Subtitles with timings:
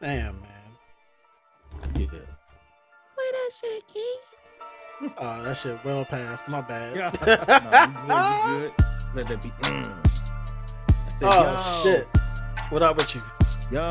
[0.00, 0.50] Damn, man.
[1.94, 2.06] Yeah.
[2.08, 2.18] Play
[3.32, 4.02] that shit, Keith.
[5.18, 6.48] Oh, that shit well past.
[6.48, 6.96] My bad.
[7.26, 8.16] no,
[8.54, 8.72] you good, you good.
[9.14, 9.50] Let that be.
[9.68, 9.86] Mm.
[10.88, 12.08] I said, oh yo, shit.
[12.70, 13.20] What up with you?
[13.72, 13.82] Yo.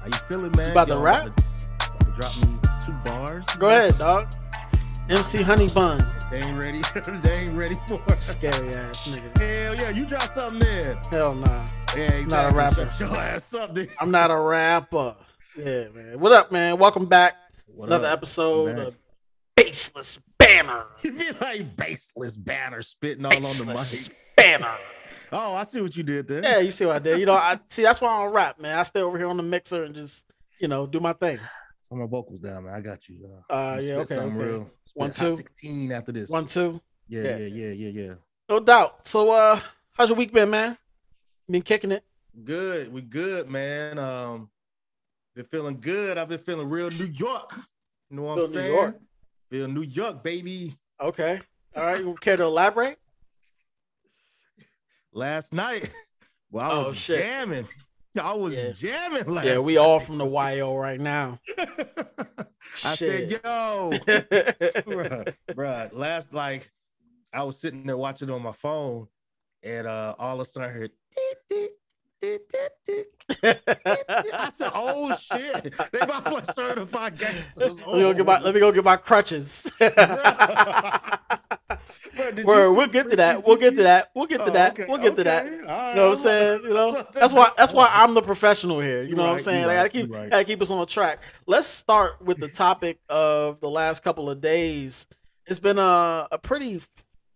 [0.00, 0.66] How you feeling, man?
[0.66, 1.22] You about to Yo, rap?
[1.26, 3.44] about to Drop me two bars.
[3.58, 4.28] Go ahead, dog.
[5.10, 6.00] MC Honey Bun.
[6.30, 6.80] They ain't ready.
[7.22, 8.16] they ain't ready for it.
[8.16, 9.38] Scary ass nigga.
[9.38, 10.98] Hell yeah, you drop something there.
[11.10, 11.66] Hell nah.
[11.94, 12.24] Yeah, exactly.
[12.24, 12.86] Not a rapper.
[12.86, 13.90] Shut your ass up, dude.
[14.00, 15.14] I'm not a rapper.
[15.58, 16.18] Yeah, man.
[16.18, 16.78] What up, man?
[16.78, 17.34] Welcome back.
[17.66, 18.18] What Another up?
[18.18, 18.96] episode of
[19.54, 20.86] Baseless Banner.
[21.02, 24.36] You feel like baseless banner spitting all on the Baseless mic.
[24.36, 24.74] Banner.
[25.32, 26.42] Oh, I see what you did there.
[26.42, 27.20] Yeah, you see what I did.
[27.20, 28.78] You know, I see that's why I don't rap, man.
[28.78, 30.26] I stay over here on the mixer and just,
[30.58, 31.38] you know, do my thing.
[31.88, 32.74] Turn my vocals down, man.
[32.74, 33.28] I got you.
[33.50, 34.30] Uh, I'm yeah, okay, okay.
[34.34, 34.70] Real.
[34.94, 35.36] One, two.
[35.36, 36.30] 16 after this.
[36.30, 36.80] One, two.
[37.08, 37.36] Yeah, Yeah.
[37.36, 38.14] yeah, yeah, yeah, yeah.
[38.48, 39.06] No doubt.
[39.06, 39.60] So uh
[39.92, 40.76] how's your week been, man?
[41.48, 42.04] Been kicking it?
[42.44, 42.92] Good.
[42.92, 43.98] We good, man.
[43.98, 44.48] Um,
[45.34, 46.16] been feeling good.
[46.18, 47.52] I've been feeling real New York.
[48.10, 48.74] You know what Feel I'm New saying?
[48.74, 49.00] York.
[49.50, 50.76] Feel New York, baby.
[51.00, 51.40] Okay.
[51.76, 52.00] All right.
[52.00, 52.96] You care to elaborate?
[55.12, 55.90] Last night,
[56.50, 57.20] well, I Oh, was shit.
[57.20, 57.68] jamming.
[58.20, 58.72] I was Yeah.
[58.72, 59.46] jamming last.
[59.46, 61.38] Yeah, we all from the YO right now.
[62.84, 66.70] I said, yo, bruh, bruh, last like
[67.32, 69.08] I was sitting there watching on my phone,
[69.62, 70.90] and uh all of a sudden I heard.
[71.14, 71.70] "Tick, tick,
[72.20, 72.42] tick,
[72.86, 73.62] tick, tick."
[74.32, 77.80] I said, "Oh shit!" They about to play certified gangsters.
[77.80, 79.70] let me go get my let me go get my crutches.
[82.16, 83.46] Bruh, Word, see we'll get to that.
[83.46, 84.10] We'll get to that.
[84.14, 84.78] We'll get to Oh, that.
[84.88, 85.46] We'll get to that.
[85.46, 86.60] You know what I'm saying?
[86.64, 89.02] You know, I'm about to- that's why that's why I'm the professional here.
[89.02, 89.64] You know what I'm saying?
[89.64, 91.22] I gotta keep gotta keep us on track.
[91.46, 95.06] Let's start with the topic of the last couple of days.
[95.46, 96.80] It's been a a pretty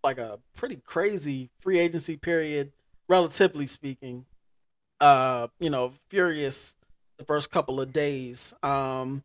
[0.04, 2.72] like a pretty crazy free agency period,
[3.08, 4.26] relatively speaking.
[5.00, 6.76] Uh, you know, furious
[7.18, 8.54] the first couple of days.
[8.62, 9.22] Um,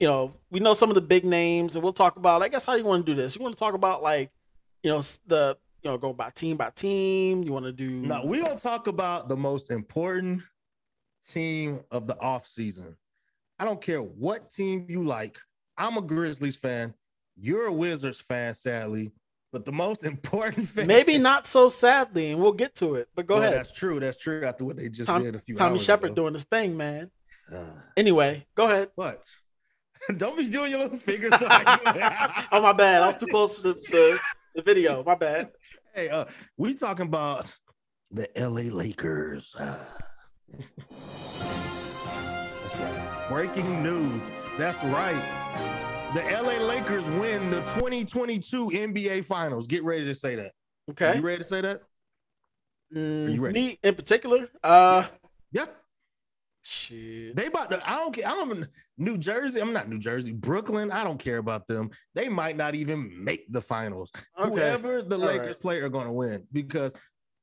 [0.00, 2.42] you know, we know some of the big names, and we'll talk about.
[2.42, 3.36] I guess how you want to do this.
[3.36, 4.30] You want to talk about like,
[4.82, 7.42] you know, the you know, go by team by team.
[7.42, 10.42] You want to do No, we gonna talk about the most important
[11.26, 12.94] team of the offseason.
[13.58, 15.38] I don't care what team you like.
[15.76, 16.94] I'm a Grizzlies fan.
[17.36, 19.12] You're a Wizards fan, sadly.
[19.52, 20.86] But the most important fan.
[20.86, 23.08] maybe not so sadly, and we'll get to it.
[23.14, 23.54] But go Well, ahead.
[23.58, 24.00] That's true.
[24.00, 24.44] That's true.
[24.44, 27.10] After what they just Tom- did a few Tommy Sheppard doing his thing, man.
[27.52, 27.64] Uh,
[27.96, 28.90] Anyway, go ahead.
[28.94, 29.24] what?
[30.16, 33.02] don't be doing your little fingers like Oh my bad.
[33.02, 34.18] I was too close to the, the,
[34.54, 35.02] the video.
[35.04, 35.50] My bad.
[35.94, 36.24] Hey, uh,
[36.56, 37.54] we talking about
[38.10, 39.54] the LA Lakers.
[39.58, 39.76] Uh,
[40.48, 40.64] that's
[42.76, 43.26] right.
[43.28, 44.30] Breaking news.
[44.56, 46.10] That's right.
[46.14, 49.66] The LA Lakers win the 2022 NBA Finals.
[49.66, 50.52] Get ready to say that.
[50.92, 51.16] Okay.
[51.16, 51.82] You ready to say that?
[52.94, 53.60] Mm, you ready?
[53.60, 54.48] Me in particular.
[54.64, 55.08] Uh
[55.50, 55.66] Yeah.
[56.62, 57.36] Shit.
[57.36, 58.26] They about to, I don't care.
[58.26, 58.68] I don't even
[58.98, 59.60] New Jersey.
[59.60, 60.32] I'm not New Jersey.
[60.32, 60.90] Brooklyn.
[60.90, 61.90] I don't care about them.
[62.14, 64.10] They might not even make the finals.
[64.38, 64.50] Okay.
[64.50, 65.60] Whoever the All Lakers right.
[65.60, 66.92] play are going to win because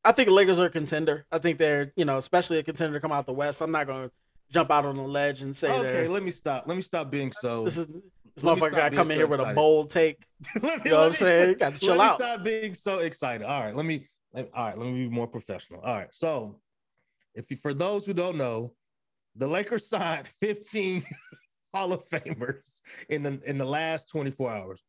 [0.03, 1.25] I think the Lakers are a contender.
[1.31, 3.62] I think they're, you know, especially a contender to come out the West.
[3.62, 4.09] I'm not gonna
[4.52, 6.63] jump out on a ledge and say okay, let me stop.
[6.68, 7.66] Let me stop being so.
[7.66, 10.25] this is this Let motherfucker gotta come in so here with a bold take.
[10.62, 11.57] Me- You know what let I'm me- saying?
[11.59, 12.19] Got to chill let out.
[12.19, 13.46] Me stop being so excited.
[13.46, 14.07] All right, let me.
[14.34, 15.81] Let, all right, let me be more professional.
[15.81, 16.59] All right, so
[17.36, 18.74] if you, for those who don't know,
[19.39, 21.03] the Lakers signed 15
[21.73, 24.83] Hall of Famers in the in the last 24 hours.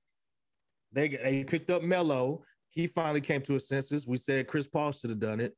[0.93, 2.43] They they picked up Melo.
[2.71, 4.07] He finally came to his senses.
[4.07, 5.55] We said Chris Paul should have done it.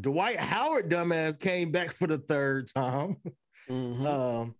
[0.00, 3.16] Dwight Howard, dumbass, came back for the third time.
[3.68, 4.06] Mhm.
[4.06, 4.54] Um,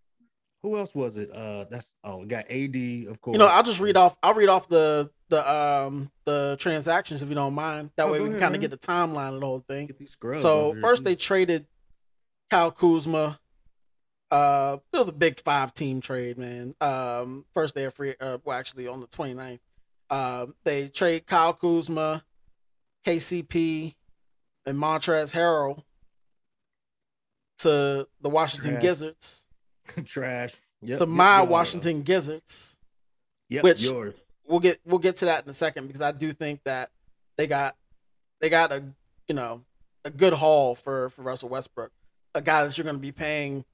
[0.63, 1.31] who else was it?
[1.33, 3.35] Uh, that's oh, we got AD, of course.
[3.35, 4.17] You know, I'll just read off.
[4.23, 7.91] I'll read off the the um the transactions if you don't mind.
[7.97, 9.87] That Oh, way we can kind of get the timeline of the whole thing.
[9.87, 11.67] Get these scrubs So first they traded
[12.51, 13.40] Kyle Kuzma.
[14.31, 16.75] Uh, it was a big five team trade, man.
[16.81, 18.15] Um, first they are free.
[18.21, 19.59] Uh, well, actually on the 29th,
[20.11, 22.23] um, they trade Kyle Kuzma,
[23.05, 23.95] KCP,
[24.67, 25.83] and Montrezl Harrell
[27.59, 28.83] to the Washington Trash.
[28.83, 29.47] Gizzards.
[30.05, 30.55] trash.
[30.83, 31.51] Yep, to my yours.
[31.51, 32.79] Washington Gizzards.
[33.49, 34.15] Yep, which- yours.
[34.47, 36.91] We'll get we'll get to that in a second because I do think that
[37.39, 37.77] they got
[38.41, 38.83] they got a
[39.29, 39.63] you know
[40.05, 41.93] a good haul for for Russell Westbrook,
[42.35, 43.65] a guy that you're going to be paying.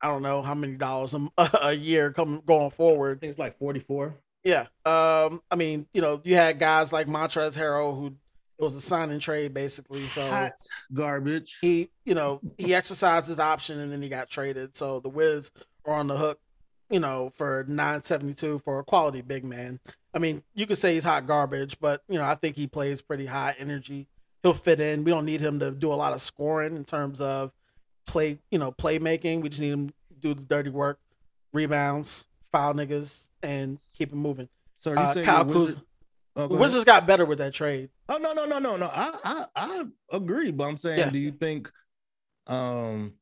[0.00, 1.28] I don't know how many dollars a,
[1.62, 3.18] a year come going forward.
[3.18, 4.14] I think it's like 44.
[4.44, 4.66] Yeah.
[4.84, 5.42] Um.
[5.50, 8.16] I mean, you know, you had guys like Montrezl Harrell who
[8.58, 10.06] it was a sign and trade basically.
[10.06, 10.52] So Hot
[10.92, 11.58] garbage.
[11.60, 14.76] he, you know, he exercised his option and then he got traded.
[14.76, 15.50] So the Wiz
[15.84, 16.40] are on the hook,
[16.90, 19.80] you know, for nine seventy two for a quality big man.
[20.14, 23.02] I mean, you could say he's hot garbage, but you know, I think he plays
[23.02, 24.08] pretty high energy.
[24.42, 25.04] He'll fit in.
[25.04, 27.52] We don't need him to do a lot of scoring in terms of
[28.08, 29.42] play, you know, playmaking.
[29.42, 30.98] We just need him to do the dirty work,
[31.52, 34.48] rebounds, foul niggas, and keep it moving.
[34.78, 35.44] So are you Uh, saying Kyle.
[35.44, 35.80] Wizards-
[36.36, 37.90] Oh, go Wizards got better with that trade.
[38.08, 38.86] Oh no no no no no.
[38.86, 41.10] I I I agree, but I'm saying, Yeah.
[41.10, 41.68] do you think
[42.46, 43.14] um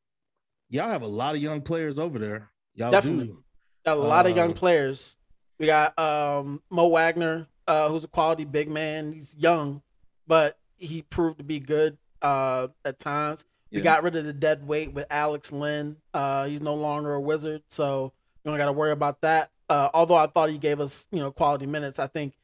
[0.69, 2.51] y'all have a lot of young players over there?
[2.75, 3.29] Y'all Definitely.
[3.29, 3.45] do.
[3.87, 5.17] Got a lot of young Um, players.
[5.59, 9.13] We got um, Mo Wagner, uh, who's a quality big man.
[9.13, 9.81] He's young,
[10.27, 13.47] but he proved to be good uh, at times.
[13.71, 13.85] We Yeah.
[13.85, 15.97] got rid of the dead weight with Alex Len.
[16.15, 18.13] Uh, he's no longer a wizard, so
[18.45, 19.51] you don't got to worry about that.
[19.69, 21.99] Uh, although I thought he gave us, you know, quality minutes.
[21.99, 22.35] I think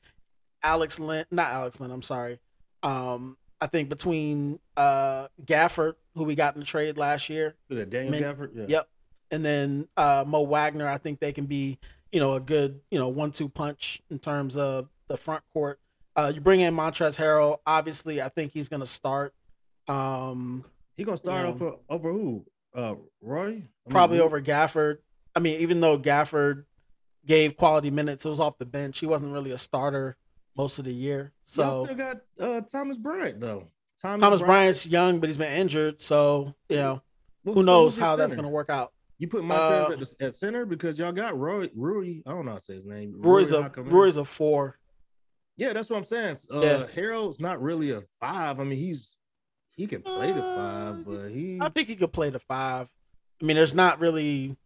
[0.62, 1.90] Alex Len, not Alex Len.
[1.90, 2.38] I'm sorry.
[2.82, 7.90] Um, I think between uh, Gafford, who we got in the trade last year, that,
[7.90, 8.50] Daniel Min- Gafford?
[8.54, 8.64] Yeah.
[8.68, 8.88] Yep.
[9.30, 11.78] And then uh, Mo Wagner, I think they can be,
[12.10, 15.78] you know, a good, you know, one-two punch in terms of the front court.
[16.16, 17.58] Uh, you bring in Montrezl Harrell.
[17.66, 19.32] Obviously, I think he's going to start.
[19.88, 20.64] Um,
[20.96, 21.50] He gonna start Yeah.
[21.52, 22.44] over over who?
[22.74, 23.46] Uh Roy?
[23.46, 24.98] I mean, probably who- over Gafford.
[25.34, 26.64] I mean, even though Gafford
[27.24, 28.98] gave quality minutes, it was off the bench.
[28.98, 30.16] He wasn't really a starter
[30.56, 31.32] most of the year.
[31.56, 33.68] Y'all So still got uh Thomas Bryant though.
[34.00, 36.00] Thomas, Thomas Bryant's young, but he's been injured.
[36.00, 37.02] So you know,
[37.44, 38.92] Well, who knows how that's going to work out.
[39.18, 42.20] You put Montrez Uh, at, the, at center because y'all got Roy Rui.
[42.26, 43.14] I don't know how to say his name.
[43.22, 43.70] Roy's a.
[43.76, 44.80] Roy's a four.
[45.56, 46.38] Yeah, that's what I'm saying.
[46.52, 46.86] Uh, Yeah.
[46.92, 48.58] Harrell's not really a five.
[48.58, 49.16] I mean, he's
[49.76, 52.88] he can play the five, Uh, but he I think he could play the five.
[53.42, 54.56] I mean, there's not really.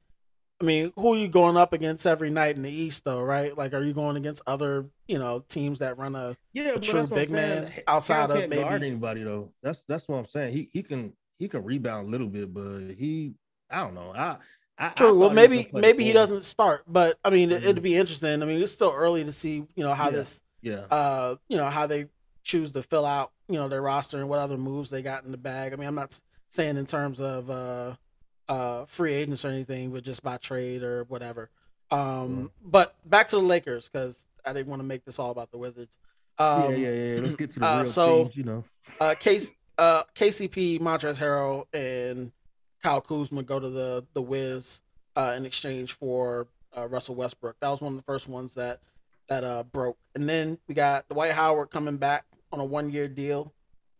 [0.61, 3.21] I mean, who are you going up against every night in the East, though?
[3.23, 3.57] Right?
[3.57, 6.35] Like, are you going against other, you know, teams that run a?
[6.55, 9.53] yeah, but true that's what I'm big man outside of maybe- guard anybody though.
[9.63, 10.53] That's that's what I'm saying.
[10.55, 13.35] He he can he can rebound a little bit, but he
[13.71, 14.13] I don't know.
[14.15, 14.39] I,
[14.79, 15.15] I I True.
[15.19, 17.57] Well, thought he maybe maybe he doesn't start, but I mean, Mhm.
[17.65, 18.43] it'd be interesting.
[18.43, 20.11] I mean, it's still early to see, you know, how Yeah.
[20.17, 22.07] this, Yeah, uh, you know, how they
[22.43, 25.31] choose to fill out, you know, their roster and what other moves they got in
[25.31, 25.73] the bag.
[25.73, 26.19] I mean, I'm not
[26.51, 27.95] saying in terms of uh,
[28.49, 31.51] uh, free agents or anything, but just by trade or whatever.
[31.91, 35.51] Um, but back to the Lakers because I didn't want to make this all about
[35.51, 35.97] the Wizards.
[36.39, 37.21] Um, yeah, yeah, yeah.
[37.21, 38.37] Let's get to the uh, real so- teams.
[38.37, 38.65] You know,
[39.01, 42.33] uh, Case, uh, KCP, Montrezl Harrell, and
[42.83, 44.83] Kyle Kuzma go to the the Wiz
[45.17, 47.57] uh, in exchange for uh, Russell Westbrook.
[47.61, 48.81] That was one of the first ones that
[49.29, 49.97] that uh, broke.
[50.15, 53.53] And then we got Dwight Howard coming back on a one year deal.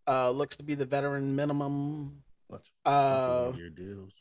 [0.09, 2.23] Uh, looks to be the veteran minimum.
[2.49, 4.13] bunch, Uh, year deals.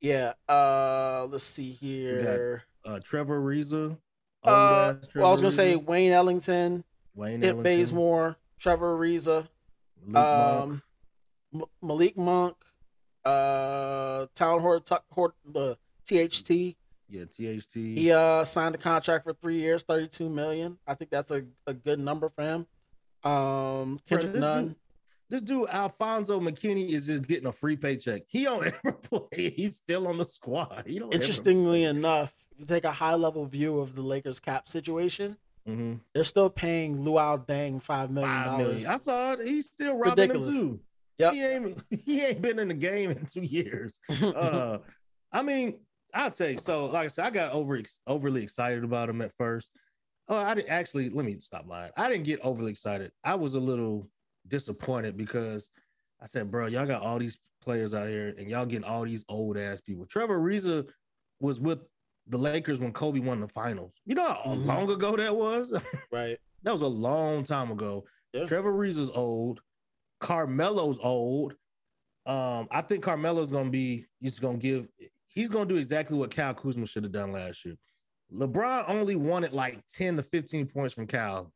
[0.00, 0.32] yeah.
[0.48, 2.64] Uh, let's see got here.
[2.84, 3.98] Uh, Trevor Ariza.
[4.44, 6.84] Uh, old-ass well, I was gonna say Wayne Ellington,
[7.14, 8.96] Wayne Ellington, Bazemore, Trevor.
[8.96, 10.16] Luke Monk.
[10.16, 10.82] um,
[11.52, 12.56] M- Malik Monk,
[13.24, 16.76] uh, Town Hort, Hort the THT.
[17.08, 17.74] yeah, THT.
[17.74, 20.78] He uh signed a contract for three years, thirty two million.
[20.86, 22.66] I think that's a, a good number for him.
[23.26, 24.66] Um, Kendrick this Nunn.
[24.68, 24.76] dude-
[25.28, 28.22] This dude Alfonzo McKinnie is just getting a free paycheck.
[28.28, 29.50] He don't ever play.
[29.50, 30.84] He's still on the squad.
[30.86, 31.12] He don't.
[31.12, 35.36] Interestingly enough, if you take a high level view of the Lakers cap situation,
[35.66, 38.86] hmm they're still paying Luol Deng five million dollars.
[38.86, 39.46] I saw it.
[39.46, 40.54] He's still robbing Ridiculous.
[40.54, 40.80] them too.
[41.18, 41.32] Yep.
[41.32, 41.82] He ain't.
[42.04, 43.98] He ain't been in the game in two years.
[44.22, 44.78] Uh,
[45.32, 45.80] I mean,
[46.14, 46.58] I'll tell you.
[46.58, 49.70] So, like I said, I got over overly excited about him at first.
[50.28, 51.08] Oh, I didn't actually.
[51.10, 51.92] Let me stop lying.
[51.96, 53.12] I didn't get overly excited.
[53.22, 54.08] I was a little
[54.48, 55.68] disappointed because
[56.20, 59.24] I said, "Bro, y'all got all these players out here, and y'all getting all these
[59.28, 60.88] old ass people." Trevor Ariza
[61.40, 61.80] was with
[62.26, 64.00] the Lakers when Kobe won the finals.
[64.04, 64.66] You know how Mhm.
[64.66, 65.72] long ago that was?
[66.12, 66.36] right.
[66.62, 68.04] that was a long time ago.
[68.32, 68.46] Yeah.
[68.46, 69.60] Trevor Reeves old.
[70.20, 71.54] Carmelo's old.
[72.24, 74.88] Um, I think Carmelo's gonna be he's gonna give
[75.28, 77.76] he's gonna do exactly what Cal Kuzma should have done last year.
[78.32, 81.52] LeBron only wanted like 10 to 15 points from Cal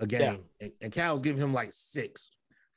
[0.00, 2.30] a game, and, and Cal's giving him like six,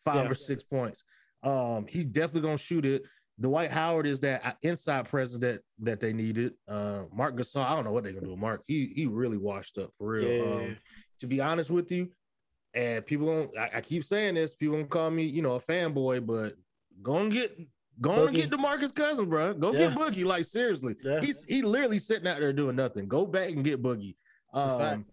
[0.04, 0.32] five Yeah.
[0.32, 1.04] or six points.
[1.44, 3.04] Um, he's definitely gonna shoot it.
[3.40, 6.54] Dwight Howard is that uh, inside presence that that they needed.
[6.68, 8.62] Uh, Marc Gasol, I don't know what they're gonna do with Marc.
[8.68, 10.28] He he really washed up for real.
[10.28, 10.68] Yeah.
[10.68, 10.78] Um,
[11.20, 12.10] to be honest with you,
[12.74, 15.60] and people going I, I keep saying this, people gonna call me, you know, a
[15.60, 16.56] fanboy, but
[17.02, 17.58] go and get
[18.02, 18.42] go and Boogie.
[18.42, 19.54] get DeMarcus Cousins, bro.
[19.54, 19.90] Go Yeah.
[19.90, 20.26] get Boogie.
[20.26, 20.96] Like seriously.
[21.04, 21.22] Yeah.
[21.22, 23.08] He's he literally sitting out there doing nothing.
[23.08, 24.16] Go back and get Boogie.
[24.54, 24.94] It's a fact.
[24.96, 25.06] Um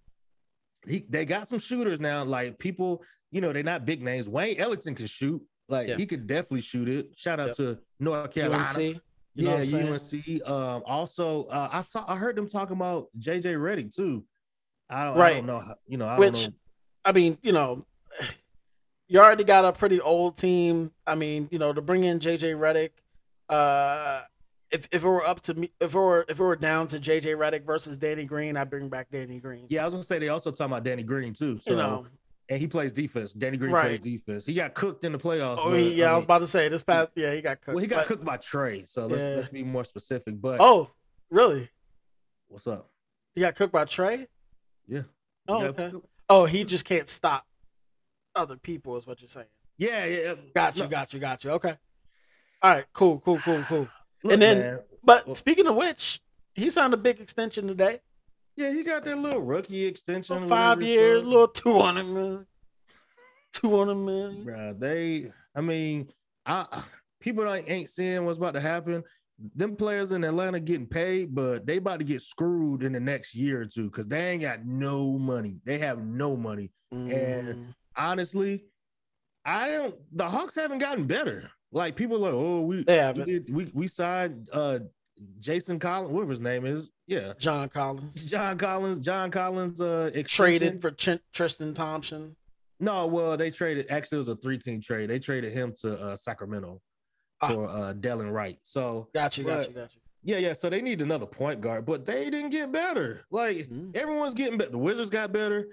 [0.86, 2.24] he they got some shooters now.
[2.24, 4.28] Like people, you know, they're not big names.
[4.28, 5.42] Wayne Ellington can shoot.
[5.68, 5.96] Like Yeah.
[5.96, 7.10] he could definitely shoot it.
[7.16, 8.64] Shout out to North Carolina.
[8.64, 9.00] UNC.
[9.34, 10.40] You know yeah, what I'm saying?
[10.42, 10.48] UNC.
[10.50, 14.24] Um, also, uh, I saw I heard them talking about JJ Redick too.
[14.90, 15.60] I don't, I don't know.
[15.60, 16.58] How, you know, I Which, don't know.
[17.04, 17.86] I mean, you know,
[19.08, 20.92] you already got a pretty old team.
[21.06, 22.90] I mean, you know, to bring in JJ Redick,
[23.48, 24.22] uh,
[24.70, 26.98] if if it were up to me, if it were if it were down to
[26.98, 29.66] JJ Redick versus Danny Green, I'd bring back Danny Green.
[29.70, 31.56] Yeah, I was gonna say they also talking about Danny Green too.
[31.58, 32.06] So you know,
[32.50, 33.32] and he plays defense.
[33.32, 33.86] Danny Green Right.
[33.86, 34.44] plays defense.
[34.44, 35.56] He got cooked in the playoffs.
[35.58, 37.10] Oh, but, yeah, I, was about to say this past.
[37.14, 37.74] Yeah, he got cooked.
[37.74, 38.86] well, he got but- cooked by Trae.
[38.86, 39.28] So let's Yeah.
[39.36, 40.38] let's be more specific.
[40.40, 40.90] But Oh,
[41.30, 41.70] really?
[42.48, 42.90] what's up?
[43.34, 44.26] He got cooked by Trae.
[44.86, 45.02] Yeah.
[45.48, 45.92] Oh, okay.
[46.28, 47.46] Oh, he just can't stop
[48.34, 49.46] other people, is what you're saying.
[49.76, 50.34] Yeah, yeah.
[50.54, 51.50] Got you, Look- got you, got you.
[51.52, 51.74] Okay.
[52.62, 53.88] All right, cool, cool, cool, cool.
[54.24, 56.20] look, and then- man, But Well- speaking of which,
[56.54, 58.00] he signed a big extension today.
[58.56, 60.38] yeah, he got that little rookie extension.
[60.38, 62.46] For or five years, little 200 million.
[63.52, 64.44] 200 million.
[64.44, 66.08] Bruh, they, I mean,
[66.44, 66.82] I
[67.20, 69.02] people ain't, ain't seeing what's about to happen.
[69.54, 73.34] Them players in Atlanta getting paid, but they about to get screwed in the next
[73.36, 75.60] year or two because they ain't got no money.
[75.64, 76.72] They have no money.
[76.92, 78.64] Mm, Honestly,
[79.44, 79.94] I don't.
[80.12, 81.50] The Hawks haven't gotten better.
[81.72, 84.78] Like people are like, oh, we They we, did, we we signed uh
[85.40, 86.88] Jason Collins, whatever his name is.
[87.06, 89.00] Yeah, John Collins John Collins.
[89.00, 90.24] John Collins uh extension.
[90.28, 92.36] traded for Ch- Tristan Thompson.
[92.80, 93.86] No, well, they traded.
[93.90, 95.10] Actually, it was a three-team trade.
[95.10, 96.80] They traded him to uh, Sacramento
[97.40, 97.48] Ah.
[97.48, 98.56] for uh, Delon Wright.
[98.62, 100.00] So Got you, got But- you, got you.
[100.22, 100.52] yeah, yeah.
[100.52, 103.24] So they need another point guard, but they didn't get better.
[103.32, 103.96] Like Mhm.
[103.96, 104.70] everyone's getting better.
[104.70, 105.66] The Wizards got better.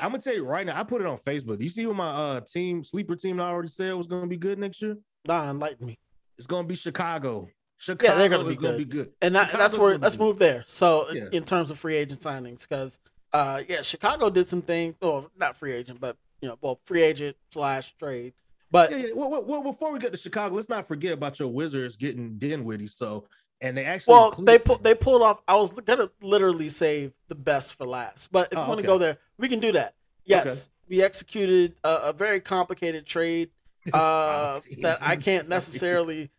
[0.00, 0.78] I'm gonna tell you right now.
[0.78, 1.58] I put it on Facebook.
[1.58, 4.36] Do you see who my uh team sleeper team I already said was gonna be
[4.36, 4.96] good next year?
[5.26, 5.98] Nah, enlighten me.
[6.38, 7.48] It's gonna be Chicago.
[7.78, 8.88] Chicago they're gonna is be gonna good.
[8.88, 9.12] be good.
[9.20, 10.62] And that, that's where let's move there.
[10.66, 11.28] So in- Yeah.
[11.32, 13.00] in terms of free agent signings, because
[13.32, 14.94] uh yeah, Chicago did some things.
[15.00, 18.34] Well, not free agent, but you know, well, free agent slash trade.
[18.70, 19.12] But Yeah, yeah.
[19.14, 22.38] Well, well, well, before we get to Chicago, let's not forget about your Wizards getting
[22.38, 22.86] Dinwiddie.
[22.86, 23.26] So,
[23.62, 25.40] and they actually well, they pu- they pulled off.
[25.48, 28.84] I was gonna literally save the best for last, but if Oh, you want to
[28.84, 28.92] okay.
[28.94, 29.94] go there, we can do that.
[30.26, 33.50] Yes, we executed a, a very complicated trade
[33.92, 36.30] uh, teams that I can't necessarily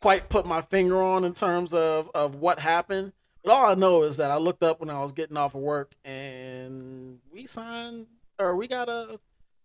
[0.00, 3.12] quite put my finger on in terms of of what happened.
[3.42, 5.60] But all I know is that I looked up when I was getting off of
[5.62, 8.06] work, and we signed
[8.38, 9.18] or we got a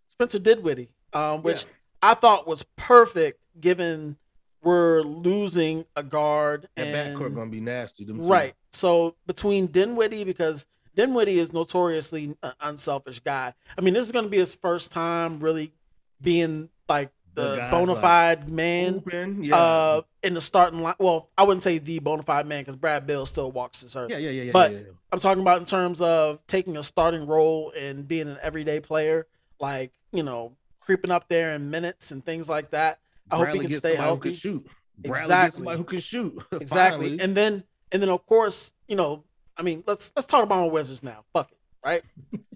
[0.09, 1.69] Spencer Dinwiddie, um, which Yeah.
[2.03, 4.17] I thought was perfect given
[4.63, 8.05] we're losing a guard that and backcourt gonna be nasty.
[8.09, 8.53] Right.
[8.71, 10.65] So between Dinwiddie, because
[10.95, 13.53] Dinwiddie is notoriously an unselfish guy.
[13.77, 15.73] I mean, this is going to be his first time really
[16.21, 19.55] being like The the, bona like, fide man Hooping, yeah.
[19.55, 20.95] uh, in the starting line.
[20.99, 24.09] Well, I wouldn't say the bona fide man because Brad Beal still walks this earth.
[24.09, 24.51] yeah, yeah, yeah, yeah.
[24.51, 24.85] but- yeah, yeah.
[25.13, 29.27] I'm talking about in terms of taking a starting role and being an everyday player,
[29.59, 33.00] like you know, creeping up there in minutes and things like that.
[33.31, 34.33] I hope he Bradley can gets stay can healthy.
[34.35, 34.67] shoot.
[34.97, 35.57] Bradley Exactly.
[35.57, 36.33] somebody who can shoot.
[36.51, 37.19] exactly Finally.
[37.23, 39.23] and then and then of course you know
[39.57, 42.03] i mean let's let's talk about our wizards now fuck it right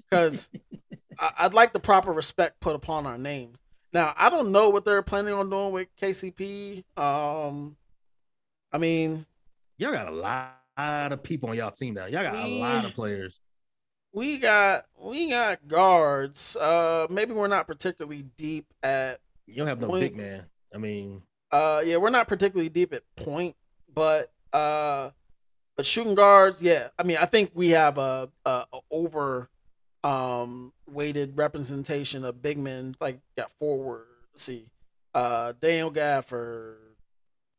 [0.10, 0.50] because
[1.40, 3.58] i'd like the proper respect put upon our names
[3.94, 7.76] now i don't know what they're planning on doing with kcp um
[8.72, 9.26] i mean
[9.78, 10.52] y'all got a lot
[11.12, 12.06] of people on y'all team now.
[12.06, 13.40] Y'all got a lot of players.
[14.14, 19.82] we got we got guards uh maybe we're not particularly deep at You don't have
[19.82, 20.46] no Point- big man.
[20.76, 23.56] I mean, Uh, yeah, we're not particularly deep at point,
[23.94, 25.12] but uh,
[25.78, 26.90] but shooting guards, yeah.
[27.00, 29.50] I mean, I think we have a, a, a over
[30.04, 32.96] um weighted representation of big men.
[33.00, 34.06] Like got forward.
[34.34, 34.68] Let's see,
[35.14, 36.78] uh, Daniel Gafford.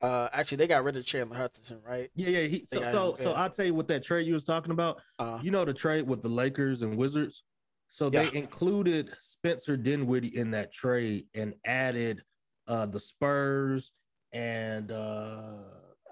[0.02, 2.11] Uh, actually, they got rid of Chandler Hutchison, right?
[2.14, 2.46] yeah, yeah.
[2.46, 3.32] He, so, so, so.
[3.32, 5.00] I'll tell you what that trade you was talking about.
[5.18, 7.44] Uh, You know the trade with the Lakers and Wizards.
[7.88, 8.38] So they Yeah.
[8.40, 12.23] included Spencer Dinwiddie in that trade and added
[12.68, 13.92] uh the Spurs
[14.32, 15.52] and uh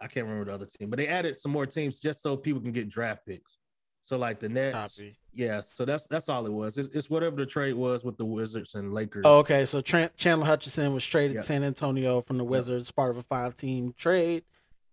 [0.00, 2.60] I can't remember the other team, but they added some more teams just so people
[2.60, 3.56] can get draft picks.
[4.02, 5.16] So like the Nets, copy.
[5.32, 5.62] yeah.
[5.62, 6.76] So that's that's all it was.
[6.76, 9.22] It's, it's whatever the trade was with the Wizards and Lakers.
[9.24, 9.64] Oh, okay.
[9.64, 11.40] So Trent, Chandler Hutchison was traded Yeah.
[11.40, 14.44] to San Antonio from the Wizards, part of a five team trade.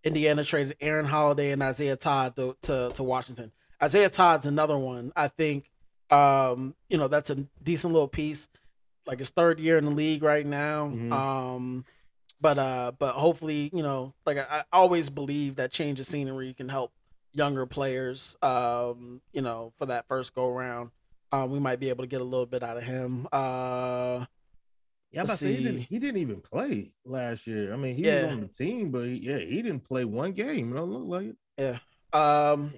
[0.05, 3.51] Indiana traded Aaron Holiday and Isaiah Todd to, to, to Washington.
[3.83, 5.11] Isaiah Todd's another one.
[5.15, 5.69] I think,
[6.09, 8.47] um, you know, that's a decent little piece.
[9.11, 10.87] Like his third year in the league right now.
[10.87, 11.11] Mhm.
[11.11, 11.85] Um,
[12.39, 16.53] but uh, but hopefully, you know, like I, I always believe that change of scenery
[16.53, 16.93] can help
[17.33, 18.37] younger players.
[18.41, 20.91] Um, you know, for that first go round.
[21.33, 23.27] Um, we might be able to get a little bit out of him.
[23.33, 24.25] Uh,
[25.11, 25.87] yeah, I'm about to say he didn't, see.
[25.89, 27.73] he didn't even play last year.
[27.73, 28.23] I mean, he Yeah.
[28.23, 30.71] was on the team, but he, yeah, he didn't play one game.
[30.71, 31.79] It don't look like it.
[32.13, 32.49] Yeah.
[32.51, 32.73] Um,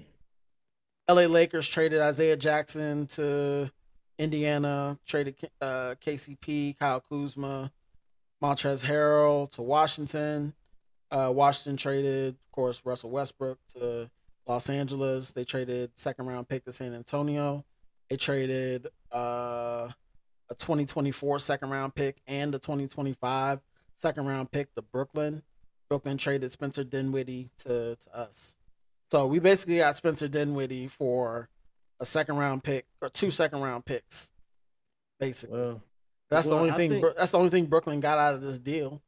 [1.07, 1.27] L.A.
[1.27, 3.71] Lakers traded Isaiah Jackson to
[4.23, 4.97] Indiana.
[5.05, 7.71] Traded uh, KCP, Kyle Kuzma,
[8.41, 10.53] Montrezl Harrell to Washington.
[11.11, 14.09] Uh, Washington traded, of course, Russell Westbrook to
[14.47, 15.31] Los Angeles.
[15.31, 17.63] They traded second round pick to San Antonio.
[18.09, 19.89] They traded uh,
[20.49, 23.59] a 2024 second round pick and a 2025
[23.97, 25.43] second round pick to Brooklyn.
[25.89, 28.57] Brooklyn traded Spencer Dinwiddie to, to us.
[29.11, 31.49] So we basically got Spencer Dinwiddie for
[32.03, 34.31] a second round pick or two second round picks,
[35.19, 35.57] basically.
[35.57, 35.81] Well,
[36.29, 36.89] that's well, the only I thing.
[37.01, 39.01] think- that's the only thing Brooklyn got out of this deal.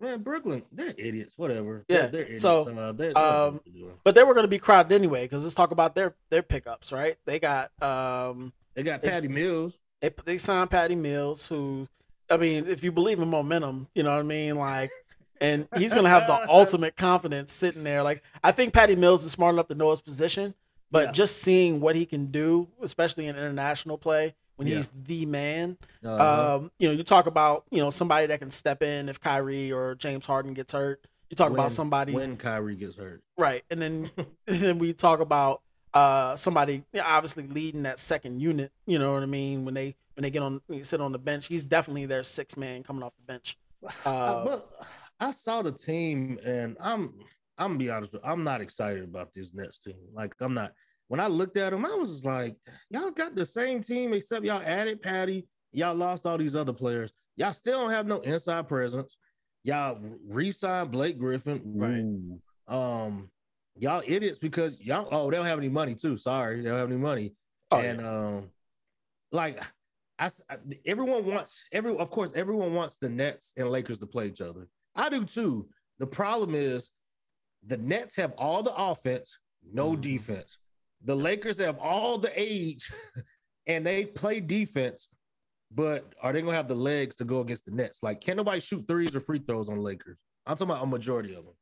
[0.00, 1.38] man, Brooklyn, they're idiots.
[1.38, 1.84] Whatever.
[1.88, 2.42] Yeah, They're, they're idiots.
[2.42, 3.94] so, they're, they um, they're doing.
[4.04, 6.92] But they were going to be crowded anyway because let's talk about their their pickups,
[6.92, 7.16] right?
[7.24, 9.78] They got um they got Patty Mills.
[10.02, 11.88] they they signed Patty Mills, who
[12.28, 14.90] I mean, if you believe in momentum, you know what I mean, like.
[15.38, 18.02] And he's gonna have the ultimate confidence sitting there.
[18.02, 20.54] Like I think Patty Mills is smart enough to know his position,
[20.90, 21.12] but Yeah.
[21.12, 24.76] just seeing what he can do, especially in international play, when Yeah.
[24.76, 26.56] he's the man, Uh-huh.
[26.56, 29.72] Um, you know, you talk about you know somebody that can step in if Kyrie
[29.72, 31.06] or James Harden gets hurt.
[31.30, 33.22] You talk When- about somebody when Kyrie gets hurt.
[33.36, 34.10] right, and then
[34.46, 35.62] and then we talk about
[35.94, 38.70] uh somebody obviously leading that second unit.
[38.86, 39.64] You know what I mean?
[39.64, 42.82] When they when they get on sit on the bench, he's definitely their six man
[42.82, 43.58] coming off the bench.
[44.04, 44.86] Uh, Uh, but
[45.20, 47.14] I saw the team, and I'm
[47.58, 48.12] I'm gonna be honest.
[48.12, 49.96] With you, I'm not excited about this Nets team.
[50.12, 50.72] Like I'm not.
[51.08, 52.56] When I looked at them, I was just like,
[52.90, 55.46] y'all got the same team except y'all added Patty.
[55.72, 57.12] Y'all lost all these other players.
[57.36, 59.16] Y'all still don't have no inside presence.
[59.62, 61.60] Y'all re-signed Blake Griffin.
[61.64, 62.76] Right.
[62.76, 63.30] Um,
[63.76, 65.08] y'all idiots because y'all.
[65.10, 66.16] Oh, they don't have any money too.
[66.16, 67.34] Sorry, they don't have any money.
[67.70, 68.50] Oh, and um,
[69.32, 69.60] like
[70.18, 70.30] I,
[70.86, 74.68] everyone wants every of course everyone wants the Nets and Lakers to play each other.
[74.94, 75.68] I do too.
[75.98, 76.90] The problem is
[77.64, 80.00] the Nets have all the offense, no Mhm.
[80.00, 80.58] defense.
[81.04, 82.90] The Lakers have all the age
[83.66, 85.08] and they play defense,
[85.70, 88.02] but are they gonna have the legs to go against the Nets?
[88.02, 90.20] Like, can nobody shoot threes or free throws on Lakers?
[90.46, 91.54] I'm talking about a majority of them.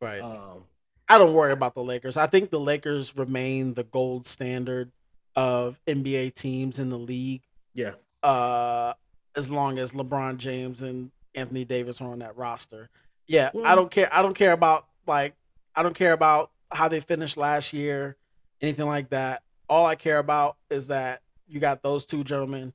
[0.00, 0.20] right.
[0.20, 0.64] Um,
[1.08, 2.16] I don't worry about the Lakers.
[2.16, 4.90] I think the Lakers remain the gold standard
[5.36, 7.42] of NBA teams in the league.
[7.74, 8.94] yeah, uh
[9.34, 12.90] as long as LeBron James and Anthony Davis are on that roster.
[13.26, 14.08] Yeah, I don't care.
[14.12, 15.34] I don't care about like
[15.74, 18.16] I don't care about how they finished last year,
[18.60, 19.42] anything like that.
[19.68, 22.72] All I care about is that you got those two gentlemen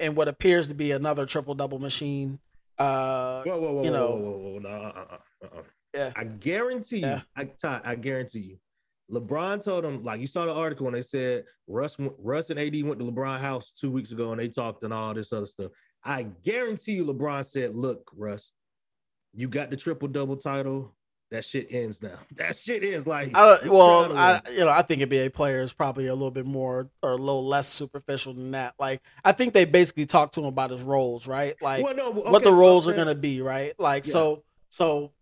[0.00, 2.38] and what appears to be another triple double machine.
[2.78, 5.62] Uh whoa, whoa, whoa, you whoa, know- whoa, whoa, whoa, no, uh, uh, uh, uh.
[5.94, 6.12] Yeah.
[6.16, 7.20] I guarantee you, Yeah.
[7.36, 8.58] I, Ty, I guarantee you,
[9.10, 12.82] LeBron told him, like you saw the article when they said Russ, Russ and AD
[12.82, 15.70] went to LeBron house two weeks ago and they talked and all this other stuff.
[16.02, 18.52] I guarantee you, LeBron said, "Look, Russ,
[19.34, 20.94] you got the triple double title.
[21.32, 22.18] That shit ends now.
[22.36, 26.14] That shit ends like I well, I you know I think NBA players probably a
[26.14, 28.74] little bit more or a little less superficial than that.
[28.78, 31.54] Like I think they basically talk to him about his roles, right?
[31.62, 33.72] Like Well, no, what the roles are going to be, right?
[33.78, 34.12] Like Yeah.
[34.12, 35.12] so so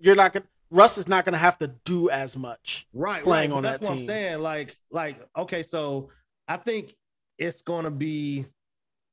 [0.00, 2.88] you're not to Russ is not going to have to do as much.
[2.92, 3.98] right playing right, on that what team.
[3.98, 4.38] I'm saying.
[4.40, 6.10] Like, like, okay, so
[6.48, 6.94] I think
[7.38, 8.46] it's gonna be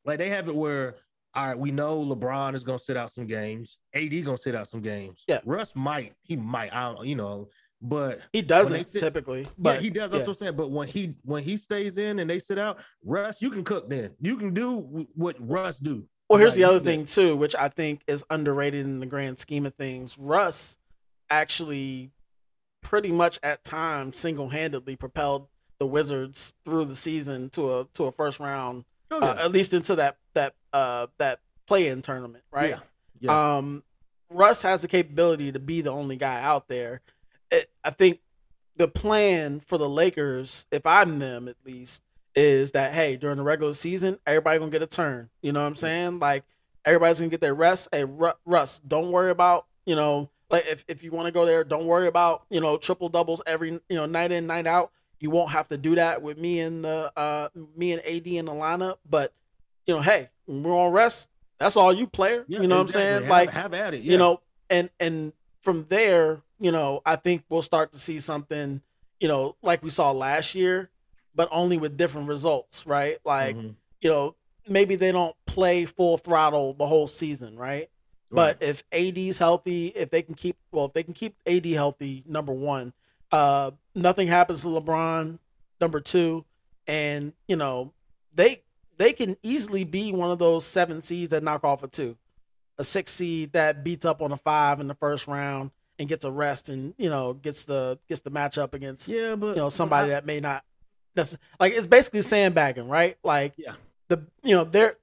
[0.05, 0.95] like they have it where
[1.37, 4.67] all right, we know LeBron is gonna sit out some games, AD gonna sit out
[4.67, 5.23] some games.
[5.27, 5.39] Yeah.
[5.45, 7.49] Russ might, he might, I don't, you know,
[7.81, 10.09] but He doesn't sit- typically, but but he does.
[10.11, 10.27] That's yeah.
[10.27, 10.55] what I'm saying.
[10.55, 13.87] But when he when he stays in and they sit out, Russ, you can cook.
[13.87, 16.05] Then you can do what Russ do.
[16.27, 19.37] Well, here's Like, the other thing too, which I think is underrated in the grand
[19.37, 20.17] scheme of things.
[20.17, 20.77] Russ
[21.29, 22.11] actually
[22.83, 25.47] pretty much at times single-handedly propelled
[25.79, 29.73] the Wizards through the season to a to a first round, Oh, uh, at least
[29.73, 32.69] into that that uh that play-in tournament, right?
[32.69, 32.79] Yeah.
[33.19, 33.57] Yeah.
[33.57, 33.83] Um,
[34.29, 37.01] Russ has the capability to be the only guy out there.
[37.51, 38.19] It, I think
[38.75, 42.03] the plan for the Lakers, if I'm them at least,
[42.35, 45.29] is that hey, during the regular season, everybody gonna get a turn.
[45.41, 46.19] You know what I'm saying?
[46.19, 46.43] Like
[46.85, 47.89] everybody's gonna get their rest.
[47.91, 51.45] Hey, Ru- Russ, don't worry about you know like if, if you want to go
[51.45, 54.91] there, don't worry about you know triple doubles every you know night in night out.
[55.19, 58.45] You won't have to do that with me and the uh me and AD in
[58.45, 58.97] the lineup.
[59.09, 59.33] But
[59.87, 61.29] you know, hey, we're on rest.
[61.59, 62.45] That's all you player.
[62.47, 62.81] Yeah, you know exactly.
[62.81, 63.21] what I'm saying?
[63.23, 64.01] Have- like have at it.
[64.01, 68.81] you know and and from there you know i think we'll start to see something
[69.19, 70.89] you know like we saw last year
[71.35, 73.75] but only with different results right like Mhm.
[74.01, 74.35] you know
[74.67, 77.89] maybe they don't play full throttle the whole season right
[78.29, 82.23] but if AD's healthy, if they can keep well, if they can keep AD healthy,
[82.27, 82.91] number one,
[83.31, 85.39] uh, nothing happens to LeBron.
[85.79, 86.43] Number two,
[86.87, 87.93] and you know
[88.33, 88.63] they
[88.97, 92.17] they can easily be one of those seven seeds that knock off a two,
[92.77, 96.25] a six seed that beats up on a five in the first round and gets
[96.25, 99.69] a rest and you know gets the gets the matchup against yeah, but you know
[99.69, 100.63] somebody I- that may not.
[101.15, 103.17] That's like it's basically sandbagging, right?
[103.23, 103.73] Like Yeah.
[104.07, 104.97] the you know they're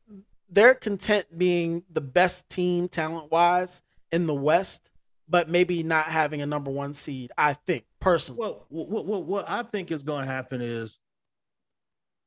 [0.48, 4.92] they're content being the best team talent wise in the West,
[5.28, 7.33] but maybe not having a number one seed.
[7.37, 8.40] I think personally.
[8.42, 11.00] Well, what, what, what I think is going to happen is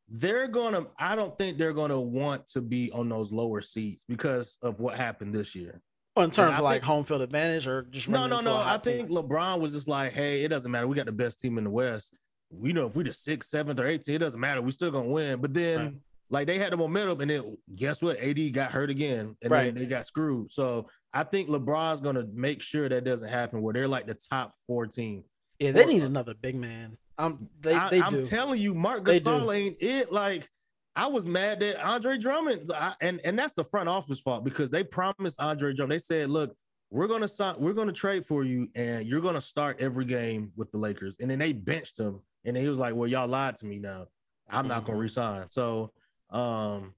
[0.09, 4.57] they're to, I don't think they're to want to be on those lower seats because
[4.61, 5.81] of what happened this year.
[6.15, 8.55] Well, in terms of like think- home field advantage or just No, no, no.
[8.55, 9.15] I hot think team.
[9.17, 10.87] LeBron was just like, hey, it doesn't matter.
[10.87, 12.13] We got the best team in the West.
[12.49, 14.61] We know if we the sixth, seventh, or eighth, it doesn't matter.
[14.61, 15.41] we still to win.
[15.41, 15.93] But then Right.
[16.29, 18.17] Like they had the momentum, and then guess what?
[18.19, 19.65] AD got hurt again, and Right.
[19.73, 20.51] then they got screwed.
[20.51, 23.61] So I think LeBron's gonna make sure that doesn't happen.
[23.61, 25.23] Where they're like the top four team.
[25.59, 26.97] Yeah, they need uh, another big man.
[27.17, 28.27] Um, they I, they am do.
[28.27, 29.03] telling you, Marc.
[29.03, 30.11] Gasol ain't it.
[30.11, 30.49] Like
[30.95, 34.69] I was mad that Andre Drummond, I, and and that's the front office fault because
[34.69, 35.93] they promised Andre Drummond.
[35.93, 36.55] They said, "Look,
[36.89, 40.71] we're gonna sign, we're gonna trade for you, and you're gonna start every game with
[40.71, 43.65] the Lakers." And then they benched him, and he was like, "Well, y'all lied to
[43.65, 43.79] me.
[43.79, 44.07] Now
[44.49, 45.01] I'm not gonna Mhm.
[45.01, 45.91] resign." So,
[46.29, 46.93] um,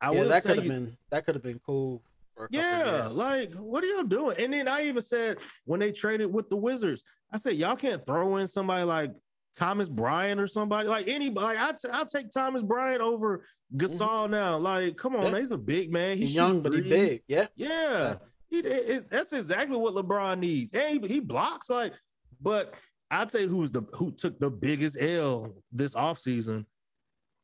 [0.00, 2.02] I yeah, that could have been that could have been cool.
[2.34, 4.36] For a couple yeah, like what are y'all doing?
[4.38, 8.04] And then I even said when they traded with the Wizards, I said y'all can't
[8.04, 9.12] throw in somebody like
[9.56, 11.56] Thomas Bryant or somebody like anybody.
[11.56, 14.58] Like, I t- I'll take Thomas Bryant over Gasol now.
[14.58, 15.34] Like, come on, Mm-hmm.
[15.34, 15.40] Yeah.
[15.40, 16.16] he's a big man.
[16.16, 17.22] He he's young but he big.
[17.28, 18.16] Yeah, Yeah,
[18.48, 20.72] he, it- that's exactly what LeBron needs.
[20.72, 21.92] And he, he blocks like,
[22.40, 22.74] but
[23.10, 26.66] I'd say who's the who took the biggest L this offseason.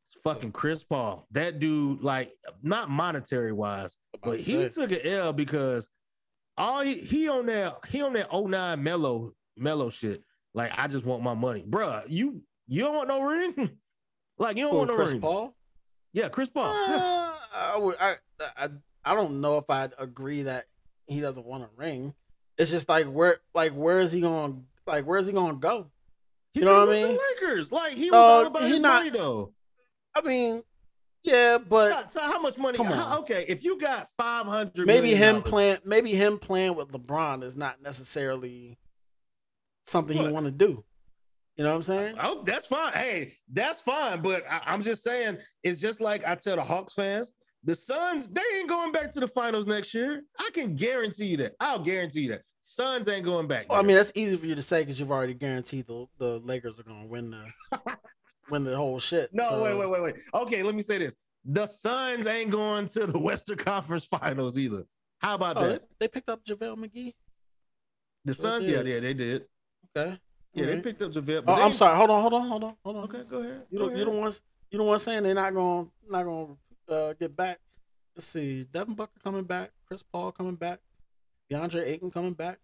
[0.09, 1.25] It's fucking Chris Paul.
[1.31, 5.87] That dude, like, not monetary wise, but he took an L because
[6.57, 10.21] all he, he on that he on that 09 mellow mellow shit.
[10.53, 13.71] Like, I just want my money, Bruh, You you don't want no ring?
[14.37, 15.21] like, you don't Who, want no Chris ring?
[15.21, 15.55] Paul.
[16.13, 16.73] Yeah, Chris Paul.
[16.89, 16.95] Yeah.
[16.95, 18.15] Uh, I, would, I,
[18.57, 18.69] I
[19.05, 20.65] I don't know if I'd agree that
[21.07, 22.13] he doesn't want a ring.
[22.57, 24.65] It's just like where like where is he going?
[24.85, 25.91] Like where is he going to go?
[26.53, 27.07] He You know what I mean?
[27.07, 29.53] The Lakers, like he was all about he his not- money though.
[30.15, 30.61] I mean,
[31.23, 32.77] yeah, but So, so how much money?
[32.77, 36.89] Come how- okay, if you got five hundred, maybe him playing maybe him playing with
[36.89, 38.77] LeBron is not necessarily
[39.85, 40.83] something he want to do.
[41.57, 42.15] You know what I'm saying?
[42.21, 42.93] Oh, that's fine.
[42.93, 44.21] Hey, that's fine.
[44.21, 47.31] But I, I'm just saying, it's just like I tell the Hawks fans,
[47.63, 50.23] the Suns, they ain't going back to the finals next year.
[50.39, 51.53] I can guarantee you that.
[51.59, 52.41] I'll guarantee you that.
[52.63, 53.69] Suns ain't going back.
[53.69, 56.39] Well, I mean, that's easy for you to say because you've already guaranteed the the
[56.39, 57.45] Lakers are going to win the
[58.49, 59.29] win the whole shit.
[59.33, 60.15] no, so- wait, wait, wait, wait.
[60.33, 61.15] Okay, let me say this:
[61.45, 64.85] the Suns ain't going to the Western Conference Finals either.
[65.19, 65.83] How about Oh, that?
[65.99, 67.13] they picked up JaVale McGee.
[68.25, 69.43] The Suns, yeah, yeah, they did.
[69.95, 70.17] Okay.
[70.53, 71.43] Yeah, they picked up JaVale.
[71.47, 71.97] Oh, they I'm sorry.
[71.97, 73.03] Hold on, hold on, hold on, hold on.
[73.05, 73.63] Okay, go ahead.
[73.69, 76.57] You go don't, you don't want you don't want saying they're not gonna not going
[76.87, 77.59] to uh, get back.
[78.15, 80.79] Let's see, Devin Booker coming back, Chris Paul coming back,
[81.51, 82.59] DeAndre Ayton coming back,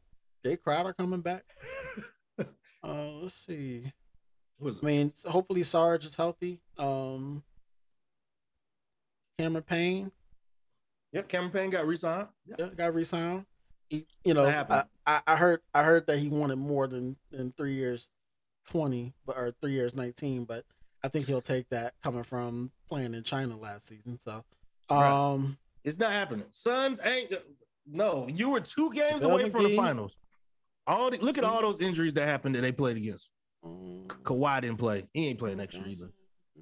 [0.45, 1.43] Jae Crowder coming back.
[2.83, 3.91] uh, let's see.
[4.59, 4.83] Who is it?
[4.83, 6.59] I mean, hopefully Sarge is healthy.
[6.77, 7.41] Um,
[9.39, 10.11] Cameron Payne,
[11.11, 12.27] Yep, Cameron Payne got re-signed.
[12.45, 12.55] Yeah.
[12.59, 13.45] yeah, got re-signed.
[13.89, 14.83] He, you know, I.
[15.07, 18.11] I, I heard I heard that he wanted more than than three years,
[18.67, 20.45] twenty, but or three years nineteen.
[20.45, 20.65] But
[21.03, 24.19] I think he'll take that coming from playing in China last season.
[24.19, 24.43] So,
[24.91, 25.09] Right.
[25.11, 26.45] um, It's not happening.
[26.51, 27.33] Suns ain't.
[27.87, 30.15] No, you were two games away from the finals.
[30.85, 33.31] All the, look at all those injuries that happened that they played against.
[33.63, 35.07] um, Kawhi didn't play.
[35.13, 36.09] He ain't playing next year either.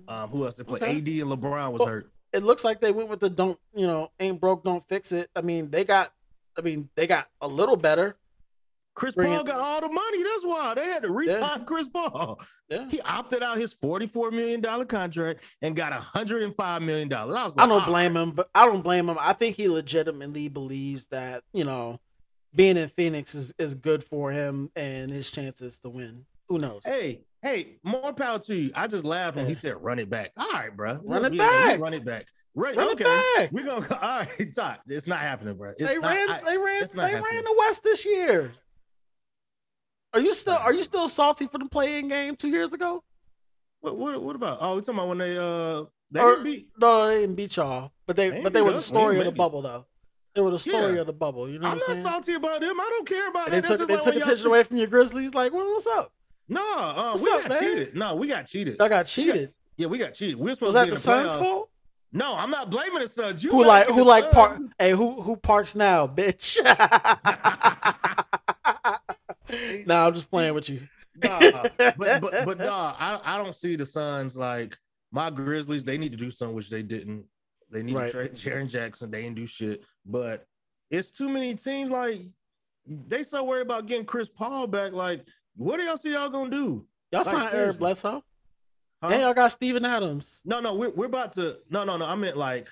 [0.07, 0.55] Um, who else?
[0.55, 0.79] They play?
[0.79, 0.91] Okay.
[0.97, 2.11] AD and LeBron was Well, hurt.
[2.31, 5.29] it looks like they went with the don't you know ain't broke don't fix it.
[5.35, 6.13] I mean they got
[6.57, 8.17] I mean they got a little better.
[8.95, 10.23] Chris bring Paul it- got all the money.
[10.23, 12.39] That's why they had to re-sign Chris Paul.
[12.67, 12.89] Yeah.
[12.89, 17.35] He opted out his forty-four million dollar contract and got hundred and five million dollars.
[17.35, 19.17] I was I don't "Ah, blame him, but I don't blame him.
[19.19, 21.99] I think he legitimately believes that you know
[22.55, 26.25] being in Phoenix is, is good for him and his chances to win.
[26.49, 26.81] Who knows?
[26.85, 28.71] Hey, hey, more power to you.
[28.73, 30.99] I just laughed when he said, "Run it back." All right, bro.
[31.03, 31.79] Run it back.
[31.79, 32.25] Run it back.
[32.59, 33.03] Run, Run okay.
[33.05, 33.51] it back.
[33.51, 34.79] We're gonna all right, Todd.
[34.87, 35.73] It's not happening, bro.
[35.77, 36.29] It's they not- ran.
[36.31, 36.87] I- they ran.
[36.91, 38.51] They not ran the West this year.
[40.13, 40.55] Are you still?
[40.55, 43.03] Are you still salty for the playing game two years ago?
[43.81, 44.57] What, what, what about?
[44.61, 46.69] Oh, we talking about when they uh they Or- didn't beat.
[46.79, 49.31] No, they didn't beat y'all, but they They but they were the story of the
[49.31, 49.85] bubble though.
[50.33, 51.01] They were the story Yeah.
[51.01, 51.49] of the bubble.
[51.49, 52.03] You know I'm not saying?
[52.03, 52.79] salty about them.
[52.79, 54.87] I don't care about And they took they just took attention y'all- away from your
[54.87, 55.33] Grizzlies.
[55.35, 56.11] Like, well, what's up?
[56.49, 57.59] No, uh, What's we up, got man?
[57.59, 57.95] cheated.
[57.95, 58.77] No, we got cheated.
[58.79, 59.53] Y'all got cheated.
[59.75, 60.37] Yeah, we got cheated.
[60.37, 61.69] We're supposed Was to that be in the the Suns' fault?
[62.13, 63.43] No, I'm not blaming the Suns.
[63.43, 64.61] You Who like who like park?
[64.79, 66.57] Hey, who who parks now, bitch?
[69.85, 70.81] nah, I'm just playing with you.
[71.15, 71.39] Nah,
[71.97, 74.77] but but but nah, I I don't see the Suns like
[75.11, 75.83] my Grizzlies.
[75.83, 77.25] They need to do something which they didn't.
[77.69, 78.05] They need Right.
[78.11, 79.11] to trade Jaren Jackson.
[79.11, 79.83] They didn't do shit.
[80.05, 80.45] But
[80.89, 81.91] it's too many teams.
[81.91, 82.21] Like
[82.85, 84.93] they so worried about getting Chris Paul back.
[84.93, 86.85] Like what do y'all see y'all gonna do?
[87.11, 87.79] Y'all Like, signed Eric.
[87.79, 88.23] Bledsoe,
[89.01, 89.09] Huh?
[89.11, 90.41] and y'all got Steven Adams.
[90.45, 91.57] No, no, we're, we're about to.
[91.69, 92.05] No, no, no.
[92.05, 92.67] I meant like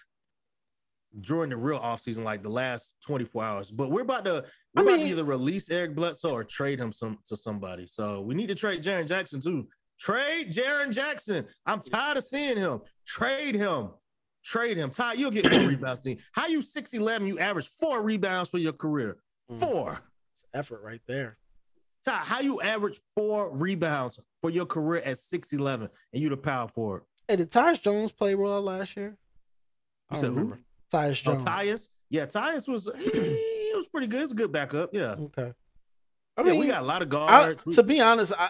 [1.22, 3.72] during the real offseason, like the last 24 hours.
[3.72, 6.80] But we're about to we're I about mean- to either release Eric Bledsoe or trade
[6.80, 7.88] him some to somebody.
[7.88, 9.68] So we need to trade Jaren Jackson too.
[10.00, 11.46] Trade Jaren Jackson.
[11.66, 12.82] I'm tired of seeing him.
[13.06, 13.92] Trade him.
[14.44, 14.90] Trade him.
[14.92, 16.04] Ty, you'll get more rebounds.
[16.04, 17.28] than- How you 6'11?
[17.28, 19.18] You average four rebounds for your career.
[19.50, 19.60] Mm.
[19.60, 20.02] Four.
[20.36, 21.38] It's effort right there.
[22.04, 26.68] Ty, how you average four rebounds for your career at 6'11 and you the power
[26.68, 27.02] forward?
[27.28, 29.18] Hey, did Tyus Jones play well last year?
[30.12, 30.36] I You don't said who?
[30.36, 30.60] remember.
[30.94, 31.46] Tyus Oh, Jones.
[31.46, 31.90] Tyus.
[32.12, 34.22] Yeah, Tyus was he, he was pretty good.
[34.22, 34.92] It's a good backup.
[34.94, 35.16] Yeah.
[35.18, 35.52] Okay.
[36.38, 37.66] I yeah, mean, we got a lot of guards.
[37.66, 38.50] We- to be honest, I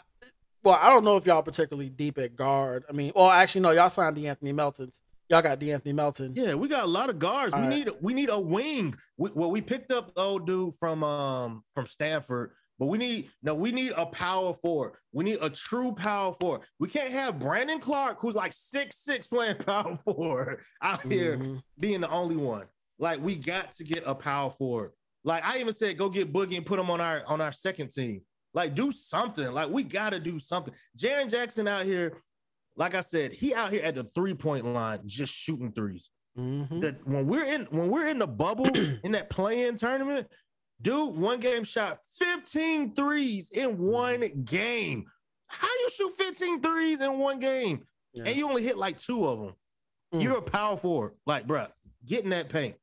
[0.63, 2.83] well, I don't know if y'all particularly deep at guard.
[2.89, 4.91] I mean, well, actually, no, y'all signed DeAnthony Melton.
[5.29, 6.33] Y'all got DeAnthony Melton.
[6.35, 7.53] yeah, we got a lot of guards.
[7.53, 7.85] All we right.
[7.85, 8.95] need we need a wing.
[9.17, 13.29] We, well, we picked up the old dude from um from Stanford, but we need
[13.41, 14.93] no, we need a power forward.
[15.13, 16.61] We need a true power forward.
[16.79, 21.61] We can't have Brandon Clarke, who's like six six playing power forward out here Mhm.
[21.79, 22.65] being the only one.
[22.99, 24.91] Like we got to get a power forward.
[25.23, 27.91] Like I even said, go get Boogie and put him on our on our second
[27.91, 28.21] team.
[28.53, 29.51] Like do something.
[29.53, 30.73] Like we got to do something.
[30.97, 32.21] Jaren Jackson out here,
[32.75, 36.09] like I said, he out here at the three point line just shooting threes.
[36.37, 36.81] Mhm.
[36.81, 38.67] That when we're in when we're in the bubble
[39.03, 40.27] in that play-in tournament,
[40.81, 45.05] dude, one game shot 15 threes in one game.
[45.47, 48.25] How you shoot 15 threes in one game Yeah.
[48.25, 49.55] and you only hit like two of them?
[50.13, 50.23] Mm.
[50.23, 51.13] You're a power forward.
[51.25, 51.69] Like, bruh,
[52.05, 52.75] get in that paint.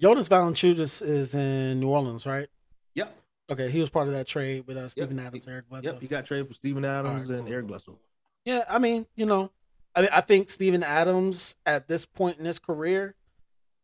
[0.00, 2.48] Jonas Valanciunas is in New Orleans, right?
[2.94, 3.16] Yep.
[3.50, 5.92] Okay, he was part of that trade with uh, Steven Adams, Eric Bledsoe.
[5.92, 6.02] Yep.
[6.02, 7.98] You got traded for Steven Adams right, and cool, Eric Bledsoe.
[8.44, 9.50] Yeah, I mean, you know,
[9.94, 13.14] I I think Steven Adams at this point in his career,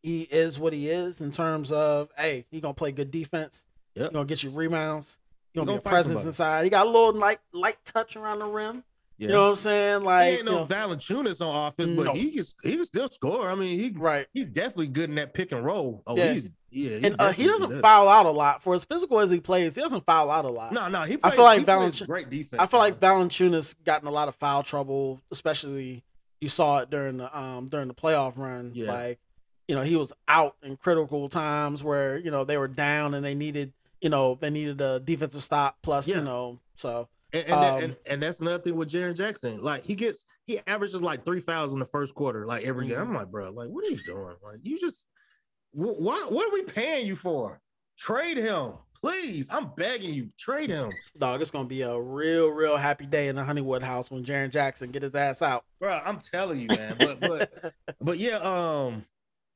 [0.06, 3.66] he is what he is in terms of, hey, he gonna play good defense.
[3.96, 4.10] Yep.
[4.10, 5.18] He gonna get you rebounds.
[5.52, 6.28] He gonna, He be a gonna fight presence somebody.
[6.28, 6.64] inside.
[6.64, 8.84] He got a little light light touch around the rim.
[9.18, 9.28] Yeah.
[9.28, 10.04] You know what I'm saying?
[10.04, 12.12] Like he Like, ain't you no know, Valanciunas on offense, but No.
[12.12, 13.50] he can he can still score.
[13.50, 14.26] I mean, he right.
[14.32, 16.02] he's definitely good in that pick and roll.
[16.06, 16.32] Oh, Yeah.
[16.34, 16.96] he's yeah.
[16.98, 17.82] he's And uh, he doesn't good.
[17.82, 19.74] foul out a lot for as physical as he plays.
[19.74, 20.72] He doesn't foul out a lot.
[20.72, 21.16] No, no, he.
[21.24, 22.62] I feel like he plays great defense.
[22.62, 23.28] I feel like man.
[23.28, 26.04] Valanciunas got in a lot of foul trouble, especially
[26.42, 28.72] you saw it during the um during the playoff run.
[28.74, 28.92] Yeah.
[28.92, 29.18] Like,
[29.68, 33.24] you know, he was out in critical times where you know they were down and
[33.24, 35.76] they needed you know they needed a defensive stop.
[35.82, 36.16] Plus, Yeah.
[36.16, 39.62] you know, so And and, that- Um, and and that's another thing with Jaren Jackson.
[39.62, 42.98] Like he gets he averages like three fouls in the first quarter, like every game.
[42.98, 43.02] Mhm.
[43.02, 44.36] I'm like, bro, like what are you doing?
[44.44, 45.04] Like you just
[45.72, 47.60] what what are we paying you for?
[47.98, 49.48] Trade him, please.
[49.50, 53.36] I'm begging you, trade him, dog, it's gonna be a real real happy day in
[53.36, 55.64] the Honeywood house when Jaren Jackson get his ass out.
[55.80, 56.00] bro.
[56.04, 56.94] I'm telling you, man.
[56.98, 59.04] But but but yeah, um,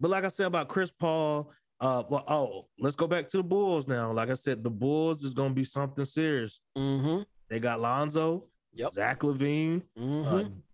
[0.01, 1.51] but like I said about Chris Paul.
[1.83, 4.13] Uh, well, oh, let's go back to the Bulls now.
[4.13, 6.61] Like I said, the Bulls is gonna be something serious.
[6.77, 7.23] mm-hmm.
[7.49, 8.93] They got Lonzo, Yep.
[8.93, 10.29] Zach LaVine, Mm-hmm.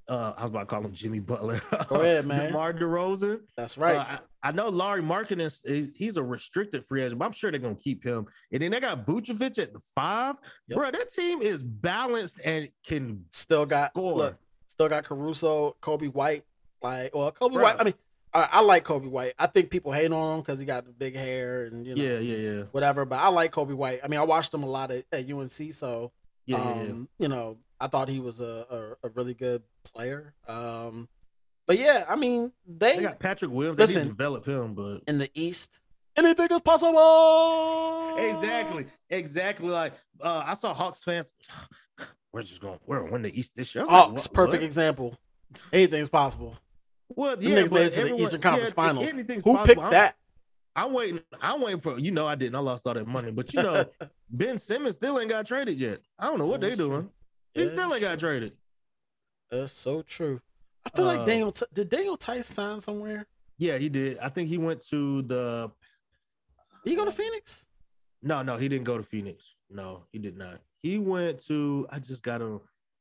[0.09, 1.61] uh, uh, I was about to call him Jimmy Butler.
[1.87, 2.49] Go ahead, man.
[2.49, 3.39] DeMar DeRozan.
[3.57, 3.97] That's right.
[3.97, 7.33] Uh, I, I know Lauri Markkanen is is- he's a restricted free agent, but I'm
[7.33, 8.27] sure they're gonna keep him.
[8.51, 10.35] And then they got Vucevic at the five.
[10.67, 10.77] Yep.
[10.77, 14.17] Bro, that team is balanced and can still got score.
[14.17, 16.43] look, still got Caruso, Coby White.
[16.83, 17.61] Like, well, Coby.
[17.62, 17.77] White.
[17.79, 17.95] I mean,
[18.37, 19.33] I, I like Coby White.
[19.38, 22.03] I think people hate on him because he got the big hair and you know
[22.03, 23.05] yeah, yeah, yeah, whatever.
[23.07, 24.01] But I like Coby White.
[24.05, 26.12] I mean, I watched him a lot at, at UNC, so
[26.44, 26.94] yeah, um, yeah, yeah.
[27.18, 30.35] you know, I thought he was a, a, a really good player.
[30.46, 31.09] Um,
[31.66, 33.79] but yeah, I mean, they, They got Patrick Williams.
[33.79, 34.03] Listen.
[34.03, 35.81] they develop him, but in the East,
[36.16, 38.16] anything is possible.
[38.18, 39.68] exactly, exactly.
[39.68, 41.33] Like uh, I saw Hawks fans.
[42.33, 42.79] We're just going.
[42.87, 43.85] We're gonna win the East this year.
[43.85, 44.66] Like, Hawks, what- perfect what?
[44.66, 45.16] example.
[45.72, 46.55] Anything's possible.
[47.09, 49.11] Well, yeah, made it to the Eastern Conference yeah, Finals.
[49.11, 49.64] Who possible.
[49.64, 50.16] picked I'm- that?
[50.75, 51.21] I'm waiting.
[51.40, 52.55] I'm waiting for you know I didn't.
[52.55, 53.87] I lost all that money, but you know
[54.31, 56.01] Ben Simmons still ain't got traded yet.
[56.19, 56.88] I don't know what they That's true.
[56.90, 57.11] doing.
[57.55, 58.29] He Yeah, still ain't got true.
[58.29, 58.53] traded.
[59.51, 60.40] That's so true.
[60.85, 63.25] I feel like Uh, Daniel did Daniel Theis sign somewhere?
[63.57, 64.19] Yeah, he did.
[64.19, 65.71] I think he went to the.
[66.85, 67.66] Did he go to Phoenix?
[68.23, 69.55] No, no, he didn't go to Phoenix.
[69.71, 70.61] No, he did not.
[70.83, 71.87] He went to.
[71.90, 72.61] I just got him.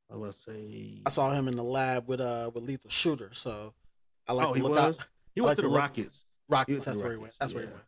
[0.10, 1.02] I was say.
[1.06, 3.74] I saw him in the lab with uh with Lethal Shooter, so
[4.28, 5.00] I like oh, he was.
[5.00, 5.08] out.
[5.34, 6.26] He went like to the Rockets.
[6.48, 7.34] He Rockets, that's where he went.
[7.40, 7.74] That's where he yeah.
[7.74, 7.86] went.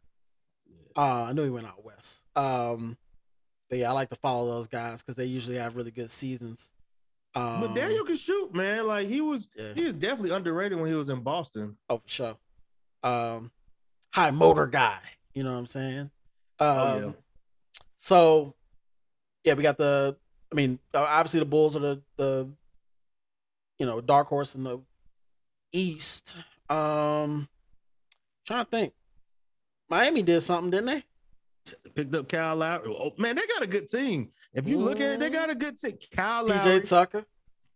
[0.98, 2.24] Uh, I knew he went out west.
[2.36, 2.98] Um,
[3.70, 6.72] but yeah, I like to follow those guys because they usually have really good seasons.
[7.36, 8.88] Um, But Daniel can shoot, man.
[8.88, 9.48] Like he was.
[9.56, 11.78] yeah, He was definitely underrated when he was in Boston.
[11.90, 12.38] oh for sure.
[13.04, 13.52] Um,
[14.12, 15.00] high motor guy.
[15.34, 16.12] You know what I'm saying?
[16.60, 17.12] Um, Oh, yeah.
[17.98, 18.56] So,
[19.44, 20.18] yeah, we got the.
[20.52, 22.50] I mean, obviously the Bulls are the the,
[23.78, 24.80] you know, dark horse in the
[25.72, 26.36] East.
[26.70, 27.48] Um,
[28.46, 28.94] trying to think.
[29.90, 31.04] Miami did something, didn't they?
[31.96, 32.88] Picked up Kyle Lowry.
[32.90, 34.30] Oh, man, they got a good team.
[34.54, 35.98] If you look at it, they got a good team.
[36.12, 37.26] Kyle Lowry, PJ Tucker.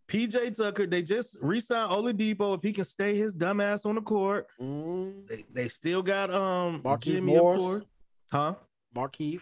[0.08, 0.86] PJ Tucker.
[0.86, 2.54] They just re-signed Oladipo.
[2.56, 6.82] If he can stay his dumbass on the court, Mm, they, they still got um
[6.82, 7.82] Markieff Jimmy, Morris.
[8.30, 8.54] Huh?
[8.94, 9.40] Markieff.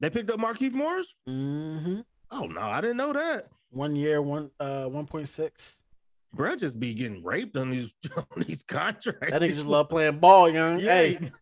[0.00, 1.14] They picked up Markieff Morris.
[1.28, 2.00] Mm-hmm.
[2.30, 3.48] Oh no, I didn't know that.
[3.70, 5.82] One year, one uh, one point six.
[6.34, 9.30] Bro, just be getting raped on these on these contracts.
[9.30, 10.78] That nigga just love playing ball, young.
[10.80, 10.94] Yeah.
[10.94, 11.32] Hey,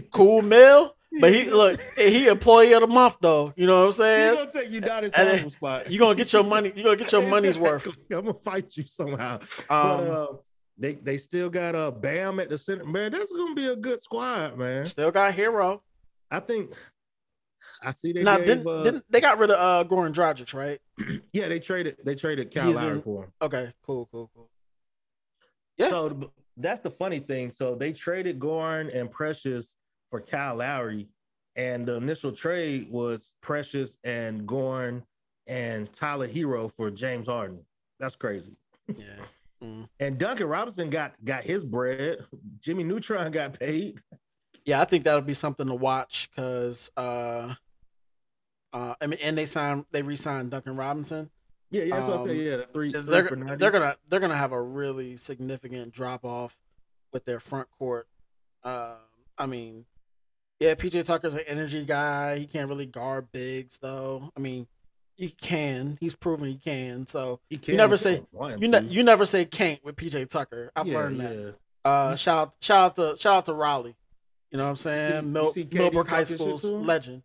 [0.12, 0.94] cool mill.
[1.20, 3.52] But he look, he employee of the month though.
[3.54, 4.34] You know what I'm saying?
[4.34, 5.90] gonna take you down his And spot.
[5.90, 6.72] You gonna get your money.
[6.74, 7.86] You gonna get your money's worth.
[7.86, 9.34] I'm gonna fight you somehow.
[9.34, 10.26] Um, but, uh,
[10.78, 12.84] they they still got a uh, Bam at the center.
[12.84, 14.86] Man, that's gonna be a good squad, man.
[14.86, 15.80] Still got Herro.
[16.30, 16.72] I think.
[17.82, 20.54] I see they Now gave, didn't, uh, didn't they got rid of uh Goran Dragic,
[20.54, 20.78] right?
[21.32, 23.32] yeah they traded they traded Kyle He's Lowry in- for him.
[23.40, 24.50] Okay, cool, cool, cool.
[25.78, 25.90] Yeah.
[25.90, 27.50] So that's the funny thing.
[27.50, 29.74] So they traded Goran and Precious
[30.10, 31.08] for Kyle Lowry,
[31.56, 35.02] and the initial trade was Precious and Goran
[35.46, 37.64] and Tyler Herro for James Harden.
[37.98, 38.56] That's crazy.
[38.88, 39.04] Yeah.
[39.62, 39.88] Mm.
[40.00, 42.18] And Duncan Robinson got got his bread.
[42.58, 44.00] Jimmy Neutron got paid.
[44.64, 47.54] Yeah, I think that'll be something to watch because uh
[48.72, 51.30] uh I mean and they signed they re-signed Duncan Robinson.
[51.70, 52.36] Yeah, yeah, that's what I Um, said.
[52.36, 56.24] Yeah, the three, three They're for they're gonna they're gonna have a really significant drop
[56.24, 56.58] off
[57.12, 58.06] with their front court.
[58.64, 58.96] Um
[59.38, 59.86] I mean,
[60.60, 62.38] yeah, PJ Tucker's an energy guy.
[62.38, 64.30] He can't really guard bigs though.
[64.36, 64.68] I mean,
[65.16, 65.96] he can.
[66.00, 67.06] He's proven he can.
[67.06, 68.22] So He you never say-
[68.58, 70.70] you ne- you never say can't with PJ Tucker.
[70.76, 71.36] I've Yeah, learned that.
[71.36, 71.50] yeah.
[71.84, 73.96] Uh, shout out, shout out to shout out to Raleigh.
[74.52, 75.24] You know what I'm saying?
[75.24, 77.22] you Mil- Millbrook High talking School's legend.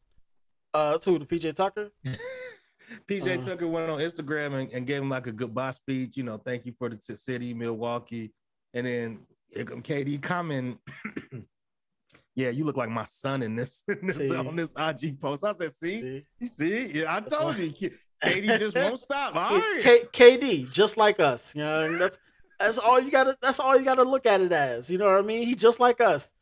[0.74, 1.92] Uh, to the PJ Tucker.
[3.08, 6.16] PJ Uh, Tucker went on Instagram and, and gave him like a goodbye speech.
[6.16, 8.34] You know, thank you for the t- city, Milwaukee.
[8.74, 10.78] And then here come KD comment.
[12.36, 15.44] yeah, you look like my son in this, in this on this IG post.
[15.44, 16.26] I said, see, See?
[16.40, 17.92] you see, yeah, I That's told why- you,
[18.24, 19.36] KD just won't stop.
[19.36, 19.80] All right.
[19.82, 21.56] K- KD, just like us.
[21.56, 22.20] You know, that's
[22.60, 23.38] that's all you gotta.
[23.42, 24.90] That's all you gotta look at it as.
[24.90, 25.46] You know what I mean?
[25.46, 26.34] He just like us.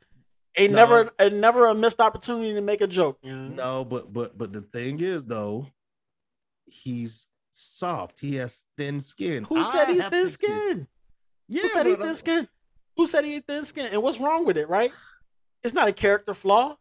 [0.57, 0.77] Ain't No.
[0.77, 3.19] never, a never a missed opportunity to make a joke.
[3.23, 5.67] No, but but but the thing is though,
[6.65, 8.19] he's soft.
[8.19, 9.45] He has thin skin.
[9.45, 10.87] Who said I he's have thin skin?
[11.47, 12.47] Yeah, Who said he's thin skin?
[12.97, 13.89] Who said he thin skin?
[13.91, 14.69] And what's wrong with it?
[14.69, 14.91] Right?
[15.63, 16.77] It's not a character flaw.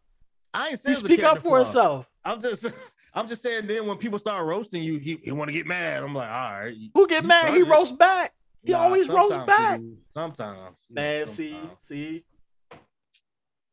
[0.53, 1.57] I ain't saying speak up for flaw.
[1.59, 2.09] yourself.
[2.23, 2.65] I'm just
[3.13, 6.03] I'm just saying then when people start roasting you, you, you want to get mad.
[6.03, 6.75] I'm like, all right.
[6.93, 7.53] Who get mad?
[7.53, 8.33] He roasts back.
[8.63, 9.79] He Nah, always roasts back.
[9.79, 9.95] he.
[10.13, 10.79] Sometimes.
[10.89, 12.23] Man, see, see,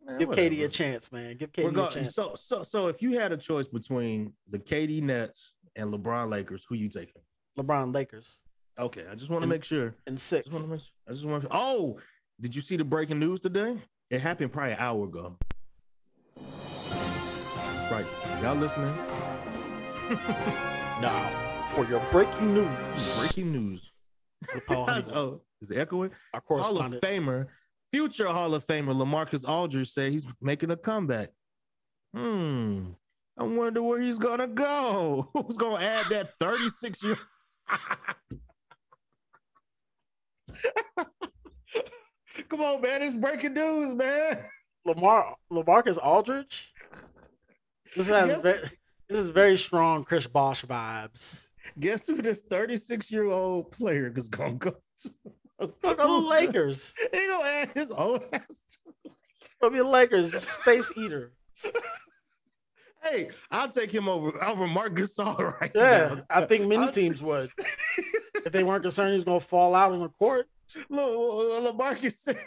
[0.06, 1.36] Man, give KD a chance, man.
[1.36, 2.14] Give KD go- a chance.
[2.14, 6.64] so so so if you had a choice between the KD Nets and LeBron Lakers,
[6.68, 7.22] who you taking?
[7.58, 8.40] LeBron Lakers
[8.78, 9.94] Okay, I just want to make sure.
[10.06, 10.48] in I six.
[10.48, 11.98] just make I just want to Oh,
[12.40, 13.76] did you see the breaking news today?
[14.10, 15.36] It happened probably an hour ago.
[16.36, 18.06] That's right.
[18.42, 18.94] Y'all listening?
[21.00, 23.90] Now, for your breaking news, Breaking news.
[24.68, 26.10] Paul oh, is it echoing?
[26.32, 27.02] our Hall of correspondent.
[27.02, 27.46] Famer,
[27.92, 31.31] future Hall of Famer LaMarcus Aldridge said he's making a comeback.
[32.14, 32.90] Hmm.
[33.38, 35.28] I wonder where he's gonna go.
[35.35, 37.18] Who's gonna add that 36 year?
[42.48, 43.02] Come on, man.
[43.02, 44.38] It's breaking news, man.
[44.85, 46.72] Lamar LaMarcus Aldridge.
[47.96, 48.42] This has Yes.
[48.42, 48.59] very,
[49.09, 51.48] this is very strong Chris Bosh vibes.
[51.78, 55.11] Guess who this 36 year old player is gonna go to?
[55.60, 56.94] At the Lakers.
[57.12, 58.64] He gonna add his own ass.
[59.04, 59.10] to-
[59.60, 61.32] It'll be the Lakers, space eater.
[63.04, 66.22] Hey, I'll take him over over Marc Gasol right Yeah, now.
[66.30, 67.50] I think many teams would
[68.44, 70.46] if they weren't concerned he's gonna fall out on the court.
[70.88, 72.38] Look, LaMarcus said,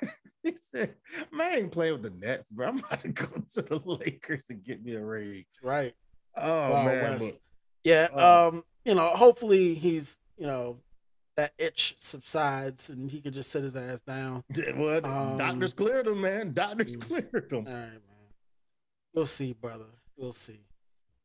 [0.43, 0.95] he said,
[1.31, 2.69] man, I ain't playing with the Nets, bro.
[2.69, 5.43] I'm about to go to the Lakers and get me a ring.
[5.61, 5.91] Right.
[6.37, 7.19] Oh, Wild man.
[7.19, 7.39] But-
[7.83, 8.07] Yeah.
[8.13, 8.47] Oh.
[8.47, 8.63] Um.
[8.85, 10.79] You know, hopefully he's you know
[11.37, 14.43] that itch subsides and he could just sit his ass down.
[14.75, 15.05] what?
[15.05, 16.53] Um, Doctors cleared him, man.
[16.53, 17.63] Doctors cleared him.
[17.67, 18.01] All right, man.
[19.13, 19.85] We'll see, brother.
[20.17, 20.59] We'll see.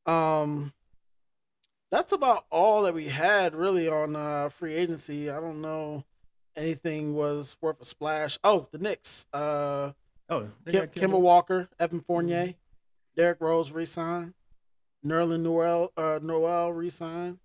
[0.07, 0.73] Um,
[1.91, 5.31] that's about all that we had really on uh free agency.
[5.31, 6.05] I don't know
[6.57, 8.39] anything was worth a splash.
[8.45, 9.27] Oh, the Knicks.
[9.33, 9.93] Uh,
[10.33, 11.21] Oh, Kim, Kemba.
[11.21, 12.55] Walker, Evan Fournier,
[13.17, 14.33] Derrick Rose re-signed.
[15.05, 17.39] Nerlens Noel, uh, Noel re-signed.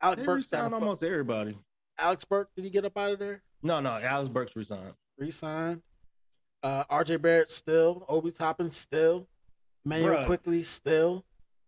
[0.00, 1.58] Alex They resigned almost everybody.
[1.98, 3.42] Alex Burke, did he get up out of there?
[3.62, 4.94] No, no, Alex Burks resigned.
[5.18, 5.82] Re-signed.
[6.62, 8.04] Uh, RJ Barrett still.
[8.08, 9.28] Obi Toppin still.
[9.84, 10.26] Manuel Bruh.
[10.26, 11.24] Quickley still.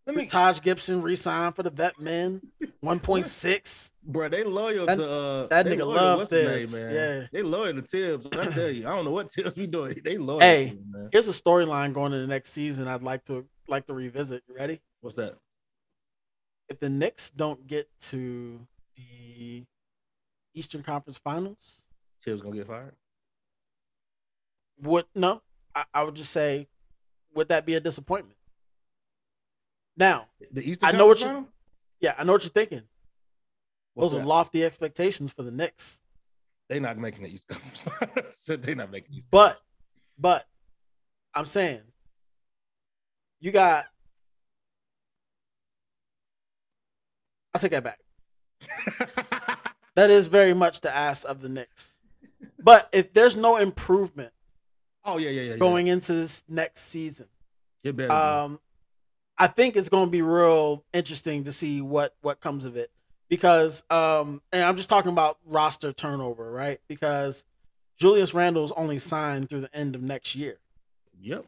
[0.06, 2.40] Let me, Taj Gibson re-signed for the vet men.
[2.84, 3.92] 1.6.
[4.04, 4.28] bro.
[4.28, 5.46] They loyal That- to uh.
[5.48, 7.26] that nigga love Thibs, name, yeah.
[7.32, 8.28] they loyal to Thibs.
[8.32, 10.00] I tell you, I don't know what Thibs be doing.
[10.04, 10.40] They loyal.
[10.40, 10.66] Hey.
[10.68, 11.08] him, man.
[11.12, 14.44] Here's a storyline going to the next season I'd like to like to revisit.
[14.48, 14.80] You ready?
[15.00, 15.36] What's that?
[16.68, 18.66] If the Knicks don't get to
[18.96, 19.64] the
[20.56, 21.84] Eastern Conference Finals,
[22.22, 22.94] Thibs gonna get fired?
[24.82, 25.42] would no,
[25.74, 26.66] I, I would just say,
[27.34, 28.38] would that be a disappointment?
[29.96, 31.48] Now, The Eastern I know what Conference you- Final?
[32.00, 32.82] yeah, I know what you're thinking.
[33.94, 36.02] What's Those are lofty expectations for the Knicks.
[36.68, 37.80] They're not making the East Conference.
[37.82, 38.36] Finals.
[38.36, 39.28] so they not making the East.
[39.30, 39.60] But,
[40.18, 40.44] but,
[41.34, 41.82] I'm saying,
[43.40, 43.84] you got.
[47.54, 48.00] I take that back.
[49.96, 51.98] That is very much the ass of the Knicks.
[52.62, 54.32] But if there's no improvement
[55.04, 55.56] oh yeah, yeah, yeah.
[55.56, 57.26] going into this next season,
[57.82, 57.90] yeah.
[57.90, 58.08] It better.
[58.08, 58.14] be.
[58.14, 58.60] um,
[59.38, 62.90] I think it's going to be real interesting to see what what comes of it
[63.28, 66.80] because um, and I'm just talking about roster turnover, right?
[66.88, 67.44] Because
[67.98, 70.58] Julius Randle's only signed through the end of next year.
[71.18, 71.44] yep.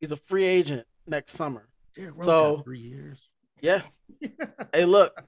[0.00, 1.68] He's a free agent next summer.
[1.96, 3.28] Rose So- three years.
[3.60, 3.82] Yeah.
[4.72, 5.22] hey, look.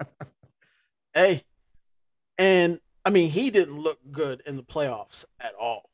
[1.14, 1.42] hey,
[2.38, 5.90] and I mean he didn't look good in the playoffs at all.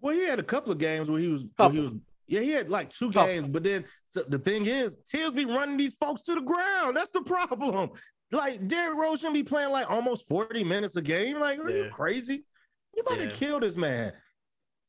[0.00, 1.44] Well, he had a couple of games where he was.
[1.56, 1.92] Where he was
[2.28, 3.26] yeah, he had like two Couple.
[3.26, 6.96] games, but then so the thing is, Thibs be running these folks to the ground.
[6.96, 7.90] That's the problem.
[8.34, 11.38] Like Derrick Rose shouldn't be playing like almost forty minutes a game.
[11.38, 12.46] Like, are you crazy?
[12.96, 13.26] You about Yeah.
[13.28, 14.14] to kill this man.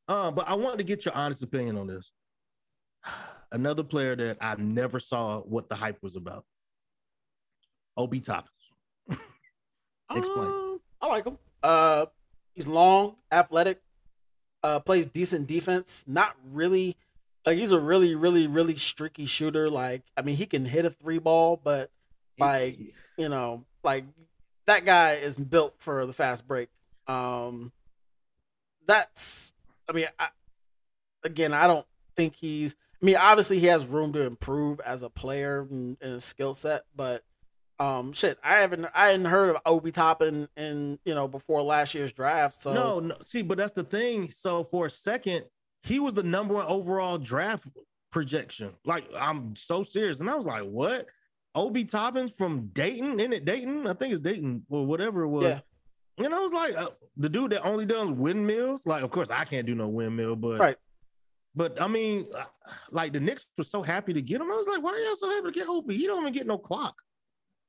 [0.08, 2.14] Uh, but I wanted to get your honest opinion on this.
[3.52, 6.46] Another player that I never saw what the hype was about.
[7.98, 8.50] Obi Toppins.
[9.10, 10.48] Explain.
[10.48, 10.63] Um,
[11.04, 11.38] I like him.
[11.62, 12.06] Uh,
[12.56, 13.82] he's long, athletic,
[14.64, 16.06] uh, plays decent defense.
[16.08, 16.96] Not really,
[17.46, 19.70] like he's a really, really, really streaky shooter.
[19.70, 21.92] Like, I mean, he can hit a three ball, but
[22.40, 22.80] Like-
[23.18, 24.06] you know, like
[24.66, 26.70] that guy is built for the fast break.
[27.06, 27.74] Um,
[28.88, 29.54] that's,
[29.90, 30.30] I mean, I,
[31.24, 31.86] again, I don't
[32.16, 32.76] think he's.
[33.02, 36.86] I mean, obviously he has room to improve as a player and, and skill set,
[36.96, 37.24] but
[37.84, 41.94] um, shit, I haven't, I hadn't heard of Obi Toppin in you know before last
[41.94, 42.56] year's draft.
[42.56, 44.30] So no, no, see, but that's the thing.
[44.30, 45.46] So for a second,
[45.84, 47.68] he was the number one overall draft
[48.12, 48.72] projection.
[48.86, 50.22] Like, I'm so serious.
[50.22, 51.08] And I was like, what?
[51.56, 53.86] Obi Toppins from Dayton, in it Dayton?
[53.86, 55.44] I think it's Dayton or whatever it was.
[55.44, 55.60] Yeah.
[56.18, 58.86] And I was like, uh, the dude that only does windmills.
[58.86, 60.78] Like, of course, I can't do no windmill, but Right.
[61.56, 62.46] But I mean, uh,
[62.90, 64.52] like the Knicks were so happy to get him.
[64.52, 65.98] I was like, why are y'all so happy to get Obi?
[65.98, 66.96] He don't even get no clock.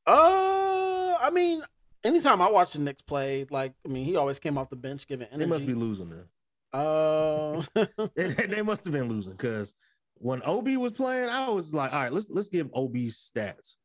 [0.07, 1.63] Uh, I mean,
[2.05, 5.07] anytime I watch the Knicks play, like, I mean, he always came off the bench
[5.07, 5.45] giving energy.
[5.45, 6.25] They must be losing then.
[6.73, 7.63] Uh,
[8.17, 9.75] they, they must have been losing because
[10.15, 13.77] when Ob was playing, I was like, all right, let's let's give Obi's stats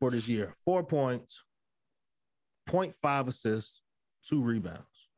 [0.00, 1.44] for this year: four points,
[2.68, 3.82] 0.5 assists,
[4.28, 5.08] two rebounds.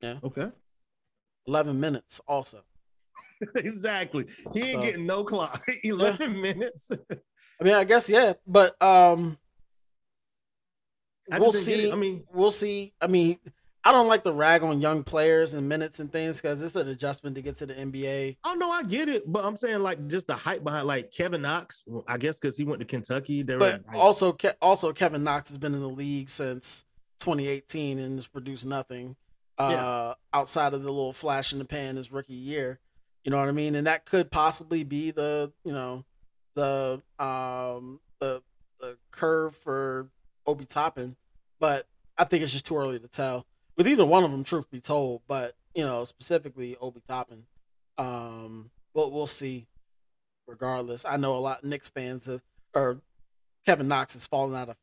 [0.00, 0.16] Yeah.
[0.24, 0.50] Okay.
[1.46, 2.62] eleven minutes also.
[3.54, 4.26] exactly.
[4.52, 5.64] He ain't So- getting no clock.
[5.84, 6.90] 11 minutes.
[7.60, 9.36] I mean, I guess yeah, but um,
[11.30, 11.92] we'll just didn't get see.
[11.92, 12.92] I mean, we'll see.
[13.00, 13.38] I mean,
[13.84, 16.88] I don't like to rag on young players and minutes and things because it's an
[16.88, 18.36] adjustment to get to the NBA.
[18.44, 21.42] oh no, I get it, but I'm saying like just the hype behind like Kevin
[21.42, 21.82] Knox.
[22.06, 23.42] I guess because he went to Kentucky.
[23.42, 26.84] But like, also, Ke- also Kevin Knox has been in the league since
[27.20, 29.16] 2018 and has produced nothing
[29.58, 30.14] uh, Yeah.
[30.32, 32.78] outside of the little flash in the pan his rookie year.
[33.24, 33.74] You know what I mean?
[33.74, 36.04] And that could possibly be the you know
[36.58, 38.42] the um the
[38.80, 40.10] the curve for
[40.44, 41.16] Obi Toppin,
[41.60, 41.86] but
[42.16, 43.46] I think it's just too early to tell
[43.76, 44.42] with either one of them.
[44.42, 47.44] Truth be told, but you know specifically Obi Toppin,
[47.96, 49.66] um, we'll we'll see.
[50.48, 52.40] Regardless, I know a lot of Knicks fans have,
[52.74, 53.02] or
[53.66, 54.76] Kevin Knox has fallen out of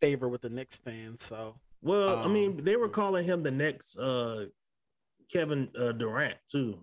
[0.00, 1.22] favor with the Knicks fans.
[1.22, 4.46] So well, I um, mean, they were calling him the next uh
[5.32, 6.80] Kevin uh, Durant too.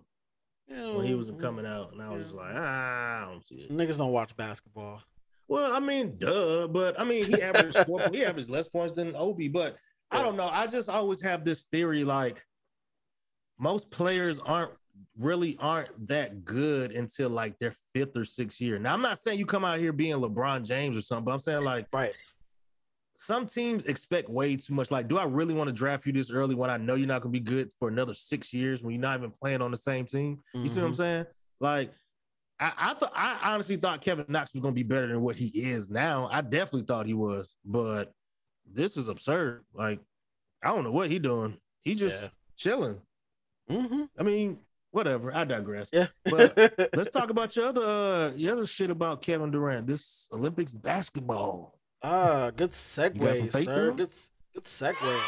[0.70, 2.40] When he was coming out, and I was Yeah.
[2.40, 3.70] like, ah, I don't see it.
[3.70, 5.02] Niggas don't watch basketball.
[5.48, 9.16] Well, I mean, duh, but I mean, he averaged four, he averaged less points than
[9.16, 9.76] Obi, but
[10.10, 10.44] I don't know.
[10.44, 12.44] I just always have this theory like
[13.58, 14.72] most players aren't
[15.18, 18.78] really aren't that good until like their fifth or sixth year.
[18.78, 21.40] Now, I'm not saying you come out here being LeBron James or something, but I'm
[21.40, 22.12] saying like Right.
[23.22, 24.90] Some teams expect way too much.
[24.90, 27.20] Like, do I really want to draft you this early when I know you're not
[27.20, 29.76] going to be good for another six years when you're not even playing on the
[29.76, 30.40] same team?
[30.54, 30.96] You see what I'm Mhm.
[30.96, 31.26] saying?
[31.60, 31.92] Like,
[32.58, 35.36] I I, th- I honestly thought Kevin Knox was going to be better than what
[35.36, 36.28] he is now.
[36.32, 38.12] I definitely thought he was, but
[38.70, 39.64] this is absurd.
[39.74, 40.00] Like,
[40.62, 41.58] I don't know what he doing.
[41.82, 42.28] He just Yeah.
[42.56, 43.00] chilling.
[43.70, 44.04] Mm-hmm.
[44.18, 44.58] I mean,
[44.92, 45.34] whatever.
[45.34, 45.90] I digress.
[45.92, 46.06] Yeah.
[46.24, 46.56] But
[46.94, 49.86] Let's talk about your other uh, your other shit about Kevin Durant.
[49.86, 51.78] This Olympics basketball.
[52.02, 53.92] Ah, good segue, sir.
[53.92, 54.08] Good,
[54.54, 55.20] good segue.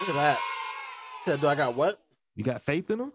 [0.00, 0.38] Look at that.
[1.22, 2.00] Said, do I got what?
[2.36, 3.12] You got faith in him?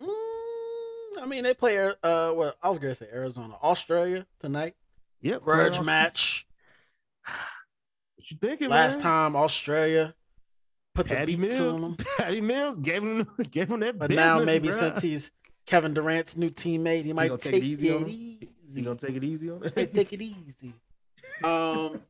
[0.00, 1.78] Mm, I mean, they play.
[1.78, 4.74] Uh, well, I was gonna say Arizona, Australia tonight.
[5.20, 5.42] Yep.
[5.42, 6.46] Grudge match.
[8.16, 8.68] What you thinking?
[8.68, 9.02] Last man?
[9.02, 10.14] time Australia
[10.94, 11.82] put Patty the beats on Mills.
[11.82, 13.98] him, Patty Mills gave him gave him that.
[13.98, 14.72] but now maybe bruh.
[14.74, 15.32] since he's
[15.66, 17.90] Kevin Durant's new teammate, he might take, take it it easy.
[17.92, 18.48] on him?
[18.68, 20.72] you gonna take it easy on Hey, take it easy.
[21.42, 22.00] Um,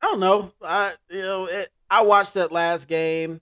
[0.00, 0.52] I don't know.
[0.62, 3.40] I you know it, I watched that last game.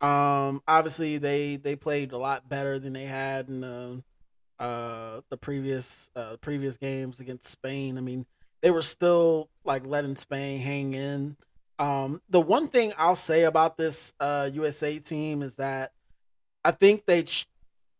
[0.00, 4.02] Um, obviously they they played a lot better than they had in the
[4.58, 7.98] uh, the previous uh, previous games against Spain.
[7.98, 8.26] I mean,
[8.62, 11.36] they were still like letting Spain hang in.
[11.78, 15.92] Um, the one thing I'll say about this uh, USA team is that
[16.64, 17.46] I think they ch-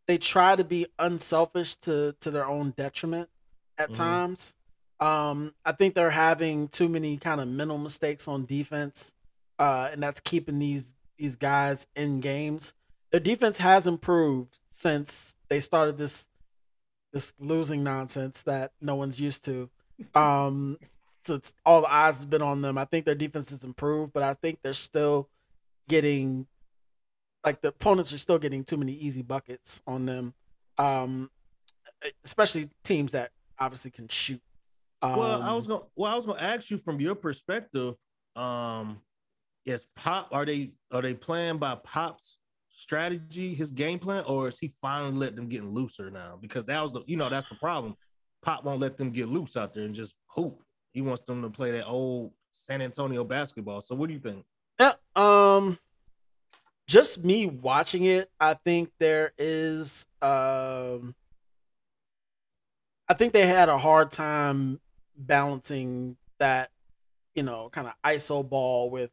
[0.07, 3.31] they try to be unselfish to to their own detriment
[3.79, 3.95] at Mhm.
[3.97, 4.57] times.
[5.01, 9.15] Um, I think they're having too many kind of mental mistakes on defense,
[9.59, 12.75] uh, and that's keeping these these guys in games.
[13.11, 16.29] Their defense has improved since they started this
[17.13, 19.69] this losing nonsense that no one's used to.
[20.15, 20.79] Um,
[21.25, 22.79] so it's, all the eyes have been on them.
[22.79, 25.29] I think their defense has improved, but I think they're still
[25.89, 26.47] getting
[27.45, 30.35] like the opponents are still getting too many easy buckets on them.
[30.79, 31.31] Um,
[32.25, 34.41] especially teams that obviously can shoot.
[35.03, 37.95] Um, well, I was gonna well, I was gonna ask you from your perspective,
[38.37, 39.01] um,
[39.65, 42.39] is Pop are they are they playing by Pop's
[42.71, 46.39] strategy, his game plan, or is he finally let them get looser now?
[46.41, 47.97] Because that was the you know, that's the problem.
[48.43, 50.63] Pop won't let them get loose out there and just hoop.
[50.93, 53.81] He wants them to play that old San Antonio basketball.
[53.81, 54.45] So what do you think?
[54.79, 54.93] Yeah.
[55.17, 55.79] Um
[56.87, 61.15] just me watching it, I think there is um
[63.09, 64.81] I think they had a hard time
[65.27, 66.71] balancing that,
[67.35, 69.11] you know, kind of ISO ball with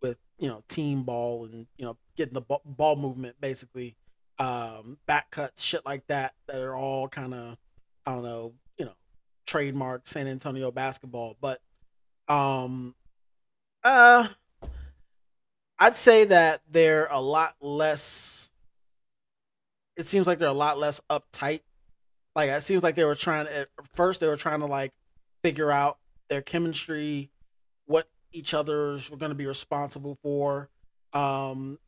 [0.00, 3.96] with, you know, team ball and, you know, getting the ball, movement basically
[4.38, 7.56] um back cuts shit like that that are all kind of
[8.06, 8.94] I don't know, you know,
[9.46, 11.60] trademark San Antonio basketball, but
[12.28, 12.94] um
[13.84, 14.28] uh
[15.78, 18.50] I'd say that they're a lot less.
[19.96, 21.60] It seems like they're a lot less uptight.
[22.34, 24.92] Like it seems like they were trying to at first they were trying to like
[25.48, 25.96] figure out
[26.28, 27.30] their chemistry,
[27.86, 30.68] what each others were going to be responsible for.
[31.14, 31.78] Um,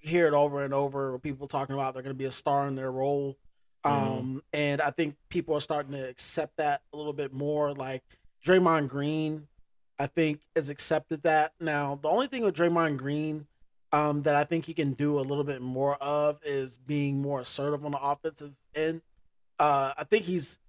[0.00, 1.18] you hear it over and over.
[1.18, 3.36] People talking about they're going to be a star in their role.
[3.82, 7.72] Um, and I think people are starting to accept that a little bit more.
[7.72, 8.02] Like
[8.46, 9.48] Draymond Green,
[9.98, 11.52] I think has accepted that.
[11.58, 13.46] Now, the only thing with Draymond Green
[13.92, 17.40] um, that I think he can do a little bit more of is being more
[17.40, 19.02] assertive on the offensive end.
[19.58, 20.60] Uh, I think he's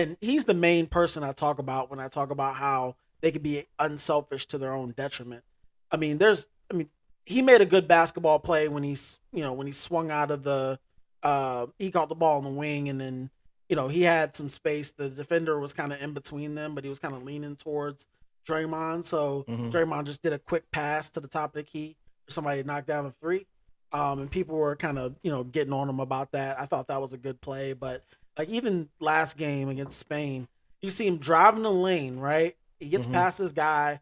[0.00, 3.42] and he's the main person I talk about when I talk about how they could
[3.42, 5.44] be unselfish to their own detriment.
[5.90, 6.88] I mean, there's I mean,
[7.26, 10.42] he made a good basketball play when he's you know when he swung out of
[10.42, 10.78] the
[11.22, 13.30] uh, he caught the ball in the wing and then
[13.68, 14.92] you know he had some space.
[14.92, 18.06] The defender was kind of in between them, but he was kind of leaning towards
[18.48, 19.04] Draymond.
[19.04, 19.70] So Mhm.
[19.70, 22.66] Draymond just did a quick pass to the top of the key for somebody to
[22.66, 23.46] knock down a three.
[23.92, 26.58] Um, and people were kind of you know getting on him about that.
[26.60, 28.04] I thought that was a good play, but
[28.40, 30.48] like even last game against Spain,
[30.80, 32.54] you see him driving the lane, right?
[32.78, 33.12] He gets Mhm.
[33.12, 34.00] past this guy.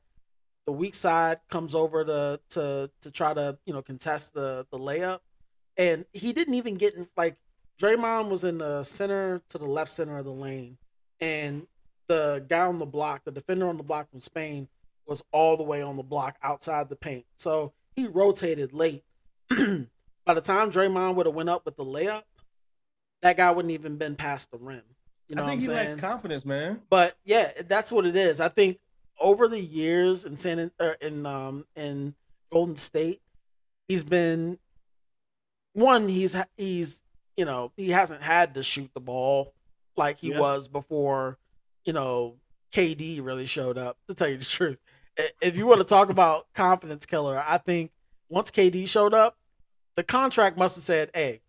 [0.64, 4.78] The weak side comes over to to to try to you know contest the the
[4.78, 5.18] layup,
[5.76, 7.08] and he didn't even get in.
[7.16, 7.36] Like
[7.80, 10.78] Draymond was in the center to the left center of the lane,
[11.20, 11.66] and
[12.06, 14.68] the guy on the block, the defender on the block from Spain,
[15.04, 17.26] was all the way on the block outside the paint.
[17.34, 19.02] So he rotated late.
[19.48, 22.22] By the time Draymond would have went up with the layup,
[23.22, 24.82] that guy wouldn't even been past the rim.
[25.28, 25.88] You know I think he saying?
[25.90, 26.80] lacks confidence, man.
[26.88, 28.40] But yeah, that's what it is.
[28.40, 28.78] I think
[29.20, 32.14] over the years in San er, in um in
[32.50, 33.20] Golden State,
[33.88, 34.58] he's been
[35.74, 36.08] one.
[36.08, 37.02] He's he's
[37.36, 39.52] you know he hasn't had to shoot the ball
[39.96, 40.40] like he Yeah.
[40.40, 41.38] was before.
[41.84, 42.36] You know,
[42.72, 43.96] KD really showed up.
[44.08, 44.78] To tell you the truth,
[45.40, 47.90] if you want to talk about confidence killer, I think
[48.28, 49.36] once KD showed up,
[49.94, 51.40] the contract must have said, "Hey,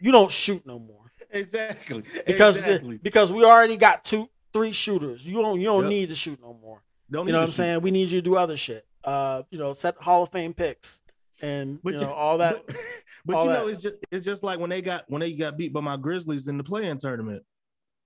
[0.00, 0.99] you don't shoot no more."
[1.32, 2.02] Exactly.
[2.26, 5.24] because the- because we already got two three shooters.
[5.26, 5.90] You don't you don't Yep.
[5.90, 6.82] need to shoot no more.
[7.10, 7.56] Don't You know what I'm shoot.
[7.56, 7.80] saying?
[7.82, 8.84] We need you to do other shit.
[9.04, 11.02] Uh, you know, set Hall of Fame picks
[11.40, 12.66] and But you you- know all that.
[12.66, 12.76] But,
[13.24, 13.72] but all you know, that.
[13.74, 16.48] it's just it's just like when they got when they got beat by my Grizzlies
[16.48, 17.44] in the playing tournament.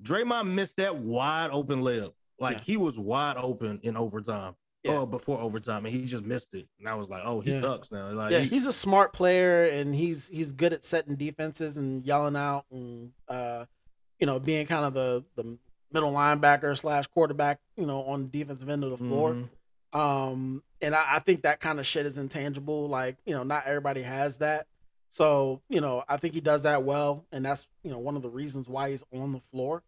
[0.02, 2.12] Draymond missed that wide open layup.
[2.38, 2.62] Like Yeah.
[2.64, 4.54] he was wide open in overtime.
[4.84, 4.98] Yeah.
[4.98, 6.66] Or before overtime, and he just missed it.
[6.78, 7.60] And I was like, oh, he Yeah.
[7.62, 8.10] sucks now.
[8.12, 12.02] Like Yeah, he- he's a smart player and he's he's good at setting defenses and
[12.02, 13.64] yelling out and uh,
[14.20, 15.56] you know being kind of the the
[15.90, 17.60] middle linebacker slash quarterback.
[17.76, 19.32] You know, on the defensive end of the floor.
[19.32, 19.48] Mhm.
[19.98, 22.88] Um, and I, I think that kind of shit is intangible.
[22.88, 24.66] Like, you know, not everybody has that.
[25.08, 28.22] So, you know, I think he does that well, and that's you know one of
[28.22, 29.82] the reasons why he's on the floor.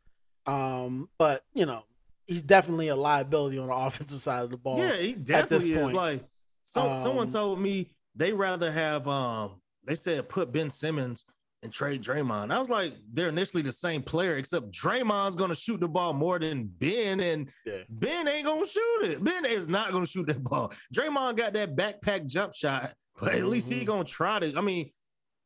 [0.47, 1.82] Um, but you know,
[2.27, 4.79] he's definitely a liability on the offensive side of the ball.
[4.79, 5.79] Yeah, he at this definitely is.
[5.83, 5.95] point.
[5.97, 6.24] Like
[6.62, 11.24] so, someone Um, told me they rather have um they said put Ben Simmons
[11.62, 12.53] and trade Draymond.
[12.53, 16.39] I was like, they're initially the same player, except Draymond's gonna shoot the ball more
[16.39, 17.83] than Ben, and Yeah.
[17.89, 19.24] Ben ain't gonna shoot it.
[19.24, 20.72] Ben is not gonna shoot that ball.
[20.95, 23.87] Draymond got that backpack jump shot, but at least he Mhm.
[23.87, 24.57] gonna try to.
[24.57, 24.91] I mean,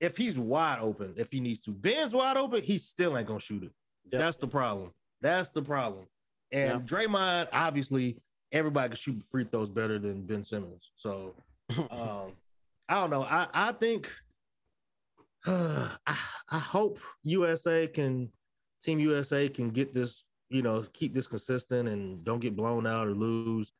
[0.00, 3.38] if he's wide open, if he needs to, Ben's wide open, he still ain't gonna
[3.38, 3.72] shoot it.
[4.10, 4.20] Yep.
[4.22, 4.92] That's the problem.
[5.20, 6.06] That's the problem.
[6.52, 6.82] And Yep.
[6.86, 8.16] Draymond, obviously,
[8.52, 10.90] everybody can shoot free throws better than Ben Simmons.
[10.96, 11.34] So
[11.90, 12.32] um,
[12.88, 13.22] I don't know.
[13.22, 14.10] I I think
[15.46, 18.30] I, I hope USA can
[18.82, 23.06] Team USA can get this, you know, keep this consistent and don't get blown out
[23.06, 23.72] or lose.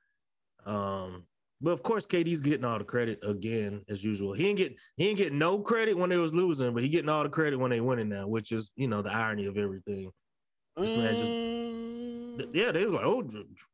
[0.67, 1.25] Um,
[1.63, 4.33] but of course, KD's getting all the credit again as usual.
[4.33, 7.09] He ain't get he ain't get no credit when they was losing, but he getting
[7.09, 10.11] all the credit when they winning now, which is you know the irony of everything.
[10.77, 11.80] This man just- Mm,
[12.53, 13.23] Yeah, they was like, oh,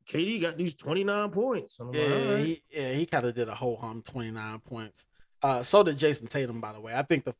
[0.08, 1.78] KD got these twenty nine points.
[1.80, 4.60] And I'm like, yeah, he, yeah, he kind of did a whole hum, twenty nine
[4.60, 5.06] points.
[5.42, 6.94] Uh, so did Jayson Tatum, by the way.
[6.94, 7.34] I think the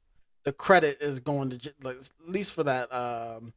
[0.45, 3.53] the credit is going to J- like at least for that um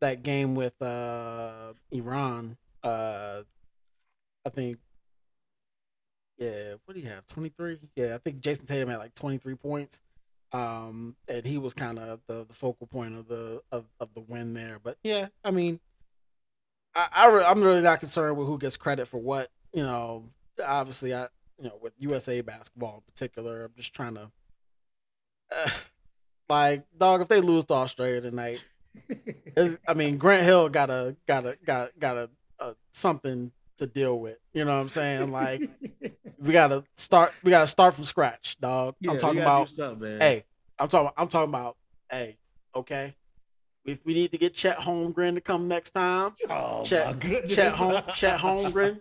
[0.00, 2.56] that game with uh Iran.
[2.82, 3.42] Uh,
[4.46, 4.78] I think.
[6.38, 7.26] Yeah, what do you have?
[7.26, 7.78] Twenty three.
[7.96, 10.00] Yeah, I think Jayson Tatum had like twenty three points.
[10.52, 14.20] Um, and he was kind of the, the focal point of the of, of the
[14.20, 14.78] win there.
[14.82, 15.78] But yeah, I mean,
[16.94, 19.48] I, I re- I'm really not concerned with who gets credit for what.
[19.72, 20.24] You know,
[20.64, 21.28] obviously, I
[21.58, 24.30] you know with USA basketball in particular, I'm just trying to,
[25.56, 25.70] uh,
[26.48, 27.20] like, dog.
[27.20, 28.64] If they lose to Australia tonight,
[29.86, 34.18] I mean, Grant Hill got a got a got got a, a something to deal
[34.18, 34.38] with.
[34.52, 35.32] You know what I'm saying?
[35.32, 35.68] Like,
[36.38, 37.32] we gotta start.
[37.42, 38.94] We gotta start from scratch, dog.
[39.00, 39.70] Yeah, I'm talking about.
[40.20, 40.44] Hey,
[40.78, 41.10] I'm talking.
[41.16, 41.76] I'm talking about.
[42.10, 42.38] Hey,
[42.74, 43.14] okay.
[43.84, 47.48] If we need to get Chet Holmgren to come next time, oh, Chet-.
[47.48, 48.98] Chet Home Chet Holmgren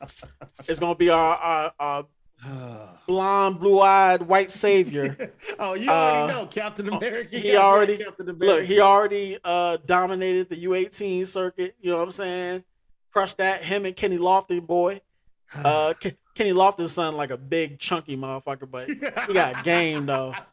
[0.67, 2.05] is gonna be our our, our
[3.07, 5.33] blonde, blue eyed white savior.
[5.59, 7.37] oh, you already Uh, know Captain America.
[7.37, 8.45] he already- Captain America.
[8.59, 11.75] Look, he already uh dominated the U18 circuit.
[11.81, 12.63] You know what I'm saying?
[13.11, 13.63] Crushed that.
[13.63, 15.01] Him and Kenny Lofton, boy.
[15.55, 20.33] Uh, Ke- Kenny Lofton's son like a big chunky motherfucker, but he got game though.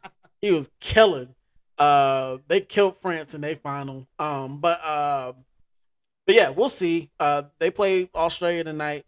[0.41, 1.33] He was killing.
[1.77, 4.07] Uh, they killed France in their final.
[4.19, 5.33] Um, but uh,
[6.25, 7.09] but yeah, we'll see.
[7.19, 9.05] Uh, they play Australia tonight.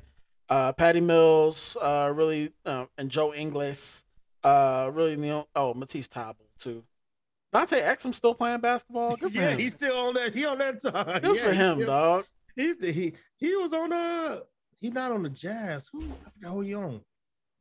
[0.49, 4.05] Uh, Patty Mills, uh, really, uh, and Joe Ingles,
[4.43, 5.11] uh, really.
[5.11, 6.83] You know, oh, Matisse Thybulle too.
[7.53, 9.15] Dante Exum still playing basketball.
[9.15, 9.59] Good for yeah, him.
[9.59, 10.33] he's still on that.
[10.35, 11.21] He on that time.
[11.21, 12.25] Good Yeah, for him, still- dog.
[12.55, 14.39] He's the he he was on uh
[14.81, 15.89] he not on the Jazz.
[15.93, 17.01] Who I forgot who he on.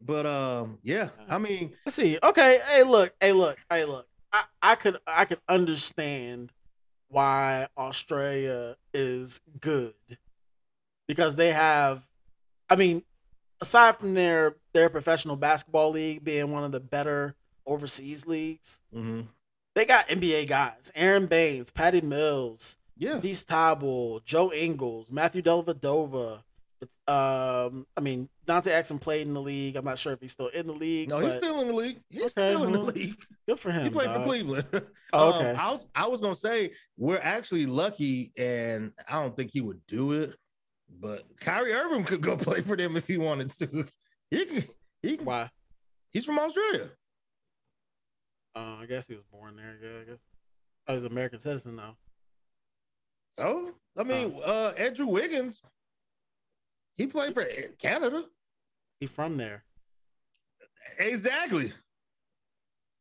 [0.00, 2.18] But um yeah, I mean Let's see.
[2.20, 2.58] Okay.
[2.66, 3.14] Hey, look.
[3.20, 3.56] Hey, look.
[3.70, 4.07] Hey, look.
[4.32, 6.52] I, I could I could understand
[7.08, 9.94] why Australia is good
[11.06, 12.06] because they have.
[12.70, 13.02] I mean,
[13.60, 17.34] aside from their their professional basketball league being one of the better
[17.66, 19.26] overseas leagues, mhm.
[19.74, 23.18] they got NBA guys: Aron Baynes, Patty Mills, yeah.
[23.18, 26.42] Dees Table, Joe Ingles, Matthew Dellavedova.
[27.08, 29.76] Um, I mean, Dante Exum played in the league.
[29.76, 31.10] I'm not sure if he's still in the league.
[31.10, 32.00] No, he's still in the league.
[32.08, 33.16] He's Okay, still in the league.
[33.48, 33.82] good for him.
[33.84, 34.22] He played for.
[34.24, 34.66] Cleveland.
[35.12, 35.54] Oh, Um, okay.
[35.58, 39.80] I was I was gonna say we're actually lucky, and I don't think he would
[39.86, 40.34] do it.
[41.00, 43.86] But Kyrie Irving could go play for them if he wanted to.
[44.30, 44.64] He can,
[45.00, 45.48] he can, Why?
[46.10, 46.90] he's from Australia.
[48.54, 49.78] Uh, I guess he was born there.
[49.82, 50.18] Yeah, I guess.
[50.86, 51.96] Oh, he's an American citizen now.
[53.32, 55.62] So I mean, uh, Andrew Wiggins,
[56.98, 57.44] he played for
[57.78, 58.24] Canada.
[59.00, 59.64] He from there.
[60.98, 61.72] Exactly.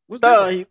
[0.06, 0.52] What's No, that?
[0.52, 0.66] he,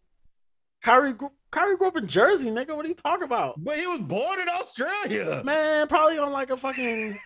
[0.81, 2.75] Kyrie, grew- Kyrie grew up in Jersey, nigga.
[2.75, 3.63] What are you talking about?
[3.63, 5.41] But he was born in Australia.
[5.43, 7.19] Man, probably on like a fucking.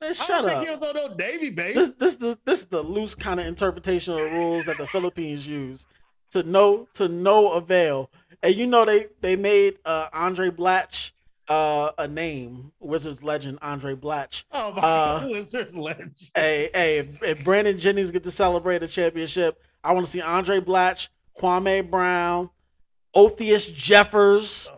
[0.00, 0.50] Man, I shut don't up.
[0.58, 1.74] think he was on no Navy base.
[1.74, 4.86] this this the this is the loose kind of interpretation of the rules that the
[4.86, 5.86] Philippines use
[6.32, 8.10] to no to no avail.
[8.42, 11.12] And you know they they made uh Andray Blatche
[11.48, 14.44] uh a name, Wizards legend Andray Blatche.
[14.52, 16.16] oh my uh, God, Wizards legend.
[16.34, 20.20] Hey, hey, if, if Brandon Jennings get to celebrate a championship, I want to see
[20.20, 22.50] Andray Blatche, Kwame Brown,
[23.16, 24.70] Othyus Jeffers.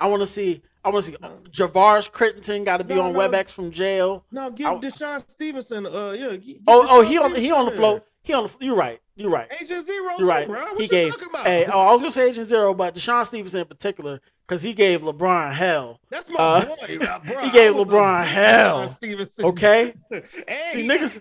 [0.00, 1.16] I want to see I want to see
[1.50, 3.18] Javaris Crittenton got to be No, on no.
[3.20, 4.24] WebEx from jail.
[4.30, 5.86] No, give I- DeShawn Stevenson.
[5.86, 6.36] Uh, yeah.
[6.36, 8.04] gi- give Oh, oh, he on he on the float.
[8.22, 8.56] He on the.
[8.60, 8.98] You're right.
[9.14, 9.48] You're right.
[9.60, 10.12] Agent Zero.
[10.18, 10.46] You're right.
[10.46, 10.62] Too, bro.
[10.64, 11.12] What he you gave.
[11.12, 11.46] talking about?
[11.46, 14.74] Hey, oh, I was gonna say Agent Zero, but DeShawn Stevenson in particular, because he
[14.74, 15.98] gave LeBron hell.
[16.08, 16.98] That's my uh, boy.
[16.98, 17.40] bro.
[17.42, 18.88] he gave LeBron hell.
[18.90, 19.44] Stevenson.
[19.46, 19.92] Okay.
[20.10, 20.24] and
[20.72, 21.20] See, he, niggas-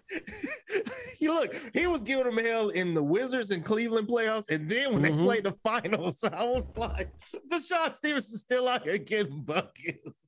[1.18, 4.94] he look, he was giving him hell in the Wizards and Cleveland playoffs, and then
[4.94, 5.18] when Mhm.
[5.18, 7.10] they played the finals, I was like,
[7.52, 10.20] DeShawn Stevenson still out here getting buckets.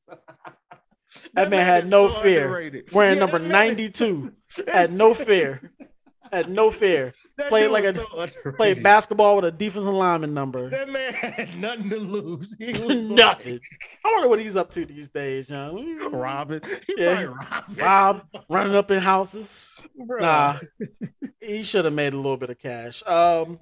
[1.33, 2.45] That man had no so fear.
[2.45, 2.91] underrated.
[2.91, 4.33] Wearing Yeah, number 92.
[4.67, 5.71] Had no fear.
[6.31, 7.13] Had no fear.
[7.37, 8.27] That Played like a- so.
[8.57, 10.69] Played basketball with a defensive lineman number.
[10.69, 12.55] That man had nothing to lose.
[12.59, 13.59] Nothing.
[14.05, 15.75] I wonder what he's up to these days, John.
[16.07, 16.61] Like, robbing.
[16.87, 17.33] He Yeah.
[17.75, 19.69] Rob running up in houses.
[19.95, 20.19] Bro.
[20.21, 20.59] Nah,
[21.39, 23.03] he should have made a little bit of cash.
[23.05, 23.59] Um,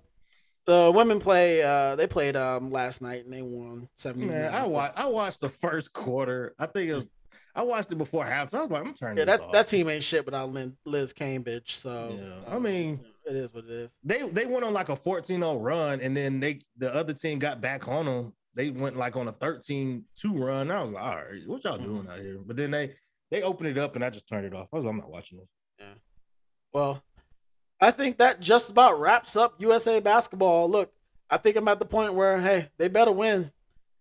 [0.68, 1.61] The women play.
[1.63, 4.28] Uh, they played um last night and they won seventy.
[4.28, 4.97] Man, I watched.
[4.97, 6.55] I watched the first quarter.
[6.57, 7.07] I think it was.
[7.56, 8.49] I watched it before half.
[8.49, 9.18] So I was like, I'm turning.
[9.18, 9.51] Yeah, that off.
[9.53, 10.49] that team ain't shit without
[10.86, 11.70] Liz Cambage.
[11.70, 13.97] So Yeah, uh, I mean- it is what it is.
[14.03, 17.60] they they went on like a 14-0 run, and then they the other team got
[17.60, 18.34] back on them.
[18.53, 20.03] They went like on a 13-2
[20.34, 20.70] run.
[20.70, 22.38] I was like, all right, what y'all doing out here?
[22.45, 22.93] But then they
[23.32, 24.68] they opened it up, and I just turned it off.
[24.72, 25.49] I was like, I'm not watching this.
[25.80, 25.93] Yeah.
[26.72, 27.03] Well,
[27.82, 30.70] I think that just about wraps up USA basketball.
[30.70, 30.91] Look,
[31.30, 33.51] I think I'm at the point where hey, they better win.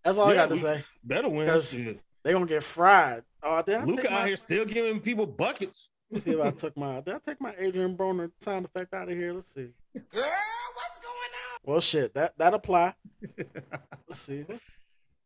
[0.05, 0.85] That's all I got to say.
[1.03, 1.47] Better win.
[1.47, 2.01] Because Shit.
[2.25, 3.23] They gonna get fried.
[3.45, 5.89] Oh, did I Luca take out my, here still giving people buckets.
[6.11, 7.01] Let me see if I took my.
[7.01, 9.33] Did I take my Adrien Broner sound effect out of here?
[9.33, 9.71] Let's see.
[9.95, 11.61] Girl, what's going on?
[11.65, 12.95] Well, shit, that that apply.
[14.09, 14.45] Let's see.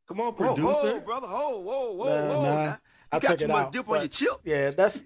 [0.09, 0.63] Come on, producer.
[0.63, 1.27] whoa, brother.
[1.27, 2.43] Whoa, whoa, whoa, Nah, whoa.
[2.43, 2.79] nah, Now,
[3.13, 3.73] I You got took too it much out.
[3.73, 4.31] dip on your chip.
[4.45, 5.05] Yeah, that's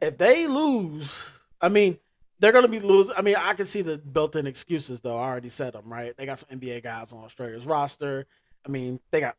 [0.00, 1.38] if they lose.
[1.60, 1.98] I mean,
[2.38, 3.14] they're gonna be losing.
[3.16, 5.18] I mean, I can see the built-in excuses though.
[5.18, 6.16] I already said them right.
[6.16, 8.26] They got some NBA guys on Australia's roster.
[8.64, 9.36] I mean, they got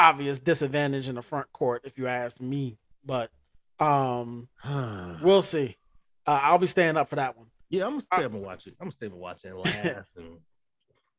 [0.00, 2.78] obvious disadvantage in the front court if you ask me.
[3.04, 3.30] But
[3.78, 4.48] um,
[5.22, 5.76] we'll see.
[6.26, 7.46] Uh, I'll be staying up for that one.
[7.68, 8.74] yeah, I'm gonna stay up and watch it.
[8.80, 10.38] I'm gonna stay up and watch it and laugh and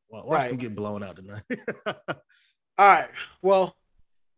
[0.09, 0.49] watch Right.
[0.49, 1.43] them get blown out tonight.
[2.77, 3.09] All right.
[3.41, 3.75] Well,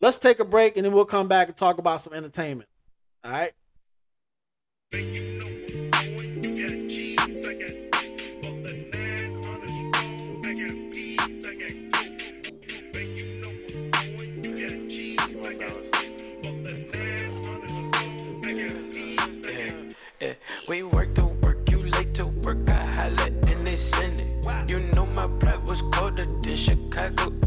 [0.01, 2.69] let's take a break and then we'll come back and talk about some entertainment.
[3.23, 3.53] All right.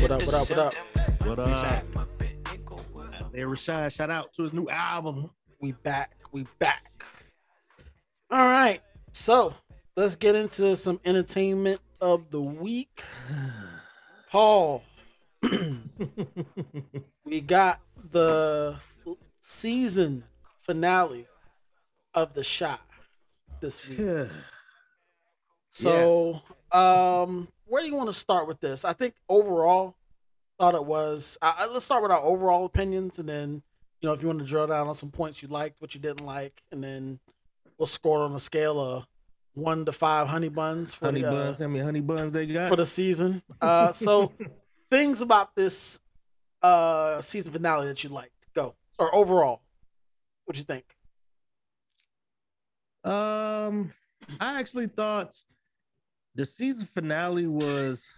[0.07, 0.75] What up, what up, what up?
[1.27, 1.85] what up?
[3.35, 5.31] Hey, Rashad, shout out to his new album.
[5.61, 6.13] We back.
[6.31, 7.03] We back.
[8.31, 8.81] All right.
[9.13, 9.53] So
[9.97, 13.03] let's get into some entertainment of the week.
[14.31, 14.85] Paul,
[17.25, 17.81] we got
[18.13, 18.79] the
[19.41, 20.23] season
[20.61, 21.27] finale
[22.15, 22.81] of The Shot
[23.61, 24.29] this week.
[25.71, 26.41] So,
[26.73, 28.85] um, where do you want to start with this?
[28.85, 29.97] I think overall,
[30.59, 31.37] thought it was.
[31.43, 33.62] I, let's start with our overall opinions, and then
[34.01, 36.01] you know if you want to drill down on some points you liked, what you
[36.01, 37.19] didn't like, and then
[37.79, 39.07] we'll score on a scale of
[39.55, 42.47] one to five honey buns for honey the uh, buns, how many honey buns they
[42.47, 42.67] got?
[42.67, 43.43] for the season.
[43.61, 44.33] Uh, so
[44.91, 46.01] things about this
[46.62, 49.62] uh season finale that you liked, go or overall,
[50.45, 50.85] what do you think?
[53.05, 53.93] Um,
[54.41, 55.37] I actually thought
[56.37, 58.09] the season finale was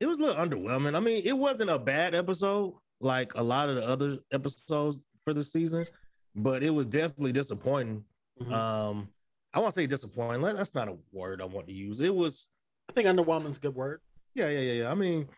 [0.00, 0.94] it was a little underwhelming.
[0.96, 5.34] I mean, it wasn't a bad episode like a lot of the other episodes for
[5.34, 5.86] the season,
[6.34, 8.04] but it was definitely disappointing.
[8.40, 8.52] Mhm.
[8.52, 9.08] Um,
[9.52, 10.42] I won't say disappointing.
[10.42, 12.00] That's not a word I want to use.
[12.00, 12.48] It was,
[12.88, 14.00] I think underwhelming's a good word.
[14.34, 14.90] yeah, yeah, yeah, yeah.
[14.90, 15.28] I mean,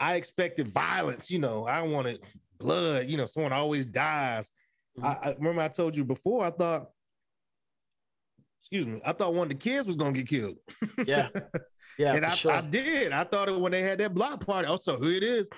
[0.00, 1.30] I expected violence.
[1.30, 2.24] You know, I wanted
[2.58, 3.08] blood.
[3.08, 4.50] You know, someone always dies.
[5.02, 6.44] I, I remember I told you before.
[6.44, 6.90] I thought,
[8.60, 10.56] excuse me, I thought one of the kids was gonna get killed.
[11.04, 11.28] Yeah,
[11.98, 12.52] yeah, and for I, sure.
[12.52, 13.12] I did.
[13.12, 14.68] I thought it when they had that block party.
[14.68, 15.48] Oh, also, who it is?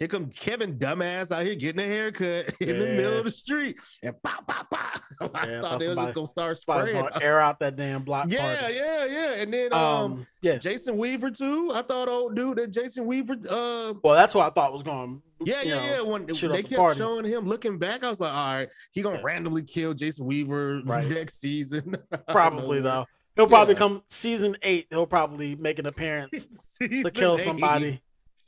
[0.00, 3.76] Here come Kevin dumbass out here getting a haircut in the middle of the street,
[4.02, 5.02] and pop, pop, pop.
[5.34, 6.96] I Yeah, thought they was just gonna start spraying.
[6.96, 8.74] gonna air out that damn block Yeah, party.
[8.76, 9.32] yeah, yeah.
[9.34, 10.56] And then um, Um, yeah.
[10.56, 11.70] Jason Weaver too.
[11.74, 13.34] I thought old dude that Jason Weaver.
[13.46, 15.20] Uh, Well, that's what I thought was going.
[15.44, 16.00] yeah, yeah, know, yeah.
[16.00, 16.98] When they the kept party.
[16.98, 19.22] showing him looking back, I was like, all right, he gonna Yeah.
[19.24, 21.10] randomly kill Jason Weaver Right.
[21.10, 21.94] next season.
[22.28, 23.04] Probably though.
[23.36, 23.78] He'll probably Yeah.
[23.80, 24.86] come season eight.
[24.88, 27.40] He'll probably make an appearance to kill eight.
[27.40, 28.00] somebody.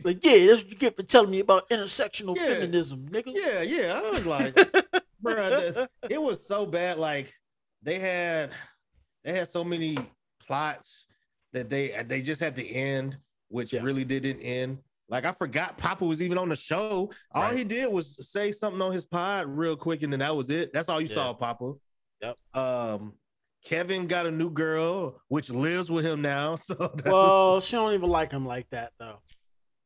[0.04, 2.44] Like, yeah, that's what you get for telling me about intersectional Yeah.
[2.46, 3.32] feminism, nigga.
[3.34, 4.00] Yeah, yeah.
[4.04, 4.54] I was like,
[5.24, 6.98] bruh, it was so bad.
[6.98, 7.32] Like
[7.82, 8.50] they had
[9.24, 9.96] they had so many
[10.44, 11.06] plots
[11.52, 13.16] that they they just had to end,
[13.48, 13.82] which Yeah.
[13.82, 14.78] really didn't end.
[15.08, 17.12] Like I forgot Papa was even on the show.
[17.32, 17.56] All Right.
[17.58, 20.72] he did was say something on his pod real quick, and then that was it.
[20.72, 21.14] That's all you Yeah.
[21.14, 21.74] saw, Papa.
[22.22, 22.36] Yep.
[22.54, 23.12] Um,
[23.64, 26.56] Kevin got a new girl, which lives with him now.
[26.56, 29.20] So that was- well, she don't even like him like that though.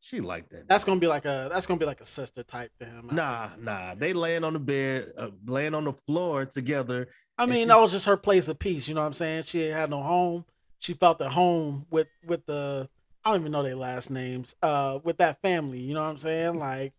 [0.07, 0.69] She liked that.
[0.69, 3.09] That's gonna be like a that's gonna be like a sister type to him.
[3.11, 3.63] I Nah, think.
[3.63, 3.95] nah.
[3.95, 7.09] They laying on the bed, uh, laying on the floor together.
[7.39, 8.89] I mean, she- that was just her place of peace.
[8.89, 9.43] You know what I'm saying?
[9.45, 10.45] She ain't had no home.
[10.79, 12.89] She felt at home with with the
[13.25, 14.55] I don't even know their last names.
[14.63, 15.81] Uh, with that family.
[15.81, 16.59] You know what I'm saying?
[16.59, 16.93] Like,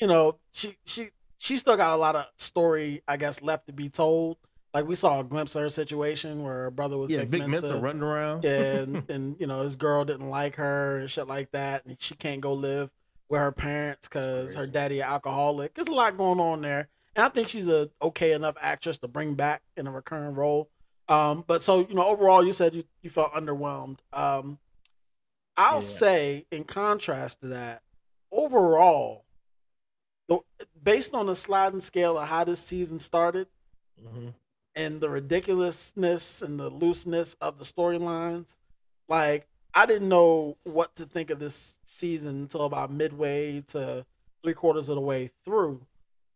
[0.00, 3.72] you know, she she she still got a lot of story, I guess, left to
[3.72, 4.36] be told.
[4.74, 7.38] Like we saw a glimpse of her situation where her brother was Yeah, Vic Vic
[7.46, 7.68] Mensa.
[7.68, 8.44] Mensa running around.
[8.44, 12.16] and and you know his girl didn't like her and shit like that, and she
[12.16, 12.90] can't go live
[13.28, 15.74] with her parents because her daddy an alcoholic.
[15.74, 19.08] There's a lot going on there, and I think she's a okay enough actress to
[19.08, 20.68] bring back in a recurring role.
[21.08, 23.98] Um, but so you know, overall, you said you, you felt underwhelmed.
[24.12, 24.58] Um,
[25.56, 25.80] I'll Yeah.
[25.82, 27.82] say, in contrast to that,
[28.32, 29.24] overall,
[30.82, 33.46] based on the sliding scale of how this season started
[34.02, 34.34] Mhm.
[34.76, 38.58] And the ridiculousness and the looseness of the storylines,
[39.08, 44.04] like I didn't know what to think of this season until about midway to
[44.42, 45.86] three quarters of the way through,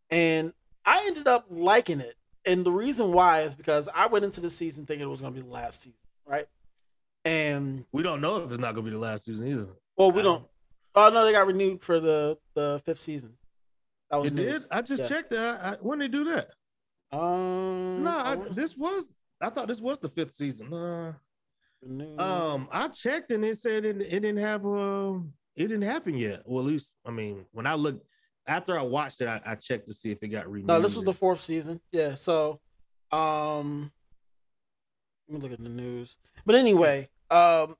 [0.09, 0.53] and
[0.85, 2.15] I ended up liking it.
[2.45, 5.33] And the reason why is because I went into the season thinking it was going
[5.33, 6.47] to be the last season, right?
[7.25, 9.67] And We don't know if it's not gonna be the last season either.
[9.97, 10.45] well, we don't.
[10.95, 13.37] Oh no, they got renewed for the the fifth season.
[14.09, 14.61] That was It news.
[14.63, 14.71] did.
[14.71, 15.09] I just Yeah.
[15.09, 15.61] checked that.
[15.61, 16.51] I, when they do that?
[17.11, 19.09] Um, No, this was.
[19.41, 20.73] I thought this was the fifth season.
[20.73, 21.13] Uh,
[22.17, 24.65] um, I checked and it said it, it didn't have.
[24.65, 26.43] Um, it didn't happen yet.
[26.45, 28.05] Well, at least I mean, when I looked
[28.47, 30.67] after I watched it, I, I checked to see if it got renewed.
[30.67, 31.79] no, this was the fourth season.
[31.91, 32.15] Yeah.
[32.15, 32.59] So,
[33.11, 33.91] um,
[35.27, 36.17] let me look at the news.
[36.45, 37.75] But anyway, um,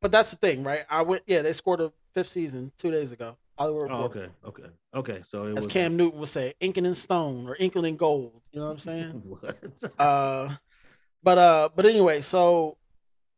[0.00, 0.84] but that's the thing, right?
[0.88, 1.22] I went.
[1.26, 3.36] Yeah, they scored a fifth season two days ago.
[3.58, 4.32] Hollywood Oh, Reporter.
[4.44, 5.22] okay, okay, okay.
[5.26, 8.40] So it As was Cam Newton would say, inking in stone or inking in gold.
[8.52, 9.10] You know what I'm saying?
[9.24, 9.56] what?
[9.98, 10.56] Uh,
[11.22, 12.76] but uh, but anyway, so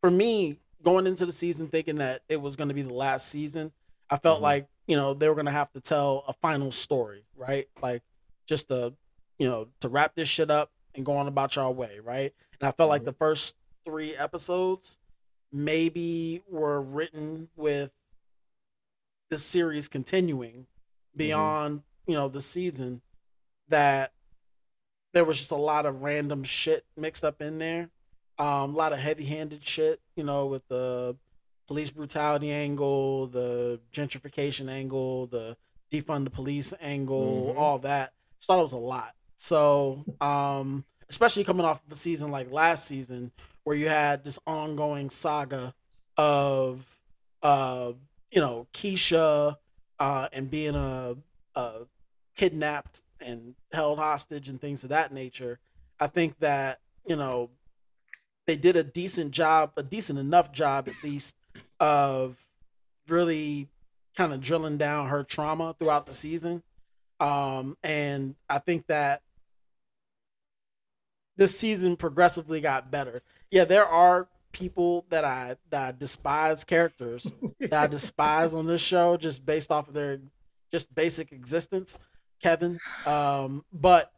[0.00, 3.28] for me, going into the season thinking that it was going to be the last
[3.28, 3.72] season,
[4.10, 4.42] I felt Mhm.
[4.42, 7.66] like you know they were going to have to tell a final story, right?
[7.82, 8.02] Like
[8.48, 8.94] just to
[9.38, 12.32] you know to wrap this shit up and go on about your way, right?
[12.60, 13.06] And I felt like Mhm.
[13.06, 14.98] the first three episodes
[15.52, 17.92] maybe were written with
[19.34, 20.64] the series continuing
[21.16, 23.02] beyond you know the season
[23.68, 24.12] that
[25.12, 27.90] there was just a lot of random shit mixed up in there.
[28.38, 31.16] Um a lot of heavy-handed shit you know with the
[31.66, 35.56] police brutality angle the gentrification angle the
[35.90, 37.58] defund the police angle Mhm.
[37.58, 38.12] all that.
[38.36, 39.16] Just thought it was a lot.
[39.36, 43.32] So um especially coming off of a season like last season
[43.64, 45.74] where you had this ongoing saga
[46.16, 47.00] of
[47.42, 47.94] uh
[48.34, 49.56] you know Keisha
[50.00, 51.16] uh and being a,
[51.54, 51.72] a
[52.36, 55.60] kidnapped and held hostage and things of that nature
[56.00, 57.48] i think that you know
[58.46, 61.36] they did a decent job a decent enough job at least
[61.78, 62.48] of
[63.08, 63.68] really
[64.16, 66.62] kind of drilling down her trauma throughout the season.
[67.20, 69.22] Um and i think that
[71.36, 73.22] this season progressively got better.
[73.50, 77.30] Yeah there are people that i that i despise characters
[77.60, 80.20] that I despise on this show just based off of their
[80.70, 81.98] just basic existence.
[82.42, 84.12] Kevin, um, but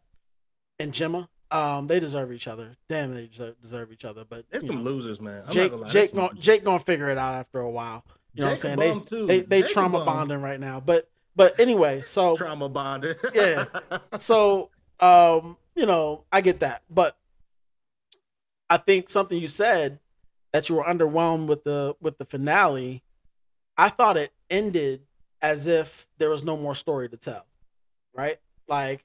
[0.78, 2.76] and Jemma, um, they deserve each other.
[2.89, 4.24] Damn, they deserve, deserve each other.
[4.28, 5.43] But There's some know, losers, man.
[5.47, 5.89] I'm Jake, not gonna lie.
[5.89, 8.05] Jake, gonna, Jake gonna figure it out after a while.
[8.34, 8.99] You know Jake what I'm saying?
[9.01, 9.26] They too.
[9.26, 10.07] they they Jake trauma bum.
[10.07, 10.80] bonding right now.
[10.80, 13.16] But but anyway, so trauma bonded.
[13.34, 13.66] Yeah.
[14.16, 14.70] so
[15.01, 17.16] um you know i get that but
[18.70, 19.99] i think something you said
[20.57, 23.02] that you were underwhelmed with the with the finale
[23.76, 25.02] i thought it ended
[25.42, 27.44] as if there was no more story to tell
[28.14, 29.04] right like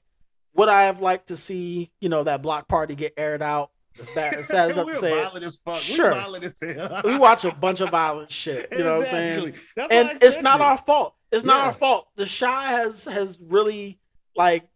[0.54, 4.08] would i have liked to see you know that block party get aired out as
[4.14, 5.74] bad as sad not We're to say it violent as fuck.
[5.74, 6.14] Sure.
[6.14, 7.00] We violent as hell.
[7.04, 9.54] we watch a bunch of violent shit you know what i'm saying
[9.90, 11.66] and it's not our fault it's not Yeah.
[11.66, 13.98] our fault the Chi has has really
[14.34, 14.66] like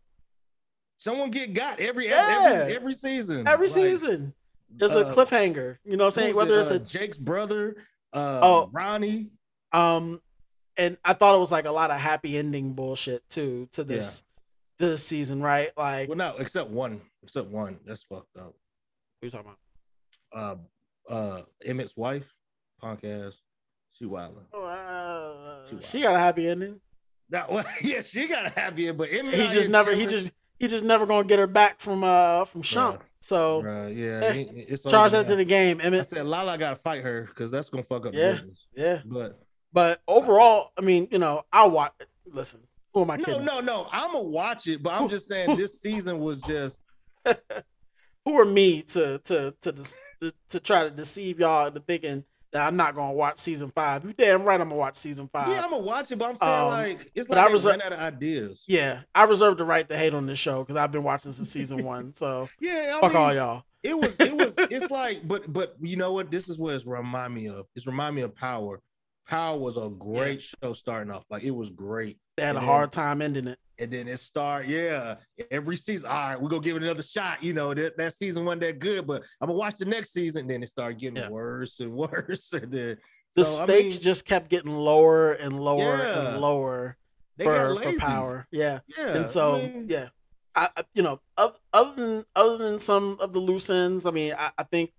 [0.99, 2.51] Someone get got every Yeah.
[2.61, 3.49] every, every season.
[3.49, 4.35] every Like, season
[4.69, 6.61] there's a uh, cliffhanger you know what i'm saying whether it?
[6.61, 7.77] it's Uh, a Jake's brother,
[8.13, 8.71] uh, Oh.
[8.73, 9.29] Ronnie.
[9.73, 10.21] Um,
[10.77, 14.25] and I thought it was like a lot of happy ending bullshit too to this
[14.79, 15.69] to this season, right?
[15.77, 17.01] Like, Well, no, except one.
[17.23, 17.79] Except one.
[17.87, 18.55] That's fucked up.
[19.21, 19.53] Who you talking
[20.33, 20.61] about?
[21.11, 22.33] Uh, uh, Emmett's wife,
[22.81, 23.39] punk ass.
[23.95, 24.45] She wildin'.
[24.53, 26.81] Uh, Too she got a happy ending.
[27.31, 29.95] That well, yeah, she got a happy ending, but Emmett He just never.
[29.95, 30.33] He just.
[30.59, 33.01] He just never gonna get her back from uh from Shump.
[33.27, 36.09] So Bruh, yeah, eh, he- it's charge that to the game, I Emmett.
[36.09, 38.35] said Lala got to fight her because that's gonna fuck up Yeah.
[38.35, 38.67] business.
[38.77, 39.41] Yeah, But
[39.73, 41.93] but overall, I mean, you know, I'll watch.
[42.25, 42.61] Listen,
[42.95, 43.45] who am I no, kidding?
[43.45, 43.89] no, no.
[43.91, 46.79] I'm gonna watch it, but I'm just saying this season was just
[48.25, 52.25] Who are me to to to to, to, to try to deceive y'all into thinking
[52.53, 54.05] that I'm not gonna watch season five?
[54.05, 55.49] You damn right, I'm gonna watch season five.
[55.49, 55.63] yeah.
[55.65, 57.93] I'm gonna watch it, but I'm saying Um, like it's like I was- ran out
[57.93, 58.65] of ideas.
[58.69, 61.51] Yeah, I reserve the right to hate on this show because I've been watching since
[61.51, 62.13] season one.
[62.13, 63.63] So Yeah, I fuck mean, all y'all.
[63.83, 66.31] It was, it was, it's like, but, but you know what?
[66.31, 67.67] This is what it's remind me of.
[67.77, 68.81] It's remind me of Power.
[69.27, 71.25] Power was a great show starting off.
[71.31, 72.19] Like it was great.
[72.37, 73.59] They had a And hard time ending it.
[73.79, 75.17] And then it start, yeah.
[75.51, 77.43] Every season, all right, we're gonna give it another shot.
[77.43, 80.47] You know, that, that season wasn't that good, but I'm gonna watch the next season.
[80.47, 81.29] Then it started getting Yeah.
[81.31, 82.53] worse and worse.
[82.53, 82.99] And then
[83.35, 86.29] The so, I stakes mean, just kept getting lower and lower Yeah.
[86.33, 86.97] and lower
[87.37, 88.47] they for, got for power.
[88.53, 88.79] Yeah.
[88.97, 89.17] Yeah.
[89.17, 90.09] and so I mean, yeah,
[90.55, 94.35] I, I you know other than other than some of the loose ends, I mean,
[94.39, 94.93] I, I think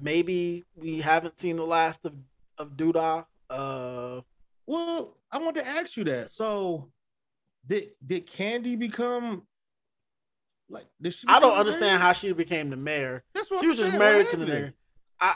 [0.00, 2.14] maybe we haven't seen the last of
[2.58, 4.20] of Douda Uh,
[4.66, 6.30] Well, I want to ask you that.
[6.30, 6.90] So,
[7.66, 9.46] did did Candy become
[10.68, 10.86] like?
[11.00, 11.26] Did she?
[11.28, 13.22] I don't understand how she became the mayor.
[13.34, 14.72] That's what She I'm was just married to the nigga.
[15.20, 15.34] I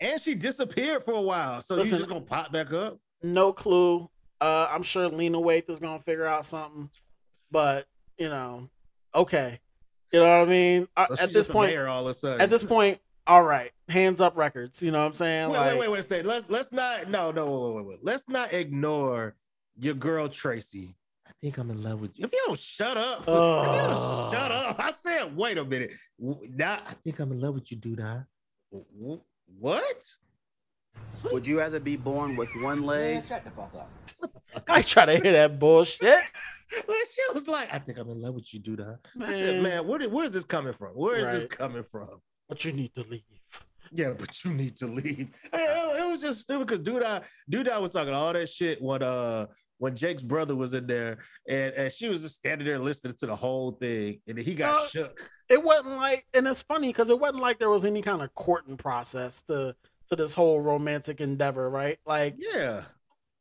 [0.00, 1.62] and she disappeared for a while.
[1.62, 2.98] So Listen- just gonna pop back up?
[3.22, 4.08] no clue.
[4.40, 6.88] Uh, I'm sure Lena Waithe is gonna figure out something,
[7.50, 7.86] but
[8.16, 8.70] you know,
[9.14, 9.60] okay,
[10.12, 10.88] you know what I mean.
[10.96, 12.40] Uh, So at this point, all of a sudden.
[12.40, 14.82] at this point, all right, hands up records.
[14.82, 15.50] You know what I'm saying?
[15.50, 16.26] wait, like, wait, wait, wait, a second.
[16.26, 17.08] Let's let's not.
[17.10, 17.98] No, no, wait, wait, wait, wait.
[18.02, 19.34] Let's not ignore
[19.78, 20.96] your girl Tracy.
[21.26, 22.24] I think I'm in love with you.
[22.24, 24.76] If you don't shut up, if you don't shut up.
[24.78, 25.94] I said, wait a minute.
[26.18, 28.00] Now I think I'm in love with you, dude.
[28.00, 28.22] I.
[29.58, 30.06] What?
[31.32, 33.90] Would you rather be born with one leg Yeah, shut the fuck up.
[34.68, 36.20] I try to hear that bullshit.
[36.86, 38.80] Well, she was like, I think I'm in love with you, dude.
[38.80, 39.62] I said, Man.
[39.64, 40.90] man, where, did- where's this coming from?
[40.90, 42.20] Where is this coming from?
[42.50, 43.22] But you need to leave.
[43.92, 45.28] Yeah, but you need to leave.
[45.52, 49.02] It, was just stupid because dude, I dude, I was talking all that shit when
[49.02, 49.46] uh
[49.78, 53.26] when Jake's brother was in there, and, and she was just standing there listening to
[53.26, 55.30] the whole thing, and he got Uh, shook.
[55.48, 58.34] It wasn't like, and it's funny because it wasn't like there was any kind of
[58.34, 59.74] courting process to
[60.08, 61.96] to this whole romantic endeavor, right?
[62.04, 62.82] Like, Yeah,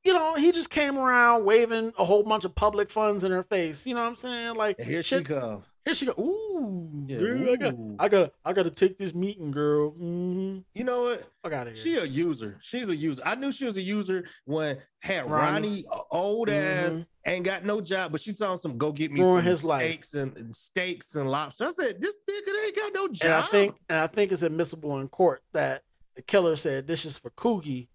[0.03, 3.43] you know, he just came around waving a whole bunch of public funds in her
[3.43, 3.85] face.
[3.85, 4.55] You know what I'm saying?
[4.55, 5.63] Like, and here shit, she come.
[5.85, 6.13] Here she go.
[6.19, 9.91] Ooh, Yeah, girl, I got, I got, I got to take this meeting, girl.
[9.91, 11.27] hmm You know what?
[11.43, 11.77] I got it.
[11.77, 12.57] She a user.
[12.61, 13.21] She's a user.
[13.25, 15.85] I knew she was a user when had Ronnie.
[15.85, 17.05] Ronnie, old ass Mhm.
[17.25, 19.81] ain't got no job, but she told some go get me some his life.
[19.83, 21.65] steaks and, and steaks and lobster.
[21.67, 23.25] I said this nigga ain't got no job.
[23.25, 25.81] and I think, and I think it's admissible in court that
[26.15, 27.87] the killer said this is for Coogie,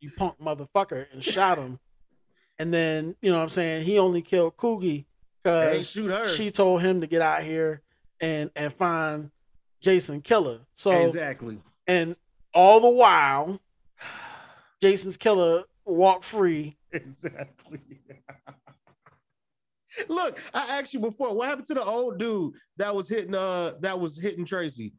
[0.00, 1.80] you punk motherfucker, and shot him.
[2.58, 5.06] And then you know what I'm saying he only killed Coogie
[5.44, 7.82] Because she told him to get out here
[8.20, 9.30] and and find
[9.80, 10.60] Jason Killer.
[10.74, 11.58] So exactly.
[11.86, 12.16] and
[12.54, 13.60] all the while,
[14.82, 16.76] Jason's killer walked free.
[16.92, 17.80] Exactly.
[20.08, 23.72] Look, I asked you before, what happened to the old dude that was hitting uh
[23.80, 24.94] that was hitting Tracy?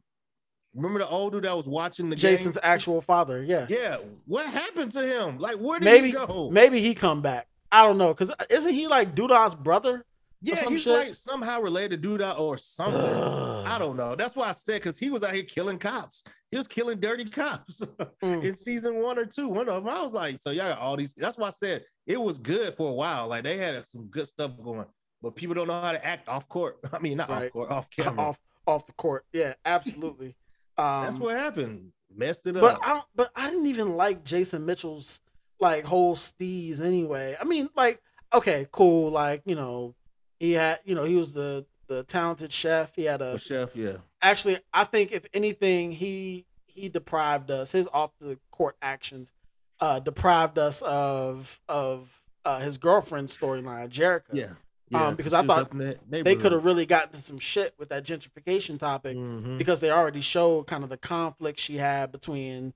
[0.74, 2.62] Remember the old dude that was watching the Jason's game?
[2.64, 3.42] actual father.
[3.42, 3.66] Yeah.
[3.68, 5.38] Yeah, what happened to him?
[5.38, 6.50] Like where did maybe he go?
[6.52, 7.48] maybe he come back.
[7.72, 10.04] I don't know because isn't he like Douda's brother?
[10.46, 10.92] Yeah, he's shit?
[11.08, 13.00] like somehow related to Douda or something.
[13.00, 14.14] I don't know.
[14.14, 16.22] That's why I said because he was out here killing cops.
[16.50, 17.82] He was killing dirty cops
[18.22, 18.44] Mm.
[18.44, 19.48] in season one or two.
[19.48, 21.12] One of them, I was like, so y'all got all these.
[21.14, 23.26] That's why I said it was good for a while.
[23.28, 24.86] Like they had some good stuff going,
[25.20, 26.78] but people don't know how to act off court.
[26.92, 28.20] I mean, not off court, off camera.
[28.28, 29.24] off off the court.
[29.32, 30.36] Yeah, absolutely.
[30.78, 31.92] Um, That's what happened.
[32.14, 32.80] Messed it but up.
[32.80, 35.20] But I don't, but I didn't even like Jason Mitchell's
[35.60, 37.36] like whole steez anyway.
[37.40, 37.98] I mean, like
[38.32, 39.10] okay, cool.
[39.10, 39.94] Like you know,
[40.38, 42.94] he had you know he was the the talented chef.
[42.96, 47.88] He had a chef, yeah, actually i think if anything he he deprived us his
[47.92, 49.32] off the court actions
[49.80, 54.48] uh deprived us of of uh his girlfriend's storyline Jerrika yeah,
[54.90, 55.06] yeah.
[55.08, 57.74] Um, because I thought up in that they could have really gotten to some shit
[57.78, 59.58] with that gentrification topic Mhm.
[59.58, 62.72] because they already showed kind of the conflict she had between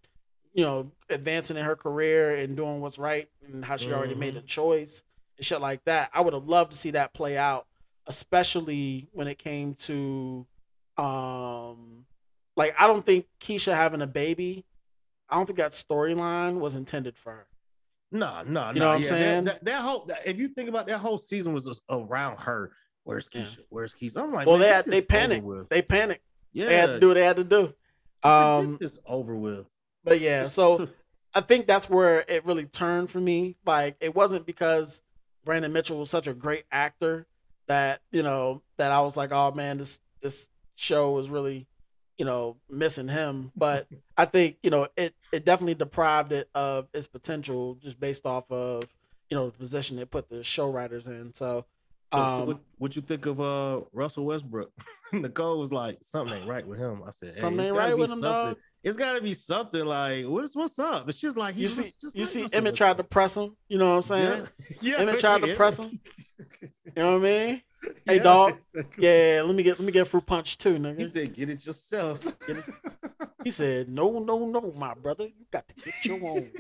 [0.53, 4.37] you know advancing in her career and doing what's right and how she already made
[4.37, 5.03] a choice
[5.41, 7.67] and shit like that i would have loved to see that play out
[8.07, 10.47] especially when it came to
[10.99, 12.05] um
[12.57, 14.65] like i don't think keisha having a baby
[15.29, 17.47] i don't think that storyline was intended for her
[18.13, 18.73] No, no, no.
[18.73, 19.45] You know what I'm yeah, saying?
[19.45, 22.39] That, that, that whole, that- if you think about that whole season was just around
[22.39, 22.73] her.
[23.05, 23.43] Where's Yeah.
[23.43, 23.59] Keisha?
[23.71, 24.17] Where's Keisha?
[24.21, 25.69] I'm like, well man, they had they panicked with.
[25.69, 26.23] they panicked
[26.53, 27.73] yeah, they had to do what they had to do
[28.29, 29.67] um, this over with.
[30.05, 30.89] But yeah, so
[31.35, 33.57] I think that's where it really turned for me.
[33.65, 35.01] Like it wasn't because
[35.45, 37.27] Brandon Mitchell was such a great actor
[37.67, 41.67] that you know that I was like, oh man, this this show is really
[42.19, 43.53] you know missing him.
[43.57, 43.87] But
[44.17, 48.51] I think you know it it definitely deprived it of its potential just based off
[48.51, 48.85] of
[49.31, 51.33] you know the position they put the show writers in.
[51.35, 51.65] So.
[52.13, 54.73] So, so Um, what, what you think of uh Russell Westbrook?
[55.13, 57.03] Nicole was like, something ain't right with him.
[57.07, 58.57] I said, hey, Something ain't right with him, dog.
[58.83, 61.05] It's got to be something like what's what's up?
[61.07, 63.37] And she was like, he you see, just you like see, Emmett tried to press
[63.37, 63.57] him.
[63.69, 64.47] You know what I'm saying?
[64.81, 66.01] Yeah, Emmett tried to press him.
[66.97, 67.63] You know what I mean?
[68.05, 68.23] Hey, Yeah.
[68.23, 68.57] dog.
[68.99, 70.99] Yeah, let me get let me get fruit punch too, nigga.
[70.99, 72.21] He said, get it yourself.
[72.47, 72.65] Get it.
[73.45, 76.51] He said, "No, no, no, my brother, you got to get your own."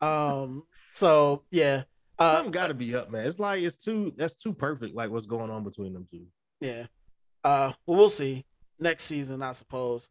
[0.00, 0.64] Um.
[0.92, 1.84] So yeah.
[2.18, 2.36] Uh.
[2.36, 3.26] Something got to be up, man.
[3.26, 4.12] It's like it's too.
[4.16, 4.94] That's too perfect.
[4.94, 6.26] Like what's going on between them two.
[6.60, 6.86] Yeah.
[7.42, 7.72] Uh.
[7.86, 8.44] Well, we'll see
[8.78, 10.10] next season, I suppose.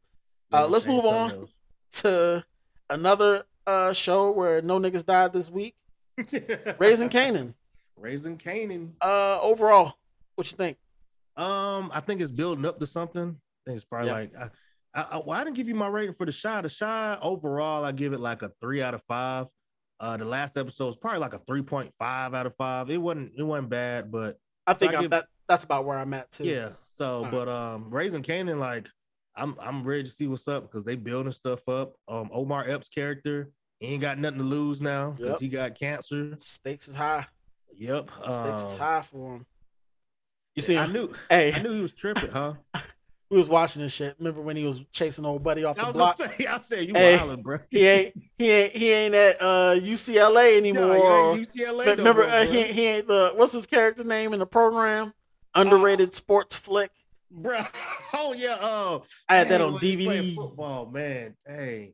[0.54, 1.48] Uh, let's move on.
[1.94, 2.44] To
[2.90, 5.76] another uh show where no niggas died this week.
[6.80, 7.54] Raising Kanan.
[7.98, 8.92] Raising Kanan.
[9.02, 9.40] Uh.
[9.42, 9.94] Overall,
[10.36, 10.78] what you think?
[11.38, 13.38] Um, I think it's building up to something.
[13.38, 14.16] I think it's probably Yeah.
[14.16, 14.50] like I,
[14.94, 16.62] I, I, well, I didn't give you my rating for the Chi.
[16.62, 19.48] The Chi overall, I give it like a three out of five.
[20.00, 22.90] Uh, the last episode was probably like a three point five out of five.
[22.90, 24.38] It wasn't it wasn't bad, but
[24.68, 26.46] I think I I'm, give- that that's about where I'm at too.
[26.46, 26.70] yeah.
[26.96, 27.32] So, Alright.
[27.32, 28.88] but um, Raising Kanan, like
[29.36, 31.94] I'm I'm ready to see what's up because they building stuff up.
[32.08, 35.40] Um, Omar Epps' character, he ain't got nothing to lose now because Yep.
[35.42, 36.38] he got cancer.
[36.42, 37.26] Stakes is high.
[37.76, 38.10] Yep.
[38.30, 39.46] Stakes is um, high for him.
[40.56, 42.54] You see, I knew hey, I knew he was tripping, huh?
[43.32, 44.16] we was watching this shit.
[44.20, 46.16] Remember when he was chasing old buddy off I the was block?
[46.18, 47.58] say, I said you Hey, wildin', bro.
[47.72, 50.82] He ain't he ain't he ain't at uh UCLA anymore.
[50.90, 51.86] No, or- you ain't UCLA.
[51.86, 54.46] but no remember, more, uh, he, he ain't the what's his character name in the
[54.46, 55.12] program?
[55.56, 56.92] Underrated sports flick.
[57.36, 57.64] Bro,
[58.14, 60.36] oh yeah, oh, I had that on when he played DVD.
[60.36, 61.94] Football, man, dang.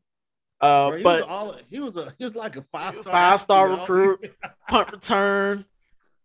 [0.61, 3.11] Uh, Bro, he but was all he was a he was like a five star
[3.13, 4.19] Five-star recruit.
[4.69, 5.65] punt return,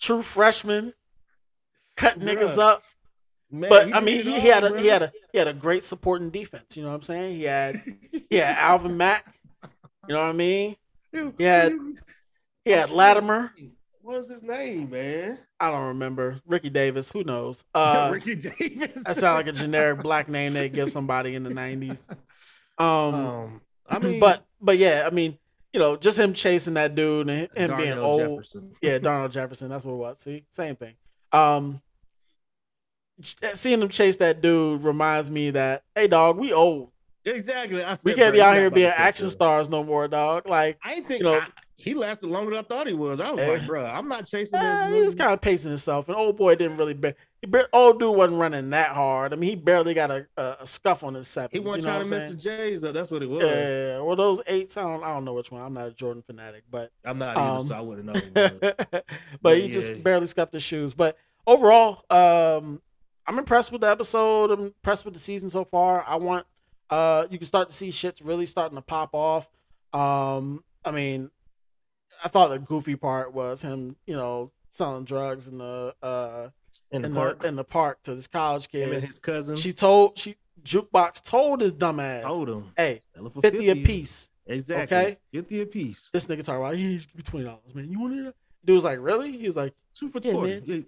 [0.01, 0.93] true freshman,
[1.97, 2.83] cut niggas up.
[3.51, 4.79] Man, But I mean, he, he had a bro.
[4.79, 6.77] he had a he had a great supporting defense.
[6.77, 7.37] You know what I'm saying?
[7.37, 7.81] He had
[8.31, 9.33] yeah Alvin Mack.
[10.09, 10.75] You know what I mean?
[11.39, 11.73] he had-
[12.65, 13.55] He had Latimer.
[14.05, 15.39] What was his name, man?
[15.59, 17.11] I don't remember Ricky Davis.
[17.11, 17.65] Who knows?
[17.75, 19.03] Uh, Ricky Davis.
[19.05, 22.03] that sounds like a generic black name they give somebody in the '90s.
[22.77, 25.39] Um, um, I mean, but but yeah, I mean,
[25.73, 28.21] you know, just him chasing that dude and him being old.
[28.21, 28.73] Jefferson.
[28.83, 29.71] Yeah, Donald Jefferson.
[29.71, 30.19] That's what it was.
[30.19, 30.97] See, same thing.
[31.33, 31.81] Um,
[33.23, 36.91] seeing him chase that dude reminds me that hey, dog, we old.
[37.25, 37.83] Exactly.
[37.83, 40.09] I said, We can't be out here being about to catch action stars no more,
[40.09, 40.47] dog.
[40.47, 43.20] Like, I think you know- I- he lasted longer than I thought he was.
[43.20, 44.95] I was like, bro, I'm not chasing this.
[44.95, 46.95] he was kind of pacing himself, and old boy didn't really.
[46.95, 49.33] Bar- old dude wasn't running that hard.
[49.33, 51.51] I mean, he barely got a, a, a scuff on his sevens.
[51.53, 52.93] he wasn't you know trying to miss the J's, though.
[52.93, 53.43] That's what it was.
[53.43, 55.61] Yeah, well, those eights, I don't, I don't know which one.
[55.62, 58.20] I'm not a Jordan fanatic, but I'm not either, Um, so I wouldn't know.
[58.35, 58.61] but-
[58.91, 59.05] but
[59.43, 60.03] But he just yeah.
[60.03, 60.95] barely scuffed his shoes.
[60.95, 62.81] But overall, um,
[63.27, 64.51] I'm impressed with the episode.
[64.51, 66.05] I'm impressed with the season so far.
[66.07, 66.47] I want
[66.91, 69.49] uh, you can start to see shit's really starting to pop off.
[69.93, 71.31] Um, I mean,
[72.25, 76.49] I thought the goofy part was him, you know, selling drugs in the uh
[76.91, 79.55] in the in park, the in the park to this college him and his cousin
[79.57, 83.68] She told she jukebox told his dumb ass, told him, "Hey, "Sell it for fifty
[83.68, 84.97] a piece." Exactly.
[84.97, 85.16] okay?
[85.33, 86.09] Fifty a piece.
[86.12, 87.91] This nigga talking about, "Hey, give me twenty dollars, man.
[87.91, 89.75] You want it?" Dude was like, "Really?" He was like.
[89.95, 90.51] Two for Yeah, twenty.
[90.55, 90.61] man.
[90.66, 90.85] Give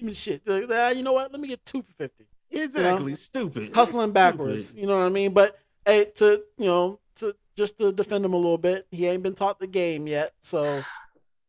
[0.00, 0.42] me the shit.
[0.46, 1.32] Like, ah, you know what?
[1.32, 2.26] Let me get two for fifty.
[2.50, 3.14] Exactly.
[3.14, 3.74] Stupid.
[3.74, 4.12] Hustling Stupid.
[4.14, 4.74] backwards.
[4.74, 5.32] You know what I mean?
[5.32, 5.56] But
[5.86, 9.34] hey, to you know, to just to defend him a little bit, he ain't been
[9.34, 10.32] taught the game yet.
[10.40, 10.82] So,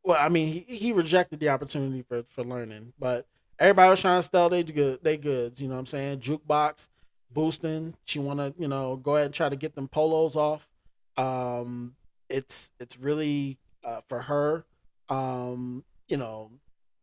[0.04, 2.94] well, I mean, he, he rejected the opportunity for for learning.
[3.00, 3.28] But
[3.60, 5.62] everybody was trying to sell they good they goods.
[5.62, 6.20] You know what I'm saying?
[6.20, 6.90] Jukebox,
[7.32, 7.96] boosting.
[8.06, 10.68] She want to you know go ahead and try to get them polos off.
[11.18, 11.96] Um,
[12.30, 14.66] it's it's really uh, for her.
[15.10, 16.52] Um, you know,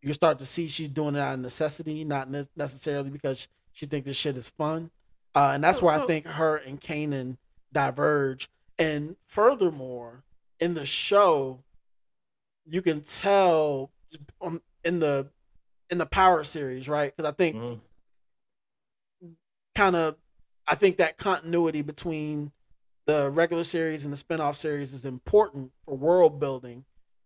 [0.02, 3.86] you start to see she's doing it out of necessity, not ne- necessarily because she
[3.86, 4.90] think this shit is fun.
[5.34, 7.36] Uh, and that's where I think her and Kanan
[7.72, 8.48] diverge.
[8.80, 10.24] And furthermore,
[10.58, 11.62] in the show,
[12.66, 13.90] you can tell
[14.40, 15.28] um, in the
[15.90, 17.14] in the Power series, right?
[17.14, 17.80] Because I think Mhm.
[19.74, 20.16] kind of
[20.66, 22.52] I think that continuity between
[23.06, 26.84] the regular series and the spin-off series is important for world building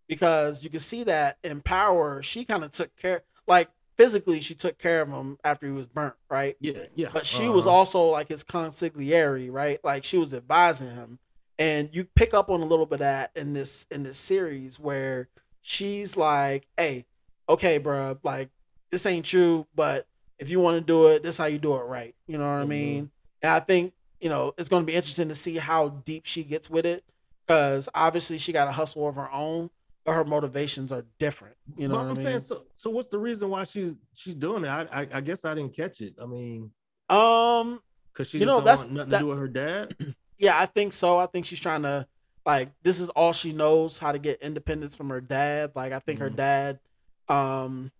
[0.08, 4.54] because you can see that in Power, she kind of took care like physically she
[4.54, 6.56] took care of him after he was burnt, right?
[6.58, 7.10] Yeah, yeah.
[7.12, 7.76] But she was Uh-huh.
[7.76, 9.78] also like his consigliere, right?
[9.84, 11.20] Like she was advising him.
[11.58, 14.80] And you pick up on a little bit of that in this in this series
[14.80, 15.28] where
[15.62, 17.06] she's like, Hey,
[17.48, 18.50] okay, bruh, like
[18.90, 20.06] this ain't true, but
[20.38, 22.14] if you want to do it, this how you do it right.
[22.26, 22.68] You know what I Mhm.
[22.68, 23.10] mean?
[23.42, 26.68] And I think, you know, it's gonna be interesting to see how deep she gets
[26.68, 27.04] with it.
[27.46, 29.70] Cause obviously she got a hustle of her own,
[30.04, 31.56] but her motivations are different.
[31.76, 32.24] You know But what I'm I mean?
[32.24, 34.68] saying, so, so what's the reason why she's she's doing it?
[34.68, 36.14] I, I I guess I didn't catch it.
[36.20, 36.72] I mean,
[37.10, 37.80] um
[38.12, 39.94] because she You know, don't that's- want nothing that- to do with her dad.
[40.38, 41.18] Yeah, I think so.
[41.18, 42.06] I think she's trying to
[42.46, 45.72] like this is all she knows how to get independence from her dad.
[45.74, 46.36] Like I think her Mhm.
[46.36, 46.80] dad
[47.28, 47.92] um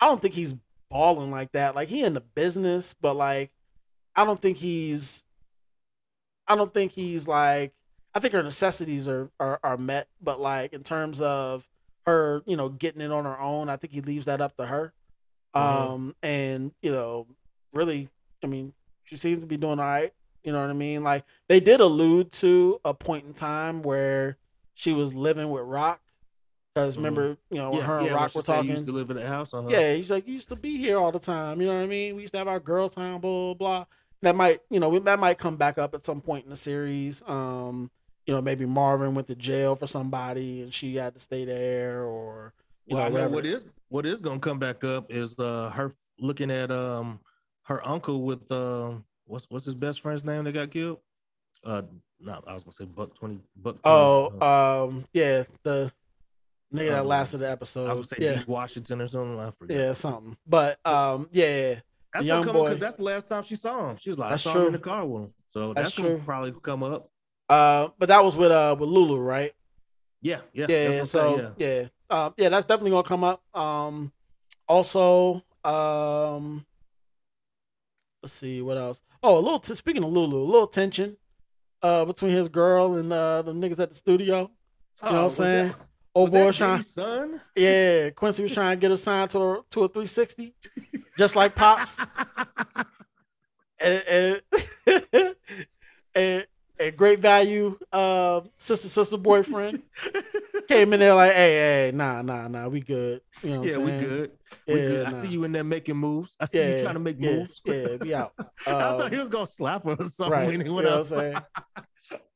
[0.00, 0.54] I don't think he's
[0.88, 1.74] balling like that.
[1.74, 3.52] Like he in the business, but like
[4.16, 5.24] I don't think he's
[6.48, 7.72] I don't think he's like
[8.14, 11.68] I think her necessities are are, are met, but like in terms of
[12.06, 14.66] her, you know, getting it on her own, I think he leaves that up to
[14.66, 14.92] her.
[15.54, 15.60] Mhm.
[15.60, 17.26] Um and, you know,
[17.72, 18.08] really,
[18.42, 18.72] I mean,
[19.04, 20.12] she seems to be doing all right.
[20.44, 21.02] You know what I mean?
[21.04, 24.36] Like they did allude to a point in time where
[24.74, 26.00] she was living with Rock.
[26.74, 26.98] Because Mhm.
[26.98, 28.70] remember, you know, when yeah, her and yeah, Rock were talking.
[28.70, 29.52] Used to live in that house.
[29.52, 29.68] Uh-huh.
[29.68, 31.60] Yeah, he's like, you used to be here all the time.
[31.60, 32.14] You know what I mean?
[32.14, 33.84] We used to have our girl time, blah, blah, blah.
[34.22, 37.22] That might, you know, that might come back up at some point in the series.
[37.26, 37.90] Um,
[38.26, 42.04] you know, maybe Marvin went to jail for somebody and she had to stay there
[42.04, 42.52] or,
[42.86, 43.34] you well, know whatever.
[43.34, 47.18] what is what is gonna come back up is uh her looking at um
[47.62, 50.98] her uncle with um what's what's his best friend's name that got killed?
[51.64, 51.82] Uh,
[52.20, 53.80] no, I was gonna say Buck twenty Buck.
[53.82, 55.92] 20, uh, Oh, um, yeah, the
[56.72, 57.90] Nigga that Um, lasted the episode.
[57.90, 59.40] I would say yeah, Deep Washington or something.
[59.40, 59.76] I forget.
[59.76, 60.36] yeah, something.
[60.46, 61.80] But um, yeah,
[62.12, 63.96] that's young boy- because that's the last time she saw him.
[63.96, 65.34] She was like, That's I saw him in the car with him.
[65.48, 66.22] So That's that's, true.
[66.24, 67.10] probably come up.
[67.48, 69.50] uh, but that was with uh with Lulu, right?
[70.22, 73.42] Yeah, yeah, yeah, so saying, yeah, uh, yeah, that's definitely gonna come up.
[73.56, 74.12] Um,
[74.68, 76.64] also, um,
[78.22, 79.02] let's see what else.
[79.22, 79.58] Oh, a little.
[79.58, 81.16] T- speaking of Lulu, a little tension,
[81.82, 84.50] uh, between his girl and uh the niggas at the studio.
[85.02, 85.68] Oh, You know what I'm saying?
[85.68, 85.76] That,
[86.12, 87.40] Old boy trying, son?
[87.54, 88.10] yeah.
[88.10, 90.54] Quincy was trying to get her signed to a to a 360,
[91.16, 92.00] just like pops.
[93.80, 94.42] and and,
[96.14, 96.46] and,
[96.80, 99.82] and great value, uh, sister sister boyfriend
[100.68, 103.20] came in there like, hey, hey, nah, nah, nah, we good.
[103.42, 104.08] You know what yeah, I'm we saying?
[104.08, 104.32] good.
[104.66, 105.06] We Yeah, good.
[105.06, 105.22] I nah.
[105.22, 106.36] see you in there making moves.
[106.40, 107.60] I see Yeah, you trying to make yeah, moves.
[107.64, 108.32] Yeah, be out.
[108.66, 110.46] I Um, thought he was gonna slap her or something right.
[110.46, 111.42] when You he know went what I'm saying?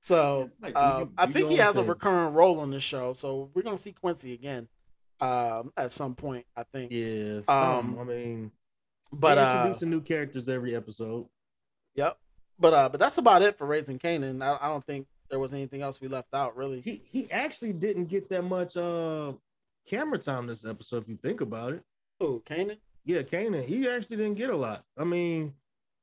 [0.01, 3.13] So Like, um, you- I think he has a recurring role on this show.
[3.15, 4.69] So we're gonna see Quincy again
[5.21, 6.91] um, at some point, I think.
[6.91, 7.41] Yeah.
[7.49, 8.51] Um, I mean,
[9.13, 11.27] But uh, introducing new characters every episode.
[11.95, 12.19] yep.
[12.59, 14.43] But uh, but that's about it for Raising Kanan.
[14.43, 16.81] I, I don't think there was anything else we left out really.
[16.81, 19.33] He he actually didn't get that much uh
[19.89, 21.03] camera time this episode.
[21.03, 21.83] If you think about it,
[22.21, 22.79] Oh, Kanan.
[23.05, 23.65] yeah, Kanan.
[23.65, 24.85] he actually didn't get a lot.
[24.97, 25.55] I mean,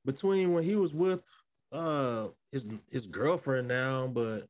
[0.06, 1.24] between when he was with
[1.72, 4.48] uh his his girlfriend now, but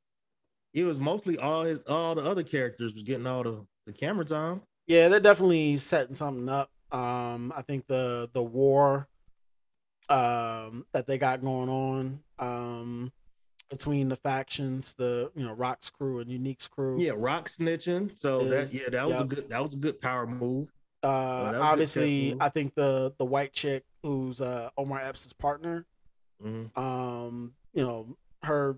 [0.73, 4.25] it was mostly all his all the other characters was getting all the the camera
[4.25, 4.61] time.
[4.87, 6.69] Yeah, they're definitely setting something up.
[6.91, 9.07] Um, I think the the war
[10.11, 13.11] um that they got going on um
[13.69, 16.99] between the factions, the you know Rock's crew and Unique's crew.
[16.99, 18.19] Yeah, rock snitching.
[18.19, 20.67] So Is- that yeah, that was a good that was a good power move.
[21.03, 22.41] Uh, obviously, move.
[22.41, 25.85] I think the the white chick who's uh Omar Epps' partner,
[26.43, 26.77] Mhm.
[26.77, 28.77] um, you know, her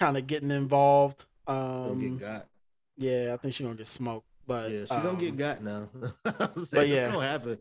[0.00, 1.26] kind of getting involved.
[1.46, 2.48] Um, get got.
[2.96, 4.26] yeah, I think she's gonna get smoked.
[4.46, 5.88] But Yeah, she um, don't get got now.
[6.24, 6.60] but yeah.
[6.64, 6.70] it's
[7.12, 7.58] gonna happen.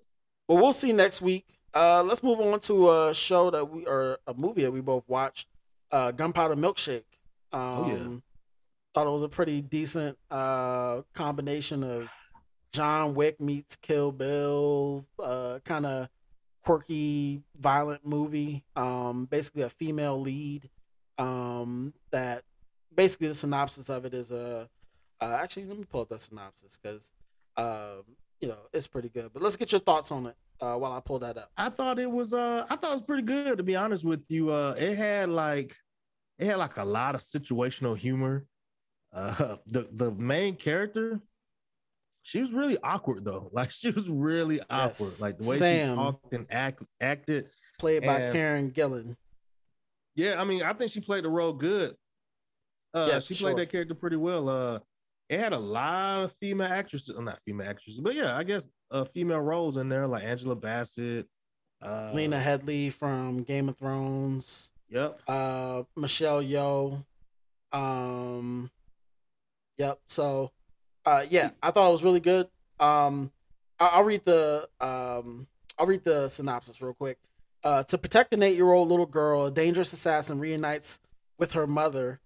[0.47, 1.58] But we'll see next week.
[1.73, 5.07] Uh, let's move on to a show that we or a movie that we both
[5.07, 5.47] watched.
[5.91, 7.03] Uh, Gunpowder Milkshake.
[7.51, 8.17] Um, Oh, yeah.
[8.93, 12.09] Thought it was a pretty decent uh combination of
[12.71, 16.09] John Wick meets Kill Bill, uh, kind of
[16.63, 18.63] quirky, violent movie.
[18.75, 20.69] Um, basically a female lead.
[21.17, 22.43] Um, that
[22.95, 24.69] basically the synopsis of it is a.
[25.21, 27.11] Uh, actually, let me pull up the synopsis because,
[27.57, 28.03] um,
[28.39, 29.31] you know, it's pretty good.
[29.33, 31.51] But let's get your thoughts on it uh, while I pull that up.
[31.57, 34.23] I thought it was uh I thought it was pretty good to be honest with
[34.29, 34.51] you.
[34.51, 35.75] Uh it had like
[36.37, 38.45] it had like a lot of situational humor.
[39.13, 41.21] Uh the the main character
[42.21, 43.49] she was really awkward though.
[43.53, 44.99] Like she was really awkward.
[44.99, 45.21] Yes.
[45.21, 45.89] Like the way Sam.
[45.89, 47.49] she talked and act, acted.
[47.79, 49.15] Played by Karen Gillan.
[50.15, 51.95] Yeah, I mean, I think she played the role good.
[52.93, 54.49] Uh Yeah, she for played that character pretty well.
[54.49, 54.79] Uh
[55.29, 58.67] it had a lot of female actresses, well, not female actresses, but yeah, I guess
[58.91, 61.27] uh female roles in there, like Angela Bassett.
[61.81, 64.71] Uh Lena Headey from Game of Thrones.
[64.89, 65.21] Yep.
[65.27, 67.05] Uh, Michelle Yeoh.
[67.71, 68.71] Um,
[69.77, 69.99] yep.
[70.07, 70.51] So,
[71.05, 72.47] uh, yeah, I thought it was really good.
[72.79, 73.31] Um,
[73.79, 75.47] I- I'll read the um,
[75.77, 77.17] I'll read the synopsis real quick.
[77.63, 80.99] Uh, to protect an eight-year-old little girl, a dangerous assassin reunites
[81.37, 82.19] with her mother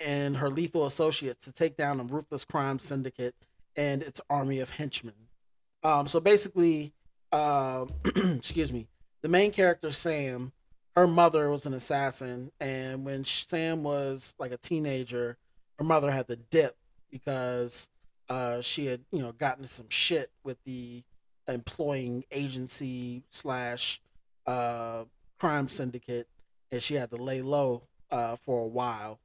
[0.00, 3.34] and her lethal associates to take down a ruthless crime syndicate
[3.76, 5.14] and its army of henchmen.
[5.82, 6.92] Um, so basically,
[7.32, 8.88] uh, excuse me,
[9.22, 10.52] the main character Sam,
[10.96, 15.36] her mother was an assassin, and when Sam was like a teenager,
[15.78, 16.76] her mother had to dip
[17.10, 17.88] because
[18.28, 21.02] uh, she had you know gotten some shit with the
[21.48, 24.00] employing agency slash
[24.46, 25.04] uh,
[25.38, 26.28] crime syndicate,
[26.70, 29.18] and she had to lay low uh, for a while.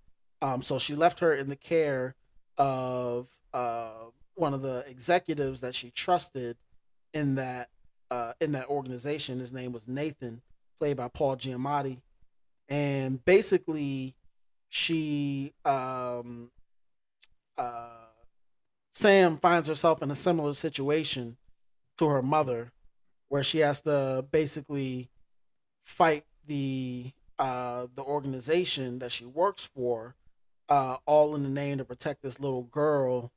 [0.46, 2.14] Um, so she left her in the care
[2.60, 6.56] of uh, one of the executives that she trusted
[7.16, 7.70] in that
[8.12, 9.40] uh, in that organization.
[9.40, 10.44] His name was Nathan,
[10.78, 12.02] played by Paul Giamatti,
[12.70, 14.14] and basically,
[14.70, 16.52] she um,
[17.58, 18.12] uh,
[18.92, 21.38] Sam finds herself in a similar situation
[21.98, 22.72] to her mother,
[23.30, 25.10] where she has to basically
[25.84, 30.14] fight the uh, the organization that she works for,
[30.70, 33.32] uh, all in the name to protect this little girl,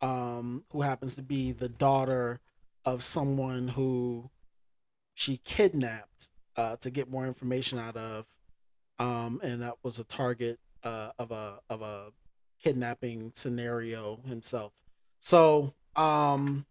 [0.00, 2.40] um, who happens to be the daughter
[2.84, 4.30] of someone who
[5.14, 8.26] she kidnapped uh, to get more information out of,
[8.98, 12.12] um, and that was a target uh, of a of a
[12.62, 14.72] kidnapping scenario himself.
[15.18, 16.66] So, um,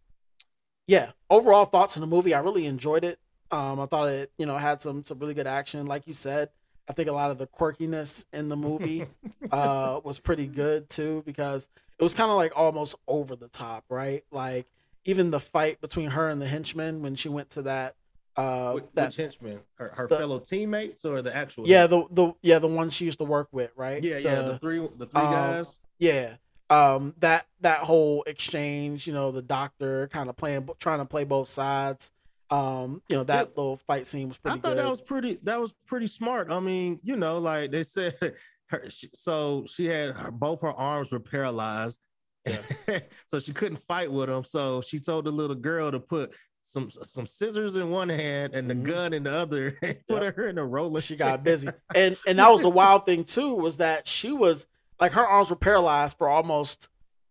[0.87, 3.19] yeah, overall thoughts on the movie, I really enjoyed it.
[3.51, 5.85] Um, I thought it, you know, had some some really good action.
[5.85, 6.49] Like you said,
[6.89, 9.05] I think a lot of the quirkiness in the movie
[9.51, 13.85] uh, was pretty good too because it was kind of like almost over the top,
[13.89, 14.23] right?
[14.31, 14.65] Like
[15.05, 17.95] even the fight between her and the henchman when she went to that
[18.35, 19.59] uh Which, that which henchman?
[19.75, 21.67] Her, her the- fellow teammates or the actual?
[21.67, 24.03] yeah the the yeah the one she used to work with, right?
[24.03, 24.35] yeah, yeah.
[24.35, 25.77] The, The- three, the three um, guys.
[25.99, 26.35] Yeah.
[26.69, 31.23] Um that that whole exchange, you know, the doctor kind of playing trying to play
[31.23, 32.11] both sides.
[32.51, 33.53] Um, you know, that Yeah.
[33.61, 34.77] little fight scene was pretty I thought good.
[34.79, 35.39] that was pretty.
[35.43, 36.51] That was pretty smart.
[36.51, 38.15] I mean, you know, like they said,
[38.69, 38.83] her.
[39.15, 41.99] So she had her, both her arms were paralyzed,
[43.27, 44.43] so she couldn't fight with him.
[44.43, 48.69] So she told the little girl to put some some scissors in one hand and
[48.69, 48.85] the Mhm.
[48.85, 50.35] gun in the other, and put Yep.
[50.35, 51.01] her in a roller.
[51.01, 51.27] she chair.
[51.29, 51.69] got busy.
[51.95, 54.67] And and that was the wild thing too, was that she was
[54.99, 56.89] like her arms were paralyzed for almost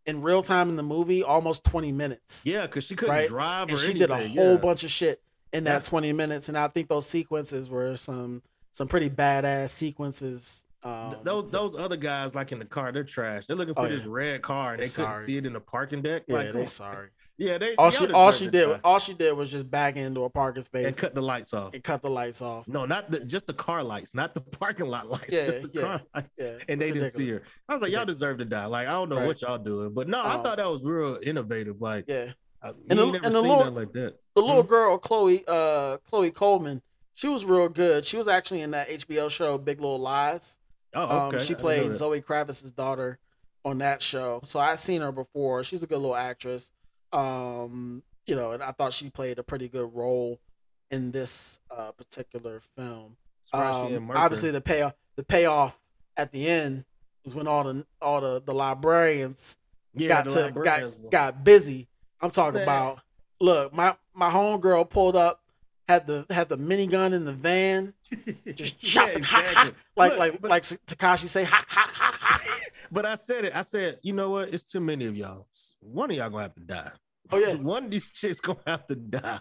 [0.09, 2.45] in real time in the movie, almost 20 minutes.
[2.47, 3.29] Yeah, because she couldn't Right?
[3.29, 4.09] drive or and she anything.
[4.09, 4.57] did a whole yeah.
[4.57, 5.21] bunch of shit
[5.53, 5.89] in that Yeah.
[5.91, 6.49] 20 minutes.
[6.49, 10.65] And I think those sequences were some some pretty badass sequences.
[10.85, 13.47] Um, Th- those those other guys like in the car, they're trash.
[13.47, 15.27] They're looking for Oh, this red car and They they couldn't sorry.
[15.27, 16.23] see it in the parking deck.
[16.27, 17.09] yeah, like, come they sorry.
[17.39, 20.31] Yeah, they All she all she did all she did was just back into a
[20.31, 21.73] parking space and cut the lights off.
[21.73, 22.67] and cut the lights off.
[22.69, 25.33] No, not the just the car lights, not the parking lot lights.
[25.33, 25.83] Yeah, just the yeah.
[25.83, 26.29] car lights.
[26.37, 27.43] Yeah, And they it's didn't see her.
[27.69, 28.67] I was like, y'all deserve to die.
[28.67, 29.27] Like, I don't know Right.
[29.29, 31.81] what y'all doing, but no, I Um, thought that was real innovative.
[31.81, 32.33] Like, Yeah.
[32.63, 34.15] I, And the- and the seen little- like that.
[34.35, 36.83] the little girl Chloe uh Chloe Coleman,
[37.15, 38.05] she was real good.
[38.05, 40.59] She was actually in that HBO show Big Little Lies.
[40.95, 41.39] Oh, Um, okay.
[41.39, 41.95] she I didn't know played.
[41.95, 43.21] Zoe Kravitz's daughter
[43.65, 44.41] on that show.
[44.45, 45.63] So I've seen her before.
[45.63, 46.73] She's a good little actress.
[47.13, 50.39] Um, you know, and I thought she played a pretty good role
[50.91, 53.17] in this uh, particular film.
[53.53, 55.79] Um, obviously, the payoff the payoff
[56.17, 56.85] at the end
[57.25, 59.57] was when all the all the, the librarians
[59.95, 61.89] yeah, got the to librarians got were- got busy.
[62.21, 62.63] I'm talking Man.
[62.65, 63.01] about
[63.41, 65.41] look, my my homegirl pulled up,
[65.89, 67.95] had the had the minigun in the van,
[68.55, 72.19] just Yeah, chopping ha ha like Look, like but- like Tekashi say ha ha ha
[72.21, 72.45] ha.
[72.91, 73.53] But I said it.
[73.55, 74.53] I said, you know what?
[74.53, 75.47] It's too many of y'all.
[75.81, 76.91] One of y'all gonna have to die.
[77.31, 77.55] Oh, yeah.
[77.61, 79.41] one of these chicks gonna have to die.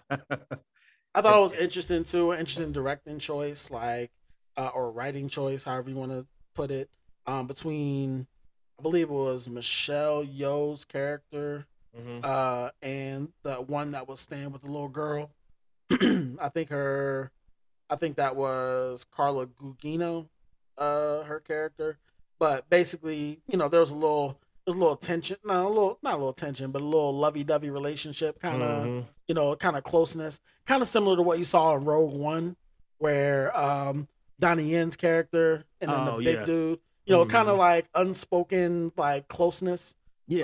[1.15, 4.11] I thought it was interesting too, an interesting directing choice, like
[4.57, 6.89] uh, or writing choice, however you want to put it.
[7.25, 8.27] Um, between
[8.79, 11.65] I believe it was Michelle Yeoh's character
[11.97, 12.23] Mhm.
[12.23, 15.31] uh, and the one that was staying with the little girl.
[15.91, 17.31] I think her,
[17.89, 20.27] I think that was Carla Gugino,
[20.77, 21.97] uh, her character.
[22.39, 24.27] But basically, you know, there was a little,
[24.65, 27.15] there was a little tension, no, a little, not a little tension, but a little
[27.15, 29.05] lovey-dovey relationship, kind of, Mhm.
[29.27, 32.55] you know, kind of closeness, kind of similar to what you saw in Rogue One,
[32.99, 34.07] where um,
[34.39, 36.45] Donnie Yen's character and then Oh, the big yeah.
[36.45, 39.95] dude, you know, kind of like unspoken like closeness
[40.27, 40.39] Yeah,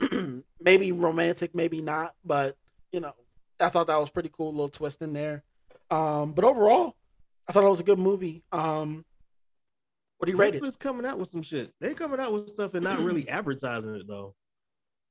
[0.00, 0.10] yeah.
[0.10, 2.56] um maybe romantic maybe not but
[2.92, 3.12] you know
[3.58, 5.42] i thought that was pretty cool little twist in there
[5.90, 6.94] um but overall
[7.48, 9.04] i thought it was a good movie um
[10.18, 11.72] what do you rate it Netflix coming out with some shit.
[11.80, 14.34] They coming out with stuff and not really advertising it though.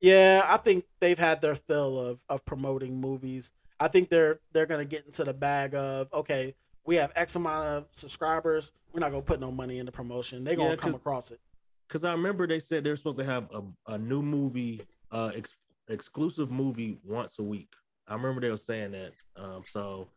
[0.02, 4.66] yeah i think they've had their fill of of promoting movies i think they're they're
[4.68, 6.54] gonna get into the bag of okay
[6.86, 10.56] we have x amount of subscribers we're not gonna put no money into promotion they're
[10.56, 11.40] gonna Yeah, come across it
[11.88, 13.62] Because I remember they said they're supposed to have a,
[13.94, 14.82] a new movie,
[15.12, 15.56] uh, ex-
[15.88, 17.70] exclusive movie once a week.
[18.08, 19.14] I remember they were saying that.
[19.38, 20.10] Um, so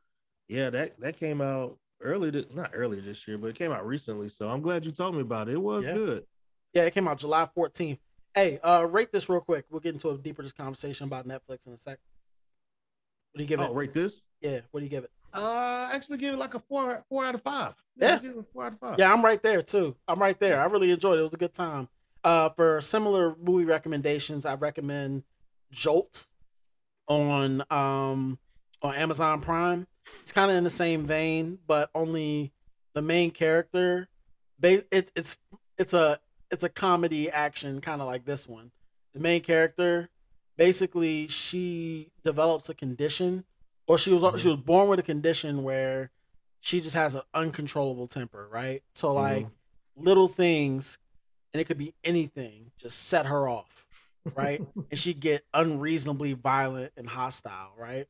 [0.48, 3.86] yeah, that that came out early, th- not early this year, but it came out
[3.86, 4.28] recently.
[4.28, 5.54] So I'm glad you told me about it.
[5.54, 5.94] It was Yeah.
[5.94, 6.24] good.
[6.72, 7.98] yeah it came out july 14th
[8.32, 11.66] hey uh rate this real quick we'll get into a deeper this conversation about netflix
[11.66, 11.98] in a sec
[13.32, 14.22] what do you give Oh, it rate this.
[14.40, 17.34] yeah what do you give it Uh, actually, give it like a four, four out
[17.34, 17.74] of five.
[17.96, 18.18] Yeah.
[18.20, 18.96] give it a four out of five.
[19.00, 19.96] Yeah, I'm right there too.
[20.08, 20.60] I'm right there.
[20.60, 21.20] I really enjoyed it.
[21.20, 21.88] It was a good time.
[22.24, 25.22] Uh, for similar movie recommendations, I recommend
[25.72, 26.26] Jolt
[27.08, 28.38] on um
[28.82, 29.86] on Amazon Prime.
[30.22, 32.52] It's kind of in the same vein, but only
[32.94, 34.08] the main character.
[34.62, 35.38] It, it's
[35.78, 36.18] it's a
[36.50, 38.70] it's a comedy action kind of like this one.
[39.14, 40.08] The main character,
[40.56, 43.44] basically, she develops a condition,
[43.86, 44.48] or she was she mm-hmm.
[44.48, 46.10] was born with a condition where
[46.60, 48.82] she just has an uncontrollable temper, right?
[48.92, 49.16] So mm-hmm.
[49.16, 49.46] like
[49.96, 50.98] little things,
[51.52, 53.86] and it could be anything, just set her off,
[54.34, 54.60] right?
[54.90, 58.06] and she get unreasonably violent and hostile, right?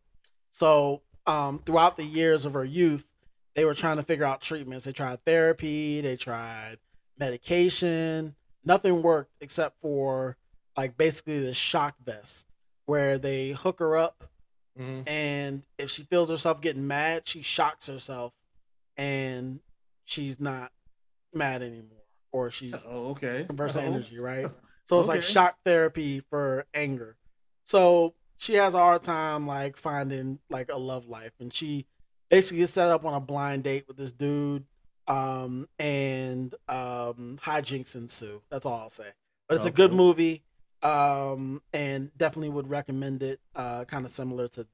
[0.51, 3.13] So um, throughout the years of her youth,
[3.55, 4.85] they were trying to figure out treatments.
[4.85, 6.79] They tried therapy, they tried
[7.19, 8.35] medication.
[8.65, 10.37] Nothing worked except for
[10.77, 12.47] like basically the shock vest,
[12.87, 14.25] where they hook her up
[14.79, 15.03] Mhm.
[15.09, 18.33] and if she feels herself getting mad, she shocks herself,
[18.97, 19.61] and
[20.05, 20.73] she's not
[21.35, 23.45] mad anymore, or she Oh, okay.
[23.45, 24.51] converts energy, right?
[24.87, 27.17] So it's like shock therapy for anger.
[27.65, 31.87] So she has a hard time like finding like a love life, and she
[32.31, 34.65] basically gets set up on a blind date with this dude,
[35.07, 38.43] um, and um, hijinks ensue.
[38.51, 39.11] That's all I'll say.
[39.49, 40.43] But it's a good movie.
[40.83, 43.39] Um, and definitely would recommend it.
[43.55, 44.67] Uh, kind of similar to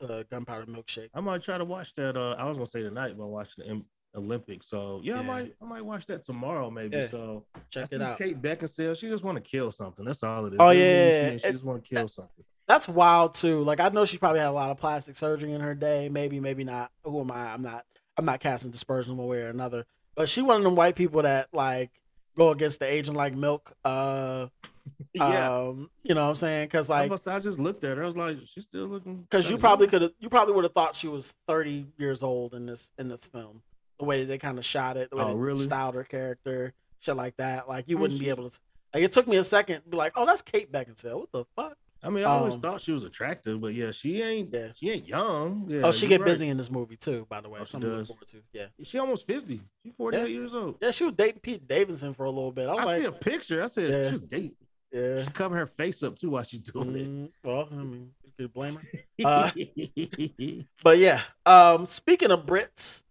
[0.00, 1.08] to Gunpowder Milkshake.
[1.14, 2.16] I might try to watch that.
[2.18, 4.68] Uh, I was gonna say tonight, but I watch the M- Olympics.
[4.68, 6.98] So yeah, I might I might watch that tomorrow maybe.
[6.98, 7.06] Yeah.
[7.06, 8.18] So Check see it out.
[8.18, 10.04] Kate Beckinsale, she just want to kill something.
[10.04, 10.56] That's all it is.
[10.60, 12.44] Oh, movie yeah, she in, she it- just want to kill something.
[12.66, 13.62] That's wild too.
[13.62, 16.08] Like I know she probably had a lot of plastic surgery in her day.
[16.08, 16.90] Maybe, maybe not.
[17.04, 17.52] Who am I?
[17.52, 17.84] I'm not.
[18.16, 19.84] I'm not casting dispersion one way or another.
[20.14, 21.90] But she one of them white people that like
[22.36, 23.72] go against the agent like milk.
[23.84, 24.46] Uh,
[25.14, 25.50] yeah.
[25.52, 26.66] um, you know what I'm saying?
[26.66, 28.02] Because I, like, must, I just looked at her.
[28.02, 29.22] I was like, she's still looking.
[29.22, 32.54] because you probably could have, you probably would have thought she was 30 years old
[32.54, 33.62] in this in this film.
[33.98, 35.60] The way that they kind of shot it, the way Oh, they really?
[35.60, 37.68] styled her character, shit like that.
[37.68, 38.58] Like you I wouldn't be able to.
[38.92, 41.18] Like it took me a second to be like, oh, that's Kate Beckinsale.
[41.20, 41.76] What the fuck?
[42.04, 44.52] I mean, I always um, thought she was attractive, but yeah, she ain't.
[44.52, 44.68] Yeah.
[44.76, 45.66] She ain't young.
[45.68, 46.26] Yeah, oh, she get right.
[46.26, 47.26] busy in this movie too.
[47.30, 48.08] By the way, Oh, she something to look does.
[48.08, 48.42] forward to.
[48.52, 49.60] Yeah, She almost fifty.
[49.82, 50.26] She's forty eight Yeah.
[50.26, 50.76] years old.
[50.82, 50.90] yeah.
[50.90, 52.68] She was dating Pete Davidson for a little bit.
[52.68, 53.62] I'm I like, see a picture.
[53.62, 54.10] I said Yeah.
[54.10, 54.56] she's dating.
[54.92, 55.24] yeah.
[55.24, 58.52] She cover her face up too while she's doing Mm, well, I mean, you could
[58.52, 58.82] blame her.
[59.24, 59.50] Uh,
[60.82, 63.02] But yeah, um, speaking of Brits,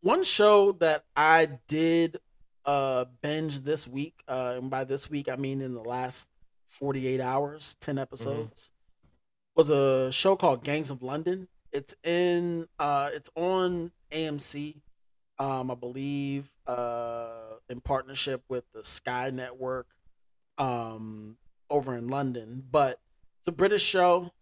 [0.00, 2.18] one show that I did
[2.64, 6.30] uh binge this week, uh, and by this week I mean in the last
[6.72, 8.70] forty eight hours, ten episodes,
[9.54, 11.48] was a show called Gangs of London.
[11.72, 14.80] It's in, uh, it's on AMC,
[15.38, 19.86] um, I believe, uh, in partnership with the Sky Network,
[20.58, 21.36] um,
[21.70, 22.64] over in London.
[22.70, 23.00] But
[23.40, 24.32] it's a British show,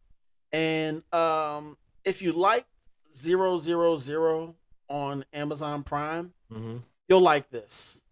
[0.53, 2.67] and um, if you like
[3.13, 4.55] zero zero zero
[4.89, 6.83] on Amazon Prime, Mhm.
[7.09, 8.03] you'll like this.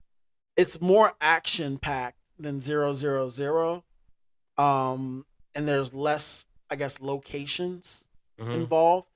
[0.57, 3.85] It's more action packed than zero zero zero,
[4.59, 5.25] um,
[5.55, 8.07] and there's less, I guess, locations
[8.39, 8.55] Mhm.
[8.55, 9.09] involved,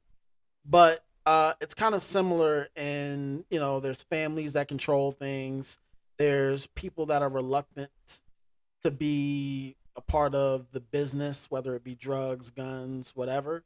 [0.65, 5.79] but uh, it's kind of similar in you know there's families that control things,
[6.19, 7.91] there's people that are reluctant
[8.83, 13.63] to be a part of the business, whether it be drugs, guns, whatever.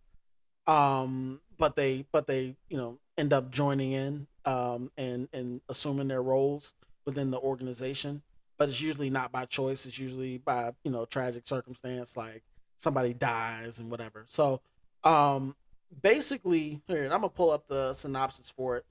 [0.66, 6.09] Um, but they but they you know end up joining in um, and and assuming
[6.09, 6.74] their roles
[7.07, 8.23] within the organization.
[8.59, 9.87] But it's usually not by choice.
[9.87, 12.43] It's usually by you know tragic circumstance, like
[12.77, 14.24] somebody dies and whatever.
[14.28, 14.61] So
[15.05, 15.55] um,
[16.03, 18.85] basically, here I'm gonna pull up the synopsis for it.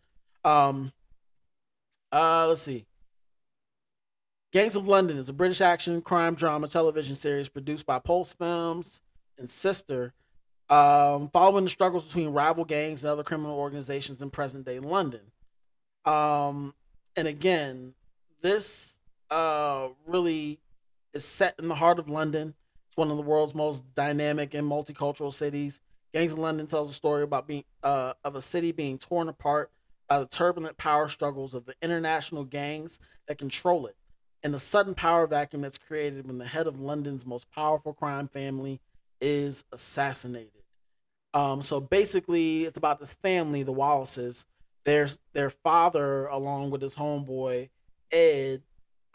[0.43, 0.91] Um,
[2.11, 2.85] uh, let's see.
[4.53, 9.01] Gangs of London is a British action crime drama television series produced by Pulse Films
[9.37, 10.13] and Sister,
[10.69, 15.19] um, following the struggles between rival gangs and other criminal organizations in present day London.
[16.05, 16.73] Um,
[17.17, 17.95] and again,
[18.41, 20.59] this uh, really
[21.13, 22.53] is set in the heart of London.
[22.87, 25.79] It's one of the world's most dynamic and multicultural cities.
[26.13, 29.71] Gangs of London tells a story about being uh, of a city being torn apart
[30.07, 33.95] by the turbulent power struggles of the international gangs that control it,
[34.43, 38.27] and the sudden power vacuum that's created when the head of London's most powerful crime
[38.27, 38.79] family
[39.19, 40.51] is assassinated.
[41.33, 44.45] Um, so basically, it's about this family, the Wallaces.
[44.85, 47.69] Their their father, along with his homeboy
[48.11, 48.61] Ed,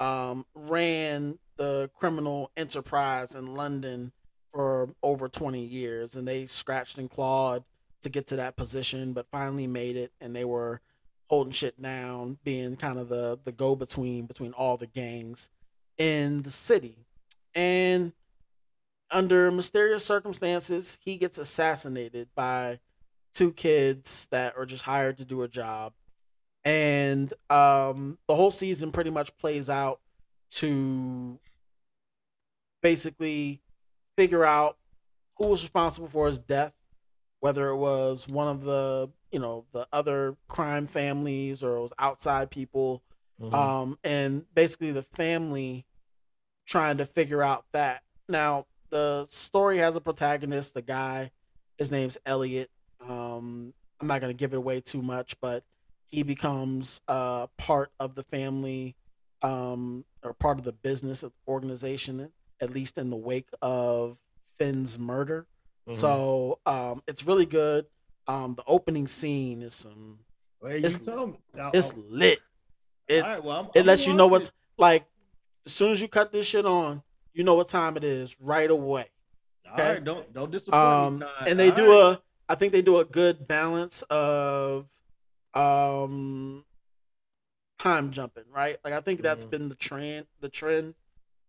[0.00, 4.12] um, ran the criminal enterprise in London
[4.50, 7.62] for over 20 years and they scratched and clawed
[8.02, 10.80] to get to that position but finally made it and they were
[11.28, 15.48] holding shit down being kind of the the go between between all the gangs
[15.96, 17.06] in the city.
[17.54, 18.12] And
[19.10, 22.78] under mysterious circumstances he gets assassinated by
[23.32, 25.92] two kids that are just hired to do a job
[26.64, 30.00] and um the whole season pretty much plays out
[30.50, 31.38] to
[32.82, 33.60] basically
[34.16, 34.76] figure out
[35.36, 36.72] who was responsible for his death,
[37.40, 41.92] whether it was one of the you know the other crime families or it was
[41.98, 43.02] outside people,
[43.40, 43.54] Mhm.
[43.54, 45.86] um, and basically the family
[46.66, 48.02] trying to figure out that.
[48.28, 51.30] Now the story has a protagonist, the guy,
[51.78, 52.70] his name's Elliot.
[53.00, 55.64] Um, I'm not gonna give it away too much, but
[56.10, 58.96] he becomes uh part of the family,
[59.42, 62.30] um, or part of the business organization,
[62.60, 64.18] at least in the wake of
[64.58, 65.46] Finn's murder.
[65.88, 65.94] Mhm.
[65.94, 67.86] So um, it's really good.
[68.28, 70.18] Um, the opening scene is some.
[70.62, 71.38] You it's- told me.
[71.58, 72.40] I- It's lit.
[73.08, 75.06] It all right, well, I'm- it I'm lets you know what's like.
[75.66, 77.02] As soon as you cut this shit on,
[77.34, 79.06] you know what time it is right away.
[79.72, 79.94] okay.
[79.94, 80.82] right, don't don't disappoint
[81.22, 82.12] Um, and they All do right.
[82.18, 82.22] a.
[82.48, 84.86] I think they do a good balance of,
[85.54, 86.64] um,
[87.78, 88.44] time jumping.
[88.50, 88.76] Right.
[88.84, 89.50] Like I think that's Mhm.
[89.50, 90.26] been the trend.
[90.40, 90.94] The trend,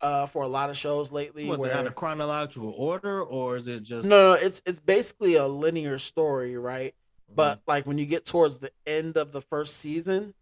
[0.02, 1.48] uh, for a lot of shows lately.
[1.48, 4.80] Was where it out of chronological order or is it just no, no, it's it's
[4.80, 6.94] basically a linear story, right?
[7.26, 7.36] Mm-hmm.
[7.36, 10.34] But like when you get towards the end of the first season,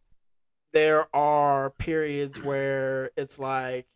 [0.74, 3.88] there are periods where it's like,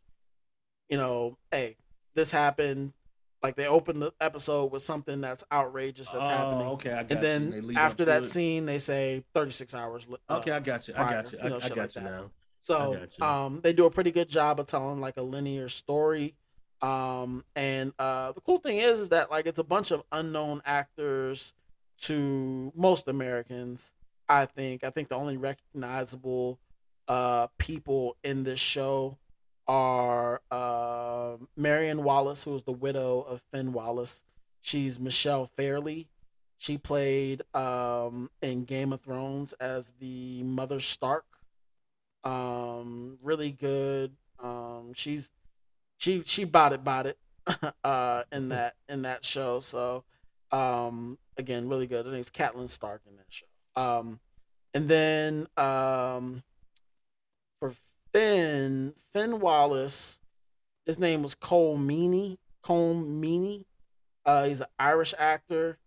[0.89, 1.75] you know, hey,
[2.13, 2.93] this happened.
[3.43, 7.11] Like they open the episode with something that's outrageous that's happening, Oh, okay, I got
[7.11, 7.51] and you.
[7.51, 10.07] Then lead after that scene, they say 36 hours.
[10.29, 10.93] uh, Okay, I got you.
[10.93, 11.37] I prior, got you.
[11.39, 12.11] you I, know, I got like you that.
[12.11, 12.31] now.
[12.61, 13.25] So you.
[13.25, 16.35] um, they do a pretty good job of telling like a linear story.
[16.81, 20.61] Um, and uh, the cool thing is, is that like it's a bunch of unknown
[20.65, 21.53] actors
[22.03, 23.93] to most Americans.
[24.29, 24.85] I think.
[24.85, 26.59] I think the only recognizable
[27.09, 29.17] uh, people in this show
[29.67, 34.25] are uh, Marion Wallace, who is the widow of Finn Wallace.
[34.61, 36.09] She's Michelle Fairley.
[36.57, 41.25] She played um, in Game of Thrones as the Mother Stark.
[42.23, 44.13] Um, really good.
[44.41, 45.29] Um, she's
[45.97, 47.17] she she bought it, bought it
[47.83, 49.59] uh, in that in that show.
[49.59, 50.05] So
[50.51, 52.05] um, again, really good.
[52.05, 53.45] Her name's Catelyn Stark in that show.
[53.75, 54.19] Um,
[54.73, 56.43] and then um,
[57.59, 57.73] for
[58.13, 60.19] Finn Finn Wallace,
[60.85, 62.37] his name was Cole Meaney.
[62.61, 63.65] Cole Meaney.
[64.25, 65.77] Uh, he's an Irish actor.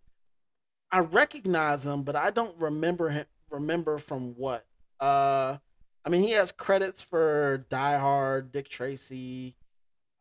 [0.91, 3.25] I recognize him, but I don't remember him.
[3.49, 4.65] Remember from what?
[4.99, 5.57] Uh,
[6.05, 9.55] I mean, he has credits for Die Hard, Dick Tracy.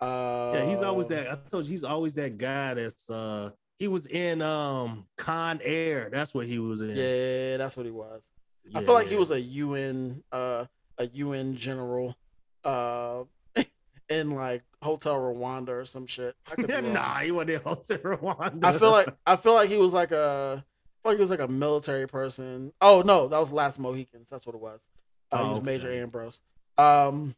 [0.01, 1.31] Uh, Yeah, he's always that.
[1.31, 3.11] I told you, he's always that guy that's.
[3.11, 6.09] uh He was in um Con Air.
[6.11, 6.97] That's what he was in.
[6.97, 8.31] Yeah, that's what he was.
[8.75, 10.67] I Yeah, feel like he was a UN, uh,
[10.99, 12.17] a UN general,
[12.65, 13.25] uh,
[14.09, 16.35] in like Hotel Rwanda or some shit.
[16.51, 18.65] I could nah, he wasn't in Hotel Rwanda.
[18.65, 20.65] I feel like I feel like he was like a,
[21.05, 22.73] like he was like a military person.
[22.81, 24.31] Oh no, that was Last Mohicans.
[24.31, 24.89] That's what it was.
[25.33, 26.01] Uh, he Oh, was Major okay.
[26.01, 26.41] Ambrose.
[26.79, 27.35] Um,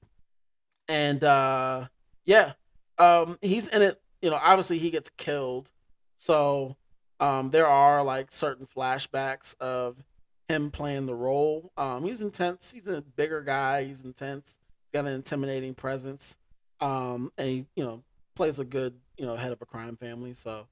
[0.88, 1.86] and uh,
[2.24, 2.52] yeah,
[2.98, 4.00] um, he's in it.
[4.22, 5.70] You know, obviously he gets killed,
[6.16, 6.76] so
[7.20, 10.02] um, there are like certain flashbacks of
[10.48, 11.72] him playing the role.
[11.76, 12.72] Um, he's intense.
[12.72, 13.84] He's a bigger guy.
[13.84, 14.58] He's intense.
[14.84, 16.38] He's got an intimidating presence.
[16.80, 18.02] Um, and he, you know,
[18.34, 20.32] plays a good, you know, head of a crime family.
[20.32, 20.66] So,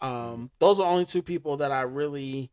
[0.00, 2.50] um, those are only two people that I really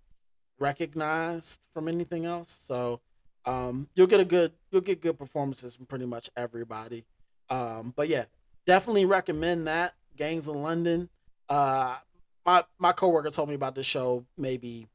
[0.60, 2.50] recognized from anything else.
[2.50, 3.02] So,
[3.46, 7.06] um, you'll get a good, you'll get good performances from pretty much everybody.
[7.50, 8.26] Um, but yeah,
[8.66, 11.10] definitely recommend that Gangs of London.
[11.48, 11.98] Uh,
[12.46, 14.88] my my coworker told me about this show maybe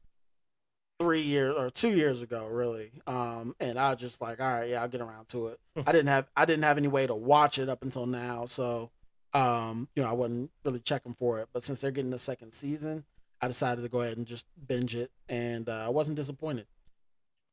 [1.01, 2.91] three years or two years ago, really.
[3.07, 5.59] Um, and I was just like, all right, yeah, I'll get around to it.
[5.85, 8.91] I didn't have I didn't have any way to watch it up until now, so
[9.33, 11.49] um, you know, I wasn't really checking for it.
[11.53, 13.05] But since they're getting the second season,
[13.41, 16.67] I decided to go ahead and just binge it, and uh, I wasn't disappointed.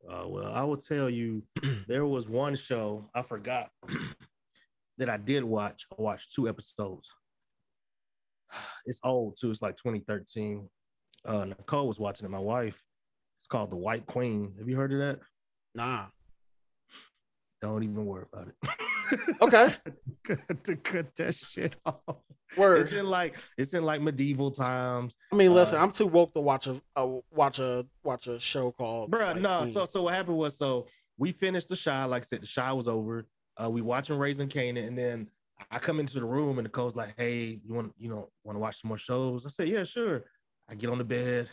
[0.08, 1.42] Uh, well, I will tell you,
[1.88, 3.70] there was one show I forgot
[4.98, 5.86] that I did watch.
[5.96, 7.12] I watched two episodes.
[8.86, 9.50] It's old too.
[9.50, 10.66] It's like 2013.
[11.22, 12.30] Uh, Nicole was watching it.
[12.30, 12.82] My wife.
[13.48, 14.54] Called The White Queen.
[14.58, 15.20] Have you heard of that?
[15.74, 16.06] Nah.
[17.62, 18.54] Don't even worry about it.
[19.40, 19.74] Okay.
[20.64, 21.96] to cut that shit off.
[22.58, 25.14] It's in like it's in like medieval times.
[25.32, 28.38] I mean, listen, uh, I'm too woke to watch a, a watch a watch a
[28.38, 29.10] show called.
[29.10, 29.60] Bruh, White no.
[29.60, 29.72] Queen.
[29.72, 32.04] So so what happened was so we finished the Chi.
[32.04, 33.26] Like I said, the Chi was over.
[33.56, 35.30] Uh, we watching Raising Kanan, and then
[35.70, 38.56] I come into the room, and the Nicole's like, "Hey, you want you know want
[38.56, 40.24] to watch some more shows?" I said, "Yeah, sure."
[40.68, 41.48] I get on the bed.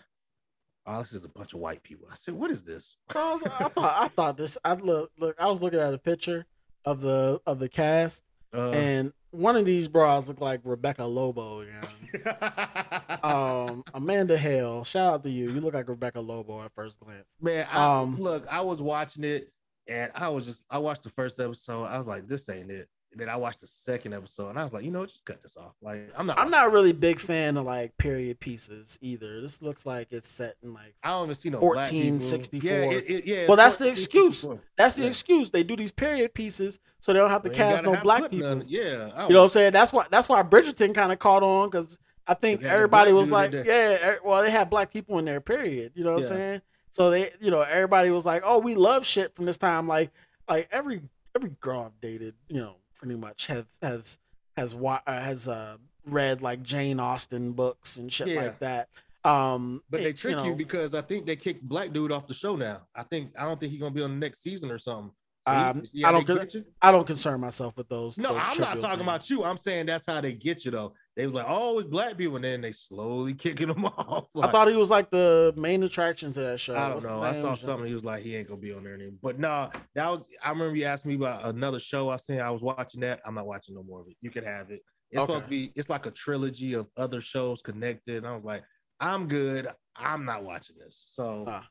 [0.88, 2.07] Oh, this is a bunch of white people.
[2.12, 4.57] I said, "What is this?" I, was, I thought I thought this.
[4.64, 5.36] I look look.
[5.40, 6.45] I was looking at a picture
[6.86, 11.62] of the of the cast, Uh, and one of these bras looked like Rebecca Lobo.
[11.62, 11.72] You
[12.26, 13.18] know?
[13.24, 14.84] um, Amanda Hale.
[14.84, 15.52] Shout out to you.
[15.52, 17.34] You look like Rebecca Lobo at first glance.
[17.41, 19.52] Man, I, Um, look, I was watching it
[19.88, 21.84] and I was just, I watched the first episode.
[21.84, 22.88] I was like, this ain't it.
[23.18, 25.56] Then I watched the second episode and I was like, you know, just cut this
[25.56, 25.72] off.
[25.82, 29.40] Like, I'm not, I'm not really big fan of like period pieces either.
[29.42, 32.70] This looks like it's set in like I don't even see no 1464.
[32.70, 33.48] Yeah, it, it, yeah.
[33.48, 34.46] Well, that's the excuse.
[34.78, 35.08] that's the Yeah.
[35.10, 35.50] excuse.
[35.52, 38.50] They do these period pieces so they don't have to cast no have black people.
[38.50, 39.12] none- Yeah.
[39.16, 39.74] I You know what I'm saying?
[39.74, 41.98] That's why that's why Bridgerton kind of caught on because
[42.28, 44.92] I think 'Cause they had a everybody was like, yeah, er- well, they had black
[44.92, 45.92] people in there, period.
[45.96, 46.28] You know what Yeah.
[46.28, 46.62] I'm saying?
[46.92, 49.88] So they, you know, everybody was like, oh, we love shit from this time.
[49.88, 50.12] Like,
[50.50, 51.02] like every
[51.36, 54.19] every girl I've dated, you know, pretty much has has
[54.57, 55.77] has wa- uh, has uh,
[56.07, 58.41] read like Jane Austen books and shit Yeah.
[58.41, 58.90] like that.
[59.23, 62.27] Um, But they it- trick you, know, because I think they kicked black dude off
[62.27, 62.82] the show now.
[62.95, 65.11] I think I don't think he's gonna be on the next season or something.
[65.48, 68.18] Um, Yeah, I don't con- I don't concern myself with those.
[68.18, 69.02] No, those I'm not talking things.
[69.02, 69.44] about you.
[69.44, 70.94] I'm saying that's how they get you though.
[71.16, 74.28] They was like, oh, it's black people, and then they slowly kicking them off.
[74.36, 76.76] I thought he was like the main attraction to that show.
[76.76, 77.22] I don't What's know.
[77.22, 77.88] I saw something.
[77.88, 79.20] He was like, he ain't gonna be on there anymore.
[79.22, 80.28] But no, that was.
[80.44, 82.10] I remember you asked me about another show.
[82.10, 82.42] I seen.
[82.42, 83.22] I was watching that.
[83.26, 84.18] I'm not watching no more of it.
[84.22, 84.82] You can have it.
[85.12, 85.72] It's supposed to be.
[85.76, 88.18] It's like a trilogy of other shows connected.
[88.18, 88.64] And I was like,
[89.00, 89.68] I'm good.
[89.96, 91.06] I'm not watching this.
[91.08, 91.66] So Ah.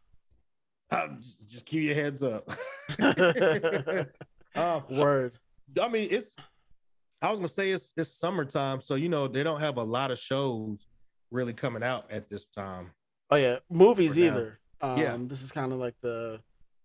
[0.91, 2.49] um, just, just keep your heads up.
[4.55, 5.33] uh, Word.
[5.81, 6.35] I mean, it's.
[7.25, 10.11] I was gonna say it's it's summertime, so you know they don't have a lot
[10.11, 10.87] of shows
[11.31, 12.91] really coming out at this time.
[13.31, 14.59] Oh yeah, movies either.
[14.83, 15.17] Um, Yeah.
[15.19, 16.41] this is kind of like the,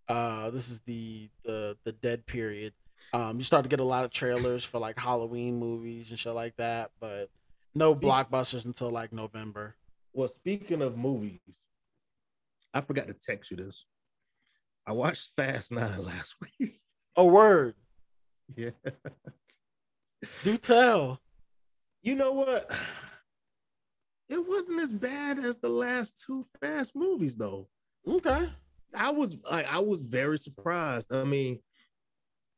[0.08, 2.74] uh, this is the the the dead period.
[3.14, 6.34] Um, you start to get a lot of trailers for like Halloween movies and shit
[6.34, 7.30] like that, but
[7.76, 9.76] no Speak- blockbusters until like November.
[10.14, 11.40] Well, speaking of movies,
[12.74, 13.86] I forgot to text you this.
[14.88, 16.80] I watched Fast Nine last week.
[17.18, 17.76] Oh word,
[18.56, 18.70] yeah.
[20.44, 21.20] do tell.
[22.02, 22.72] You know what?
[24.30, 27.68] It wasn't as bad as the last two Fast movies, though.
[28.08, 28.50] Okay,
[28.96, 31.14] I was like, I was very surprised.
[31.14, 31.60] I mean,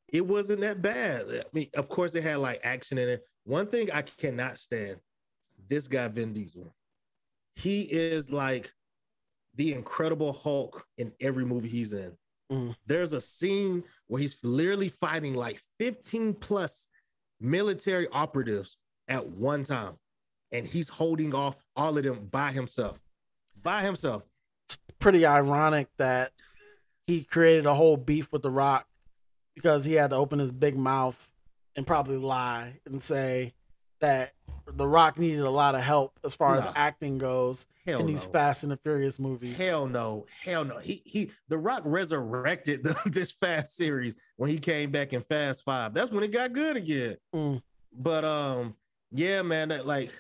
[0.09, 1.25] it wasn't that bad.
[1.29, 3.23] I mean, of course, it had like action in it.
[3.45, 4.97] One thing I cannot stand:
[5.69, 6.75] this guy Vin Diesel.
[7.55, 8.71] He is like
[9.55, 12.13] the Incredible Hulk in every movie he's in.
[12.51, 12.75] Mm.
[12.85, 16.88] There's a scene where he's literally fighting like 15 plus
[17.41, 18.77] military operatives
[19.07, 19.97] at one time,
[20.51, 22.99] and he's holding off all of them by himself.
[23.61, 24.26] By himself.
[24.65, 26.31] It's pretty ironic that
[27.07, 28.88] he created a whole beef with The Rock
[29.55, 31.30] because he had to open his big mouth
[31.76, 33.53] and probably lie and say
[34.02, 34.34] that
[34.73, 36.68] The Rock needed a lot of help as far Nah.
[36.68, 38.32] as acting goes Hell in these no.
[38.34, 39.57] Fast and the Furious movies.
[39.57, 40.78] Hell no, hell no.
[40.78, 45.64] He he the Rock resurrected the, this Fast series when he came back in Fast
[45.64, 45.94] Five.
[45.94, 47.18] That's when it got good again.
[47.34, 47.61] Mm.
[47.94, 48.76] But um,
[49.11, 50.11] yeah, man, that like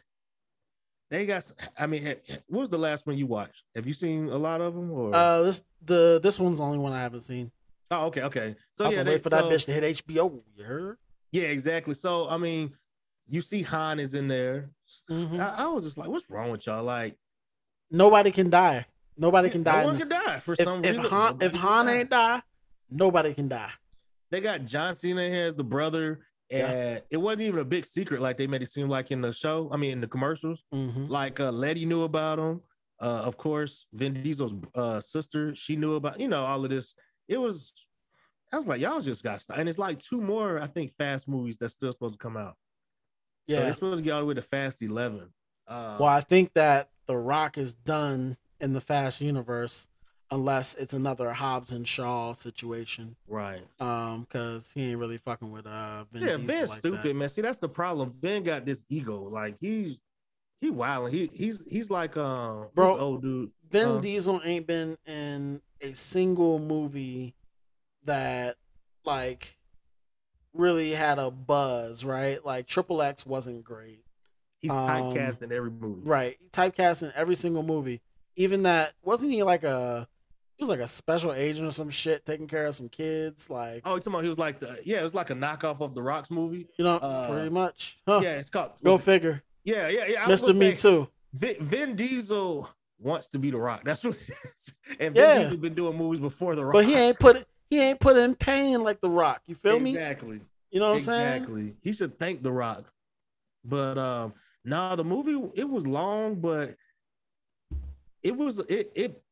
[1.09, 1.49] they got.
[1.77, 3.63] I mean, ha- what was the last one you watched?
[3.75, 4.91] Have you seen a lot of them?
[4.91, 7.51] Or Uh, this the this one's the only one I haven't seen.
[7.91, 8.55] oh, okay, okay.
[8.75, 10.41] So yeah, they, wait for that bitch to hit HBO.
[10.55, 10.97] You heard?
[11.31, 11.93] Yeah, exactly.
[11.93, 12.73] So I mean,
[13.31, 14.69] you see Han is in there.
[15.09, 15.39] Mhm.
[15.39, 16.83] I, I was just like, what's wrong with y'all?
[16.83, 17.17] Like,
[17.89, 18.85] Nobody can die.
[19.17, 19.81] Nobody can die.
[19.81, 21.09] in one can die for If, some if reason.
[21.11, 21.93] Han if Han die.
[21.99, 22.41] ain't die,
[22.89, 23.71] nobody can die.
[24.29, 26.99] they got John Cena here as the brother, and Yeah.
[27.09, 29.69] it wasn't even a big secret like they made it seem like in the show.
[29.73, 32.61] I mean, in the commercials, hmm like uh, Letty knew about him.
[33.01, 36.95] Uh, of course, Vin Diesel's uh, sister, she knew about you know all of this.
[37.27, 37.73] It was,
[38.53, 39.57] I was like, y'all just got st-.
[39.59, 42.55] and it's like two more, I think, Fast movies that's still supposed to come out.
[43.49, 43.59] So Yeah.
[43.61, 45.33] they're supposed to get all the way to Fast Eleven.
[45.67, 49.87] Uh, Well, I think that The Rock is done in the Fast universe
[50.29, 53.15] unless it's another Hobbs and Shaw situation.
[53.27, 53.67] right.
[53.79, 57.15] Um, because he ain't really fucking with uh Vin yeah, Vin's like stupid, that.
[57.15, 57.29] man.
[57.29, 58.11] See, that's the problem.
[58.11, 59.27] Vin got this ego.
[59.29, 59.99] Like he,
[60.61, 61.11] he wilding.
[61.13, 63.51] He he's he's like um, Bro, old dude.
[63.69, 67.33] Vin Diesel ain't been in a single movie
[68.05, 68.55] that
[69.05, 69.57] like
[70.53, 72.43] really had a buzz, right?
[72.45, 74.03] Like Triple X wasn't great.
[74.59, 76.01] He's um, typecast in every movie.
[76.03, 76.37] Right.
[76.51, 78.01] Typecast in every single movie.
[78.35, 80.07] Even that wasn't he like a
[80.57, 83.81] he was like a special agent or some shit taking care of some kids, like
[83.85, 85.93] Oh, you talking about he was like the yeah, it was like a knockoff of
[85.95, 86.67] the Rocks movie.
[86.77, 87.97] you know, uh, pretty much.
[88.07, 88.19] Huh.
[88.23, 89.43] Yeah, it's called Go it- figure.
[89.63, 90.25] Yeah, yeah, yeah.
[90.25, 90.55] I Mr.
[90.55, 91.07] Me Too.
[91.33, 92.67] Vin, Vin Diesel
[92.99, 93.81] wants to be the Rock.
[93.83, 94.15] That's what.
[94.15, 94.73] It is.
[94.99, 95.37] And Vin Yeah.
[95.39, 96.73] Diesel's been doing movies before the Rock.
[96.73, 99.41] But he ain't put he ain't put in pain like the rock.
[99.47, 99.91] You feel me?
[99.91, 100.41] exactly.
[100.69, 101.33] You know what I'm saying?
[101.37, 101.73] exactly.
[101.81, 102.85] He should thank the Rock.
[103.65, 104.33] But um,
[104.63, 106.75] no, the movie it was long, but
[108.23, 109.23] it was it it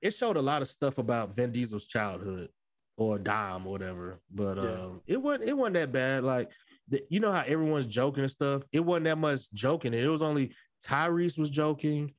[0.00, 2.48] it showed a lot of stuff about Vin Diesel's childhood
[2.96, 4.20] or Dom or whatever.
[4.30, 4.62] But Yeah.
[4.82, 6.24] um, it wasn't it wasn't that bad.
[6.24, 6.50] Like
[6.88, 8.62] the, you know how everyone's joking and stuff.
[8.72, 9.94] It wasn't that much joking.
[9.94, 10.52] It was only
[10.84, 12.12] Tyrese was joking.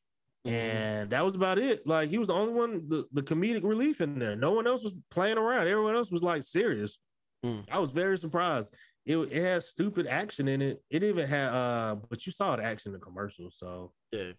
[0.48, 0.56] Mm-hmm.
[0.56, 1.86] And that was about it.
[1.86, 4.36] Like he was the only one, the, the comedic relief in there.
[4.36, 5.68] No one else was playing around.
[5.68, 6.98] Everyone else was like serious.
[7.45, 7.66] Mm.
[7.72, 8.74] I was very surprised.
[9.06, 10.82] It it had stupid action in it.
[10.90, 13.49] It even had uh, but you saw the action in the commercial.
[13.52, 14.32] So Yeah.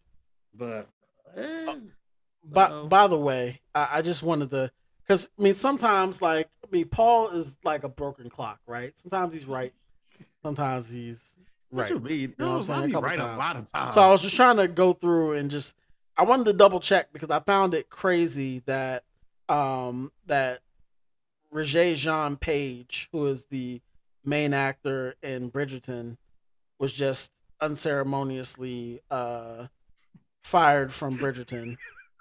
[0.54, 0.88] but
[1.36, 1.74] eh,
[2.44, 4.70] By so- by the way, I, I just wanted to
[5.02, 8.98] because I mean sometimes like I mean Paul is like a broken clock, right?
[8.98, 9.72] Sometimes he's right,
[10.42, 11.36] sometimes he's
[11.70, 11.90] what right.
[11.90, 12.20] you mean?
[12.20, 12.94] You know what I'm saying?
[12.94, 13.94] I A right a lot of times.
[13.94, 15.74] So I was just trying to go through and just
[16.16, 19.04] I wanted to double check because I found it crazy that
[19.48, 20.60] um that
[21.52, 23.80] Regé-Jean Page, who is the
[24.24, 26.16] main actor in Bridgerton,
[26.78, 29.66] was just unceremoniously uh
[30.44, 31.76] fired from Bridgerton.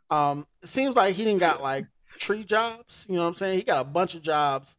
[0.09, 1.85] Um it seems like he didn't got like
[2.17, 3.57] tree jobs, you know what I'm saying?
[3.59, 4.77] He got a bunch of jobs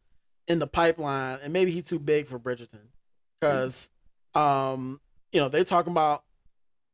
[0.48, 2.88] in the pipeline and maybe he's too big for Bridgerton.
[3.40, 3.90] Cuz
[4.34, 5.00] um
[5.32, 6.24] you know, they're talking about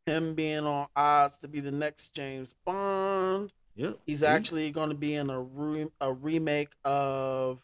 [0.07, 3.53] him being on odds to be the next James Bond.
[3.74, 3.99] Yep.
[4.07, 7.62] He's actually going to be in a re- a remake of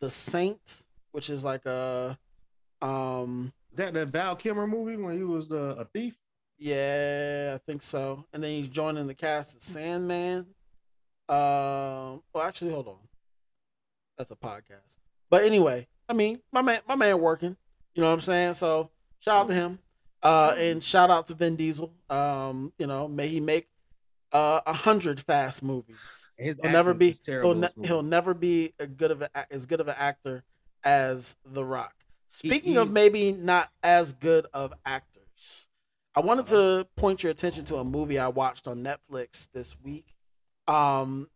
[0.00, 2.16] The Saint, which is like a
[2.80, 6.14] um that that Val Kilmer movie when he was uh, a thief.
[6.58, 8.24] yeah, I think so.
[8.32, 10.46] And then he's joining the cast of Sandman.
[11.28, 12.98] Um, well, actually, hold on.
[14.16, 14.96] That's a podcast.
[15.30, 17.56] But anyway, I mean, my man, my man working.
[17.94, 18.54] You know what I'm saying?
[18.54, 19.78] So shout out to him.
[20.22, 21.92] Uh, and shout out to Vin Diesel.
[22.10, 23.68] Um, you know, may he make
[24.32, 26.30] uh a hundred fast movies.
[26.36, 29.80] His He'll never be he'll, ne- he'll never be a good of a, as good
[29.80, 30.44] of an actor
[30.84, 31.94] as The Rock.
[32.28, 35.68] Speaking he- of maybe not as good of actors,
[36.14, 36.80] I wanted Uh-huh.
[36.82, 40.14] to point your attention to a movie I watched on Netflix this week.
[40.66, 41.28] Um,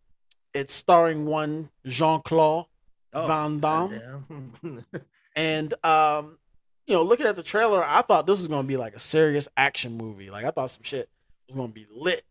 [0.52, 2.66] it's starring one Jean Claude
[3.14, 4.84] Oh, Van Damme,
[5.36, 6.38] and um,
[6.86, 9.48] you know, looking at the trailer, I thought this was gonna be like a serious
[9.56, 10.30] action movie.
[10.30, 11.08] Like I thought some shit
[11.48, 12.24] was gonna be lit.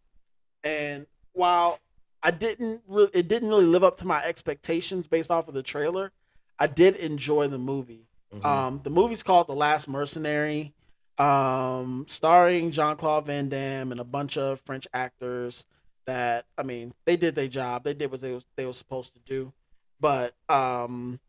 [0.64, 1.80] And while
[2.22, 5.64] I didn't, re- it didn't really live up to my expectations based off of the
[5.64, 6.12] trailer.
[6.60, 8.08] I did enjoy the movie.
[8.34, 8.46] Mhm.
[8.46, 10.74] Um, the movie's called The Last Mercenary,
[11.18, 15.66] um, starring Jean Claude Van Damme and a bunch of French actors.
[16.06, 17.84] That I mean, they did their job.
[17.84, 19.54] They did what they was they were supposed to do.
[20.00, 21.20] But um,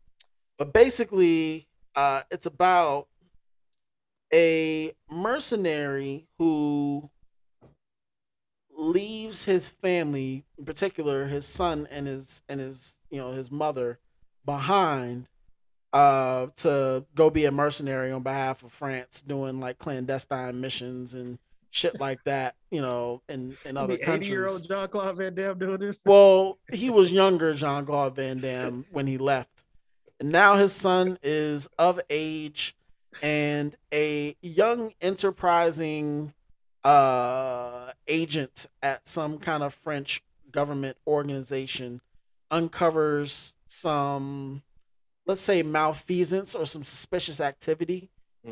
[0.57, 3.07] but basically, uh, it's about
[4.33, 7.09] a mercenary who
[8.75, 13.99] leaves his family, in particular his son and his and his you know his mother,
[14.45, 15.29] behind
[15.93, 21.37] uh to go be a mercenary on behalf of France doing like clandestine missions and
[21.69, 24.29] shit like that, you know, in in other The countries.
[24.29, 26.01] year old John Claude Van Damme doing this.
[26.05, 29.63] Well, he was younger, Jean Claude Van Damme, when he left.
[30.19, 32.75] And now his son is of age
[33.21, 36.33] and a young, enterprising
[36.83, 40.21] uh, agent at some kind of French
[40.51, 42.01] government organization
[42.51, 44.61] uncovers some,
[45.25, 48.09] let's say, malfeasance or some suspicious activity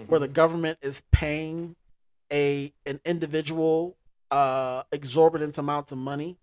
[0.08, 1.76] where the government is paying
[2.32, 3.98] a an individual
[4.32, 6.38] uh exorbitant amounts of money.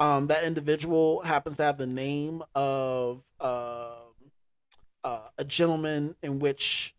[0.00, 3.90] Um that individual happens to have the name of uh,
[5.04, 6.94] uh a gentleman in which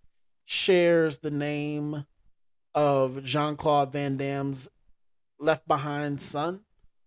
[0.50, 2.06] shares the name
[2.74, 4.68] of Jean-Claude Van Damme's
[5.40, 6.62] left behind son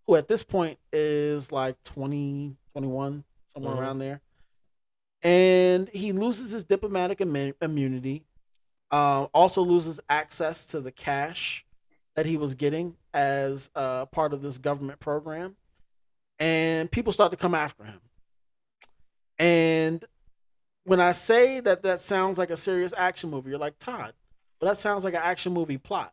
[0.06, 3.78] who at this point is like 20 21 somewhere Mhm.
[3.78, 4.20] around there
[5.22, 8.24] and he loses his diplomatic immu- immunity
[8.92, 11.64] um, also loses access to the cash
[12.14, 15.56] that he was getting as uh, part of this government program.
[16.38, 18.00] And people start to come after him.
[19.38, 20.04] And
[20.84, 24.12] when I say that that sounds like a serious action movie, you're like, Todd,
[24.60, 26.12] but that sounds like an action movie plot.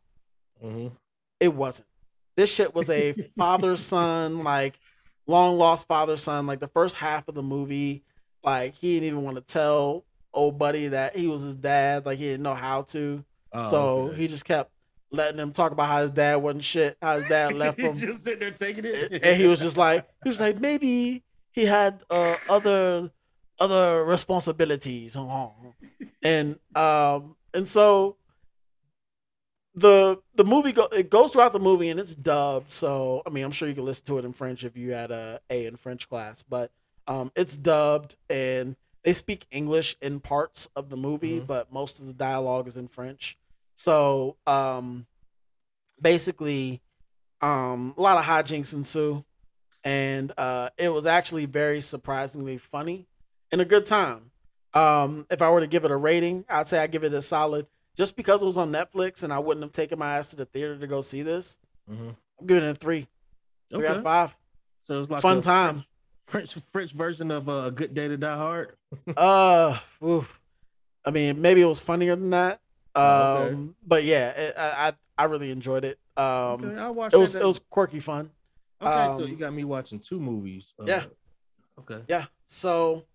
[0.63, 0.91] Mhm.
[1.39, 1.87] It wasn't.
[2.35, 4.79] This shit was a father son, like
[5.27, 6.47] long lost father son.
[6.47, 8.03] Like the first half of the movie,
[8.43, 12.05] like he didn't even want to tell old buddy that he was his dad.
[12.05, 13.23] Like he didn't know how to.
[13.51, 13.77] Oh, so
[14.09, 14.17] okay.
[14.17, 14.71] he just kept
[15.11, 17.97] letting him talk about how his dad wasn't shit, how his dad left him.
[17.97, 19.23] Just sitting there taking it.
[19.23, 23.09] and he was just like he was like maybe he had uh, other
[23.59, 25.15] other responsibilities.
[26.21, 28.17] And um and so
[29.75, 32.71] the the movie go it goes throughout the movie and it's dubbed.
[32.71, 35.11] So i mean i'm sure you can listen to it in french if you had
[35.11, 36.71] a a in french class but
[37.07, 41.47] um it's dubbed and they speak english in parts of the movie Mhm.
[41.47, 43.37] but most of the dialogue is in french.
[43.75, 45.07] So um
[46.01, 46.81] basically
[47.41, 49.23] um a lot of hijinks ensue.
[49.83, 53.07] And uh it was actually very surprisingly funny
[53.51, 54.31] and a good time
[54.73, 57.21] um if i were to give it a rating i'd say i give it a
[57.21, 57.65] solid
[57.97, 60.45] just because it was on netflix and i wouldn't have taken my ass to the
[60.45, 61.57] theater to go see this
[61.89, 62.15] Mhm.
[62.39, 63.07] i'm giving it a three
[63.71, 63.97] three out Okay.
[63.97, 64.37] of five
[64.81, 65.83] So it's like fun time
[66.21, 68.75] French French version of uh, a Good Day to Die Hard.
[69.17, 70.39] uh oof.
[71.03, 72.61] i mean maybe it was funnier than that
[72.95, 73.69] um Oh, okay.
[73.85, 77.33] but yeah it, I, I i really enjoyed it um okay, I watched it was
[77.33, 77.41] that.
[77.41, 78.29] it was quirky fun
[78.81, 79.07] okay.
[79.17, 80.73] so um, you got me watching two movies.
[80.79, 81.03] Uh, Yeah.
[81.79, 82.01] Okay.
[82.07, 82.25] Yeah.
[82.47, 83.05] So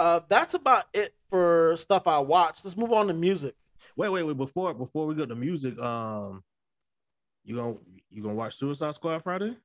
[0.00, 2.64] uh that's about it for stuff I watched.
[2.64, 3.54] Let's move on to music.
[3.96, 4.36] Wait, wait, wait.
[4.36, 6.42] Before before we go to music, um,
[7.44, 7.76] you gonna
[8.10, 9.56] you gonna watch Suicide Squad Friday?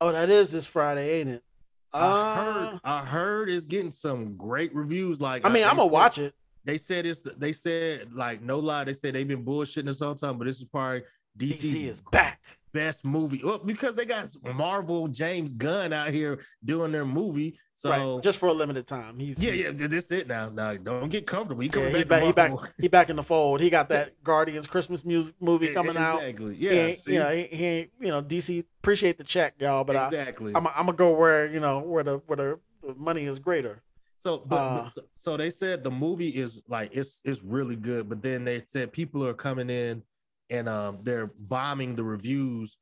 [0.00, 1.42] Oh, that is this Friday, ain't it?
[1.92, 2.34] I Uh,
[2.70, 5.20] heard I heard it's getting some great reviews.
[5.20, 6.34] Like I mean, I'm gonna said- watch it.
[6.64, 8.84] They said it's they said like no lie.
[8.84, 11.02] They said they've been bullshitting this whole time, but this is probably
[11.38, 12.40] DC's DC is back.
[12.74, 13.40] Best movie.
[13.42, 17.58] Well, because they got Marvel James Gunn out here doing their movie.
[17.76, 18.22] So right.
[18.22, 19.18] Just for a limited time.
[19.18, 20.48] He's yeah, he's- yeah, this it now.
[20.50, 21.62] Now don't get comfortable.
[21.62, 22.22] He Yeah, he's back.
[22.22, 22.52] He back.
[22.78, 23.60] He back in the fold.
[23.60, 26.18] He got that Guardians Christmas music movie Yeah, coming out.
[26.20, 26.54] Exactly.
[26.56, 26.72] He Yeah.
[26.72, 27.12] ain't, see?
[27.14, 27.90] you know, he, he ain't.
[28.00, 29.84] You know, DC appreciate the check, y'all.
[29.84, 30.52] But exactly.
[30.54, 33.38] I, I'm, I'm gonna go where you know where the where the, the money is
[33.38, 33.82] greater.
[34.16, 38.08] So, but, Uh, so, so they said the movie is like it's it's really good,
[38.08, 40.02] but then they said people are coming in
[40.50, 42.78] and um they're bombing the reviews,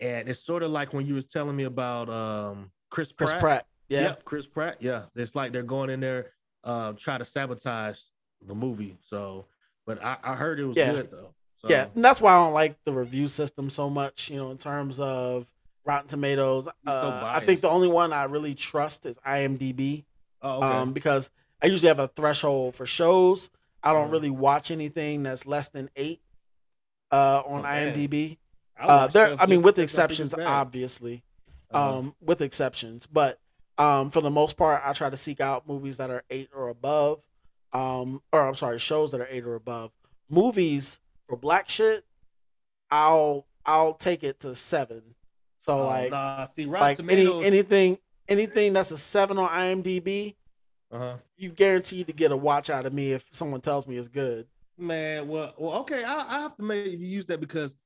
[0.00, 3.30] and it's sort of like when you was telling me about um Chris Pratt.
[3.30, 3.66] Chris Pratt.
[3.88, 4.00] Yeah.
[4.02, 4.76] Yep, Chris Pratt.
[4.80, 6.32] Yeah, it's like they're going in there
[6.64, 7.98] uh try to sabotage
[8.46, 8.98] the movie.
[9.04, 9.46] So
[9.86, 10.92] but I, I heard it was Yeah.
[10.92, 11.34] good though.
[11.58, 14.30] So, Yeah, and that's why I don't like the review system so much.
[14.30, 15.52] You know, in terms of
[15.84, 20.04] Rotten Tomatoes, You're so uh, I think the only one I really trust is IMDb.
[20.42, 20.66] Oh, okay.
[20.66, 21.30] um, because
[21.62, 23.50] I usually have a threshold for shows.
[23.82, 24.12] I don't Mhm.
[24.12, 26.20] really watch anything that's less than eight
[27.10, 27.92] uh, on Okay.
[27.92, 28.38] IMDb.
[28.78, 31.22] I Uh, there, I mean, with because I think it's exceptions, obviously,
[31.70, 31.98] Uh-huh.
[31.98, 33.38] um, with exceptions, but
[33.78, 36.68] um, for the most part, I try to seek out movies that are eight or
[36.68, 37.22] above.
[37.72, 39.92] Um, or I'm sorry, shows that are eight or above.
[40.28, 42.04] Movies for black shit,
[42.90, 45.14] I'll I'll take it to seven.
[45.58, 50.34] So Oh, like nah, see, like any anything anything that's a seven on IMDb,
[50.90, 51.16] uh-huh.
[51.36, 54.46] you guaranteed to get a watch out of me if someone tells me it's good.
[54.80, 56.04] Man, well, well, okay.
[56.04, 57.76] I, I have to maybe use that because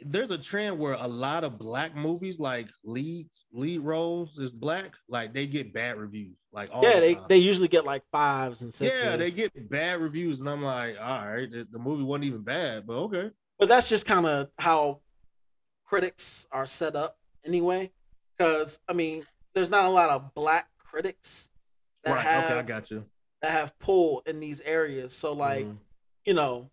[0.00, 4.94] there's a trend where a lot of black movies, like lead lead roles, is black.
[5.08, 6.36] Like they get bad reviews.
[6.52, 7.24] Like all yeah, the they, time.
[7.28, 9.02] they usually get like fives and sixes.
[9.02, 12.42] yeah, they get bad reviews, and I'm like, all right, the, the movie wasn't even
[12.42, 13.30] bad, but okay.
[13.58, 15.00] but that's just kind of how
[15.84, 17.90] critics are set up anyway.
[18.38, 19.24] Because I mean,
[19.54, 21.50] there's not a lot of black critics
[22.04, 23.04] that right, have okay, I got you.
[23.42, 25.12] that have pull in these areas.
[25.12, 25.76] So like, Mhm.
[26.24, 26.70] You know,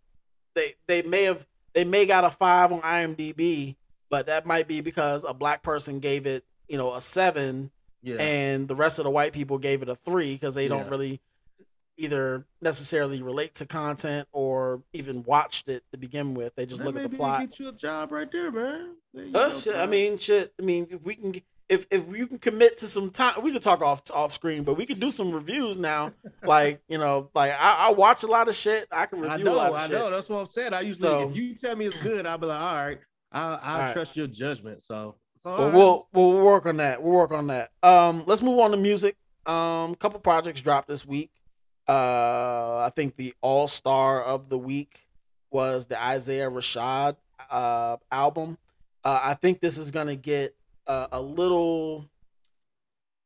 [0.56, 3.76] they they may have they may got a five on IMDb,
[4.10, 7.72] but that might be because a black person gave it, you know, a seven
[8.02, 10.86] yeah, and the rest of the white people gave it a three because they don't
[10.86, 10.90] Yeah.
[10.90, 11.22] really
[11.98, 16.56] either necessarily relate to content or even watched it to begin with.
[16.56, 17.42] They just That look at the plot.
[17.42, 18.96] Get you a job right there, man.
[19.14, 20.54] There go, shit, I mean, shit.
[20.60, 21.34] I mean, if we can,
[21.70, 24.76] if if you can commit to some time, we could talk off off screen, but
[24.76, 26.14] we could do some reviews now.
[26.44, 28.88] like you know, like I, I watch a lot of shit.
[28.92, 29.92] I can review I a know, lot of I shit.
[29.92, 30.10] know.
[30.12, 30.74] That's what I'm saying.
[30.74, 33.00] I usually, So- if you tell me it's good, I'll be like, all right,
[33.32, 33.94] I I right.
[33.94, 34.82] trust your judgment.
[34.84, 35.74] So, so Well, right.
[35.74, 37.04] we'll we'll work on that.
[37.04, 37.70] We'll work on that.
[37.84, 39.16] Um, let's move on to music.
[39.46, 41.32] Um, couple projects dropped this week.
[41.88, 45.08] Uh, I think the all star of the week
[45.52, 47.16] was the Isaiah Rashad
[47.50, 48.58] uh album.
[49.06, 50.54] Uh, I think this is gonna get
[50.88, 52.10] uh, a little.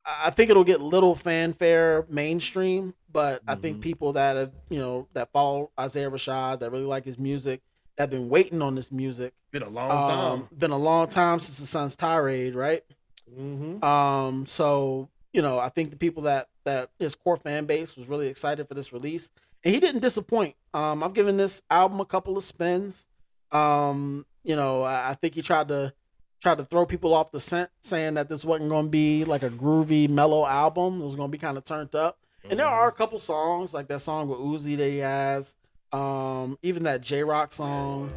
[0.03, 3.81] I think it'll get little fanfare mainstream, but I think Mhm.
[3.81, 7.61] people that have you know that follow Isaiah Rashad that really like his music,
[7.97, 9.33] that have been waiting on this music.
[9.51, 10.57] been a long Um, time.
[10.57, 12.83] been a long time since the Sun's tirade, right?
[13.29, 13.83] Mm-hmm.
[13.83, 18.07] Um, so you know, I think the people that that his core fan base was
[18.07, 19.29] really excited for this release,
[19.63, 20.55] and he didn't disappoint.
[20.73, 23.07] Um, I've given this album a couple of spins.
[23.51, 25.93] Um, you know, I, I think he tried to
[26.41, 29.43] tried to throw people off the scent, saying that this wasn't going to be like
[29.43, 31.01] a groovy, mellow album.
[31.01, 32.17] It was going to be kind of turned up.
[32.49, 35.55] And there are a couple songs like that song with Uzi that he has.
[35.93, 38.11] Um, even that Jay Rock song.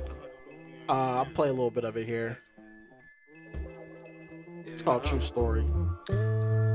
[0.89, 2.39] Uh, I'll play a little bit of it here.
[4.67, 5.67] It's called True Story.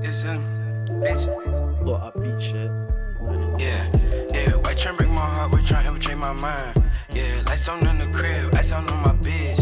[0.04, 0.44] It's him,
[1.02, 1.28] bitch.
[1.80, 2.72] Little upbeat shit.
[3.60, 3.92] Yeah,
[4.34, 4.56] yeah.
[4.58, 6.82] White trying break my heart, we trying infiltrate my mind.
[7.14, 9.59] Yeah, lights on in the crib, ice on on my bitch.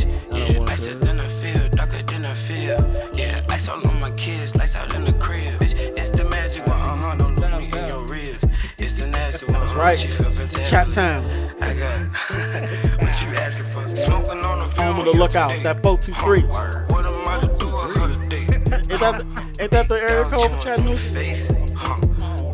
[2.46, 3.12] Darker than the.
[3.18, 5.46] Yeah, lights all on my kids, lights out in the crib.
[5.60, 7.16] Bitch, it's the magic one, uh huh.
[7.16, 8.48] Don't lose me in your ribs.
[8.80, 9.60] It's the nasty one.
[9.62, 9.98] That's right.
[9.98, 10.66] She feel fantastic.
[10.66, 11.24] Chat time.
[11.62, 12.00] I got
[13.02, 13.90] what you asking for?
[13.96, 15.00] Smoking on the Home phone.
[15.00, 15.64] of the lookouts.
[15.64, 16.42] That 423.
[16.44, 18.42] What am I to do a holiday?
[18.42, 18.66] Ain't
[19.02, 19.24] that,
[19.60, 21.00] ain't that the area code for Chattanooga?
[21.00, 21.48] Face.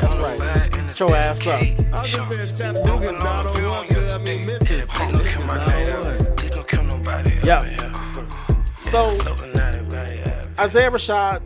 [0.00, 0.72] That's right.
[0.72, 1.60] Get your ass up.
[1.60, 3.88] I was just saying Chattanooga is not on one.
[3.88, 4.82] 'cause, I mean, Memphis.
[4.88, 6.36] Please don't kill my night out.
[6.36, 7.38] Please don't kill nobody.
[7.44, 7.60] Yeah.
[8.76, 9.16] So
[10.58, 11.42] Isaiah Rashad,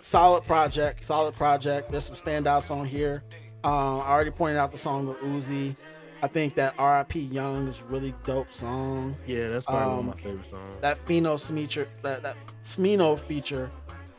[0.00, 1.90] solid project, solid project.
[1.90, 3.22] There's some standouts on here.
[3.64, 5.76] Um, I already pointed out the song with Uzi.
[6.22, 7.18] I think that R.I.P.
[7.20, 9.16] Young is a really dope song.
[9.26, 10.76] Yeah, that's probably one Um, of my favorite songs.
[10.80, 13.70] That Fino feature, that that Smino feature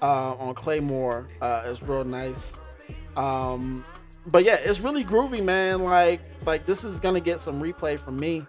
[0.02, 2.60] uh, on Claymore uh, is real nice.
[3.16, 3.86] Um,
[4.28, 5.84] but yeah, it's really groovy, man.
[5.84, 8.46] Like like this is gonna get some replay from me.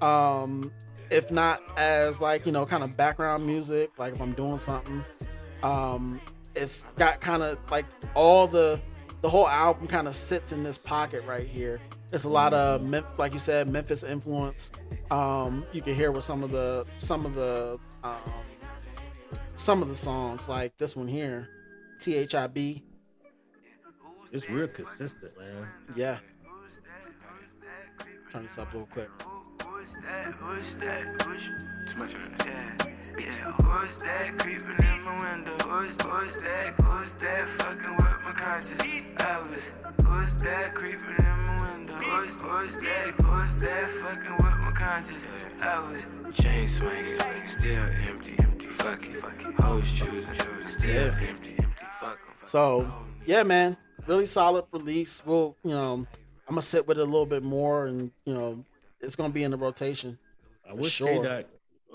[0.00, 0.72] Um,
[1.14, 5.04] if not as like you know kind of background music, like if I'm doing something.
[5.62, 6.20] Um,
[6.54, 8.80] it's got kind of like all the
[9.22, 11.80] the whole album kind of sits in this pocket right here.
[12.12, 14.72] It's a lot of Mem- like you said Memphis influence.
[15.10, 18.18] Um, you can hear with some of the some of the um,
[19.54, 21.48] some of the songs like this one here,
[22.00, 22.82] THIB.
[24.32, 25.68] It's real consistent, man.
[25.94, 26.18] Yeah.
[28.30, 29.08] Turn this up real quick.
[29.84, 30.32] Who's that?
[30.40, 31.22] Who's that?
[31.26, 31.50] Who's
[31.86, 32.30] too much on it?
[32.46, 33.52] Yeah, yeah.
[33.52, 35.56] Who's that creeping in my window?
[35.68, 36.80] Who's who's that?
[36.80, 38.82] Who's that fucking with my conscience?
[39.18, 39.74] I was.
[40.06, 41.96] Who's that creeping in my window?
[41.98, 43.14] Who's who's that?
[43.20, 45.26] Who's that fucking with my conscience?
[45.62, 46.06] I was.
[46.32, 48.66] Chain swing, swing, still empty, empty.
[48.66, 49.60] Fuck it, fuck it.
[49.60, 51.10] Hoes choosing, choosing, still Yeah.
[51.10, 51.66] empty, empty.
[52.00, 52.90] Fuck 'em, So
[53.26, 55.22] yeah, man, really solid release.
[55.26, 58.64] We'll you know I'm gonna sit with it a little bit more and you know
[59.04, 60.18] it's gonna be in the rotation.
[60.68, 61.08] I wish sure.
[61.08, 61.46] K Dot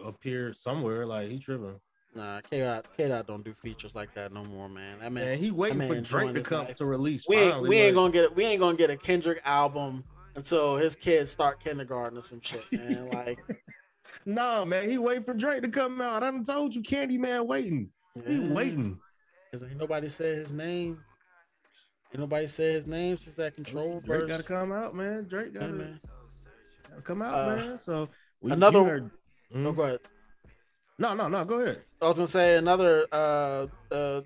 [0.05, 1.05] appeared somewhere.
[1.05, 1.79] Like he tripping.
[2.15, 4.99] Nah, K Dot K Dot don't do features like that no more, man.
[4.99, 6.75] That man, Man, he waiting for Drake to come life.
[6.75, 7.25] to release.
[7.27, 10.03] we ain't finally, we ain't like- gonna get we ain't gonna get a Kendrick album
[10.35, 13.09] until his kids start kindergarten or some shit, man.
[13.09, 13.39] Like,
[14.25, 16.23] No, man, he waiting for Drake to come out.
[16.23, 17.89] I done told you, Candyman waiting.
[18.25, 18.99] He yeah, waiting.
[19.51, 20.99] Cause ain't nobody said his name.
[22.11, 24.29] Ain't nobody said his name since that control Drake verse.
[24.31, 25.25] gotta come out, man.
[25.27, 25.99] Drake gotta, man.
[27.03, 27.77] Come out, Uh, man.
[27.77, 28.09] So
[28.41, 29.11] we, another- you heard-
[29.51, 29.75] No, Mhm.
[29.75, 29.99] go ahead.
[30.99, 31.43] no, no, no.
[31.45, 31.81] Go ahead.
[32.01, 34.21] I was gonna say another uh uh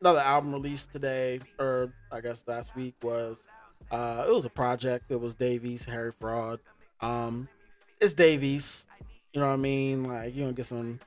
[0.00, 3.46] another album released today, or I guess last week was
[3.90, 5.10] uh it was a project.
[5.10, 6.60] It was Dave East, Harry Fraud.
[7.00, 7.48] Um
[8.00, 8.86] it's Dave East.
[9.32, 10.04] You know what I mean?
[10.04, 10.98] Like you're gonna get some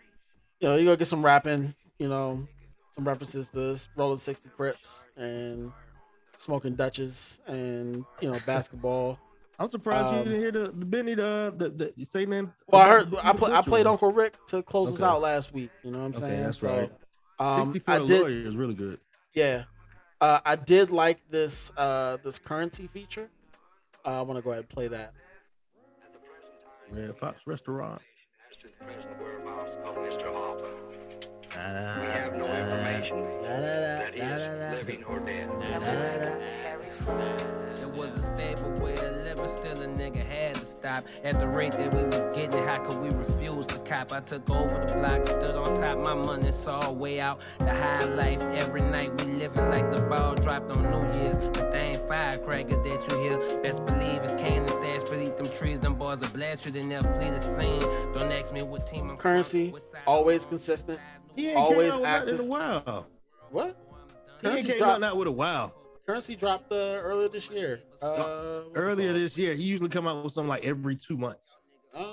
[0.59, 2.47] you know, you're gonna get some rapping, you know,
[2.93, 5.71] some references to Rolling Sixty Crips and
[6.37, 9.19] Smoking Dutches and, you know, basketball.
[9.59, 12.53] I'm surprised you Um, didn't hear the, the Benny the the, the you say name.
[12.67, 15.71] Well, I heard I, pl- I played Uncle Rick to close us out last week.
[15.83, 16.43] You know what I'm Okay, saying?
[16.43, 16.67] that's so,
[17.39, 17.59] right.
[17.59, 18.21] um, 64 I did.
[18.21, 18.99] lawyer is really good.
[19.33, 19.63] Yeah,
[20.21, 23.29] uh, I did like this uh, this Curren$y feature.
[24.05, 25.13] Uh, I want to go ahead and play that.
[26.93, 28.01] Yeah, Fox Restaurant.
[28.69, 28.83] We
[31.53, 35.49] have no information that he is living or dead.
[37.81, 41.03] It was a stable way of living, still a nigga had to stop.
[41.23, 44.11] At the rate that we was getting, it, how could we refuse to cop?
[44.11, 47.41] I took over the block, stood on top, my money saw a way out.
[47.59, 51.37] The high life, every night we living like the ball dropped on New Year's.
[51.39, 53.61] But they ain't firecrackers that you hear.
[53.61, 57.03] Best believe it's cannon stash, beneath them trees, them boys will blast you, then they'll
[57.03, 57.81] flee the scene.
[58.13, 60.99] Don't ask me what team I'm Curren$y, what side always consistent.
[61.35, 62.45] He ain't Always came out with nothing in active.
[62.45, 63.07] a while.
[63.51, 63.77] What?
[64.41, 65.73] He ain't Curren$y came dropped, out with a while.
[66.07, 67.81] Currency dropped uh, earlier this year.
[68.01, 71.57] Uh, Earlier this year, he usually come out with something like every two months.
[71.93, 72.05] Uh,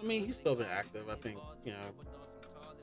[0.00, 1.08] I mean, he's still been active.
[1.10, 1.78] I think you know,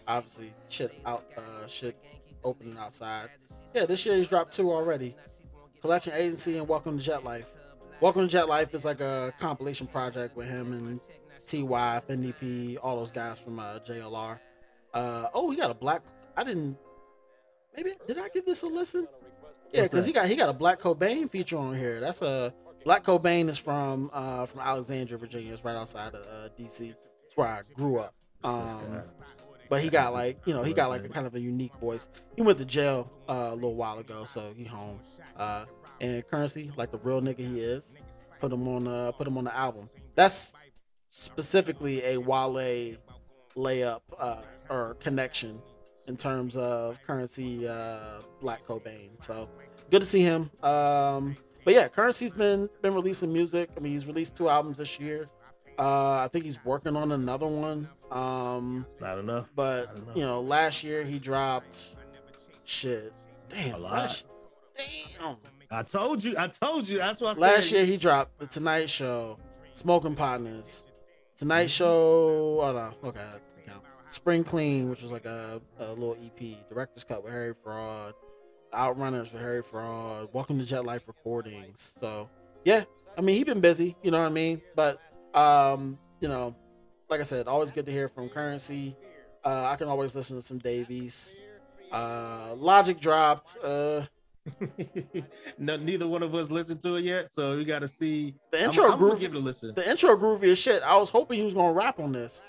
[0.08, 1.98] obviously shit out, uh, shit
[2.44, 3.30] opening outside.
[3.74, 5.16] Yeah, this year he's dropped two already.
[5.82, 7.54] Collection Agency and Welcome to Jet Life.
[8.00, 11.00] Welcome to Jet Life is like a compilation project with him and
[11.48, 14.38] Ty, NDP, all those guys from uh, JLR.
[14.94, 16.04] Uh, oh, he got a black.
[16.38, 16.78] I didn't.
[17.76, 19.08] Maybe did I give this a listen?
[19.74, 22.00] Yeah, because he got he got a Black Cobain feature on here.
[22.00, 22.54] That's a
[22.84, 25.54] Black Cobain is from uh from Alexandria, Virginia.
[25.54, 26.92] It's right outside of uh, DC.
[27.26, 28.14] It's where I grew up.
[28.44, 29.02] Um,
[29.70, 32.10] but he got like you know he got like a kind of a unique voice.
[32.36, 35.00] He went to jail uh, a little while ago, so he home.
[35.38, 35.66] Uh,
[36.02, 37.96] and Curren$y, like the real nigga he is,
[38.40, 39.90] put him on uh put him on the album.
[40.16, 40.54] That's
[41.12, 42.98] specifically a Wale
[43.56, 45.62] layup uh, or connection
[46.08, 49.10] in terms of Curren$y uh, Black Cobain.
[49.24, 49.50] So
[49.90, 50.50] good to see him.
[50.64, 53.70] Um, but yeah, Curren$y's been been releasing music.
[53.78, 55.30] I mean, he's released two albums this year.
[55.80, 57.88] Uh, I think he's working on another one.
[58.12, 59.50] Um, Not enough.
[59.56, 60.14] but don't know.
[60.16, 61.96] you know, last year he dropped
[62.66, 63.14] shit.
[63.50, 64.28] Damn, last,
[64.78, 65.38] damn.
[65.70, 66.36] I told you.
[66.38, 66.98] I told you.
[66.98, 67.76] That's what I Last said.
[67.78, 69.38] year he dropped the Tonight Show,
[69.74, 70.84] Smoking Partners,
[71.38, 72.60] Tonight Show.
[72.62, 73.42] Oh no, okay, that doesn't count.
[74.12, 76.70] Spring Clean, which was like a, a little EP.
[76.70, 78.14] Director's Cut with Harry Fraud,
[78.74, 81.96] Outrunners with Harry Fraud, Welcome to Jet Life Recordings.
[81.98, 82.30] So
[82.66, 82.84] yeah,
[83.18, 84.62] I mean he been busy, you know what I mean.
[84.76, 85.00] But
[85.34, 86.54] um, you know,
[87.10, 88.96] like I said, always good to hear from Curren$y.
[89.46, 91.38] Uh, I can always listen to some Dave East.
[91.92, 93.56] Uh, Logic dropped.
[93.64, 94.04] Uh,
[95.58, 98.36] no, neither one of us listened to it yet, so we got to see.
[98.52, 99.74] The I'm- intro I'm, gonna give it a listen.
[99.74, 100.84] the intro groovy as shit.
[100.84, 102.44] I was hoping he was gonna rap on this.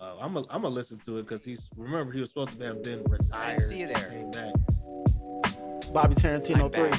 [0.00, 2.64] Uh, I'm gonna I'm gonna listen to it because he's remember he was supposed to
[2.66, 3.62] have been retired.
[3.62, 4.24] see you there.
[4.32, 4.52] Back.
[5.92, 6.90] Bobby Tarantino I'm three.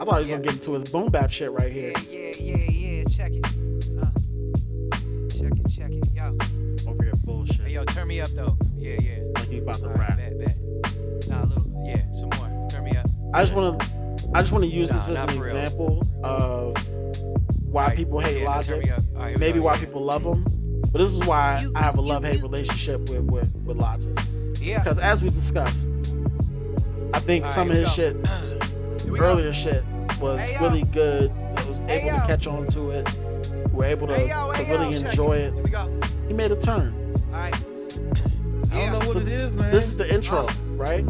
[0.00, 1.92] I thought he was gonna get into his boom bap shit right here.
[2.10, 3.04] Yeah, yeah, yeah, yeah.
[3.04, 3.44] Check it.
[3.98, 4.10] Uh,
[5.28, 6.04] check it, check it.
[6.14, 6.36] Yo,
[6.90, 7.66] Over here bullshit.
[7.66, 8.56] hey, yo, turn me up though.
[8.76, 9.18] Yeah, yeah.
[9.34, 10.16] like he about to All right, rap.
[10.18, 10.56] bet, bet.
[11.28, 12.68] Nah, a little, yeah, some more.
[12.70, 13.06] Turn me up.
[13.34, 13.76] I just wanna
[14.34, 15.44] I just wanna use Nah, this as an for real.
[15.44, 16.74] example of
[17.70, 18.82] why All right, people hate yeah, Logic.
[18.84, 19.02] me up.
[19.14, 20.44] All right, here we Maybe why people love him.
[20.92, 24.18] But this is why I have a love hate relationship with, with, with Logic.
[24.60, 24.78] Yeah.
[24.82, 25.88] Because as we discussed,
[27.12, 27.94] I think All right, some of his go.
[27.94, 28.16] shit
[29.02, 29.24] Here we go.
[29.26, 29.84] earlier shit
[30.20, 31.30] was Hey, really good.
[31.58, 33.08] It was Hey, able to catch on to it.
[33.72, 35.48] We're able to, Hey, yo, to hey, really yo, enjoy it.
[35.48, 35.54] it.
[35.54, 36.00] Here we go.
[36.28, 37.14] He made a turn.
[37.32, 37.54] All right.
[37.54, 39.70] I don't know what So it is, man.
[39.70, 41.04] This is the intro, Uh, right?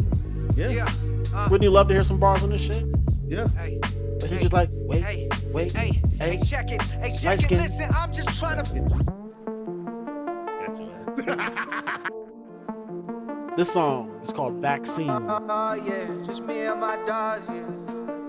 [0.55, 0.73] yeah, yeah.
[0.73, 0.91] Yeah.
[1.33, 2.85] Uh, Wouldn't you love to hear some bars on this shit?
[3.29, 3.79] hey,
[4.19, 4.39] But he's Hey.
[4.39, 6.37] just like, wait, hey, wait, hey, hey.
[6.37, 6.81] hey, check it.
[6.81, 7.41] Hey, Light check it.
[7.41, 7.57] skin.
[7.61, 8.63] Listen, I'm just trying to.
[11.15, 12.09] Got your ass.
[13.57, 15.09] This song is called Vaccine.
[15.09, 17.55] Uh, yeah, just me and my dogs, yeah.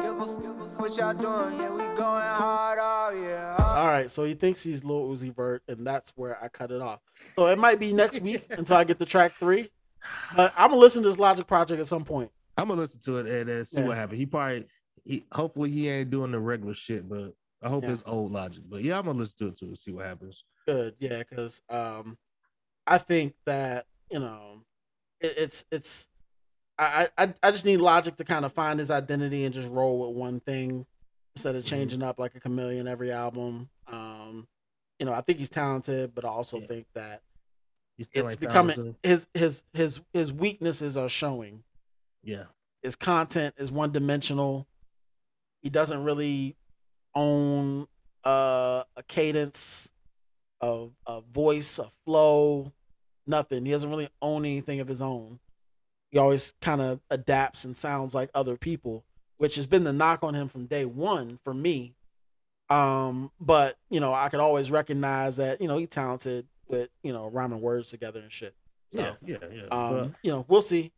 [0.00, 1.60] Give a, give a what y'all doing.
[1.60, 3.56] Yeah, we going hard, oh yeah.
[3.76, 6.80] All right, so he thinks he's Lil Uzi Vert, and that's where I cut it
[6.80, 7.00] off.
[7.36, 9.68] So it might be next week until I get to track three.
[10.34, 12.30] But I'm gonna listen to this Logic project at some point.
[12.56, 13.88] I'm gonna listen to it and then see Yeah.
[13.88, 14.18] what happens.
[14.18, 14.64] He probably,
[15.08, 17.32] he hopefully he ain't doing the regular shit, but
[17.62, 17.92] I hope Yeah.
[17.92, 18.64] it's old logic.
[18.68, 20.44] But yeah, I'm gonna listen to it too and see what happens.
[20.66, 22.18] Good, yeah, because um,
[22.86, 24.62] I think that you know,
[25.20, 26.08] it, it's it's.
[26.78, 29.98] I, I I just need Logic to kind of find his identity and just roll
[30.06, 30.86] with one thing
[31.34, 33.68] instead of changing up like a chameleon every album.
[33.90, 34.46] Um,
[35.00, 37.22] you know, I think he's talented, but I also think that
[37.98, 41.64] it's becoming his his his his weaknesses are showing.
[42.22, 42.44] Yeah,
[42.82, 44.68] His content is one dimensional.
[45.62, 46.56] He doesn't really
[47.14, 47.86] own
[48.24, 49.92] uh, a cadence,
[50.60, 52.72] a, a voice, a flow,
[53.26, 53.64] nothing.
[53.64, 55.40] He doesn't really own anything of his own.
[56.10, 59.04] He always kind of adapts and sounds like other people,
[59.36, 61.94] which has been the knock on him from day one for me.
[62.70, 67.12] Um, but you know, I could always recognize that you know he's talented with you
[67.12, 68.54] know rhyming words together and shit.
[68.92, 69.62] So, yeah, yeah, yeah.
[69.70, 70.92] um, But- you know, we'll see.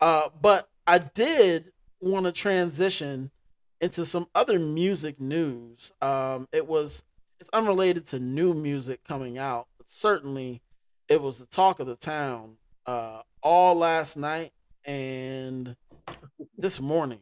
[0.00, 3.30] Uh, but I did want to transition
[3.84, 5.92] into some other music news.
[6.00, 7.02] Um, it was
[7.38, 10.62] it's unrelated to new music coming out, but certainly
[11.06, 12.56] it was the talk of the town
[12.86, 14.52] uh, all last night
[14.86, 15.76] and
[16.56, 17.20] this morning.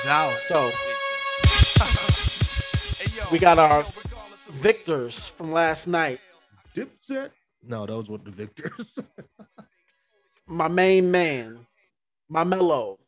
[0.07, 0.39] It's out.
[0.39, 0.71] So
[3.33, 3.87] we got our
[4.51, 6.19] victors from last night.
[6.77, 7.31] Dipset?
[7.63, 8.99] No, those were the victors.
[10.47, 11.61] my main man,
[12.29, 12.99] my mellow,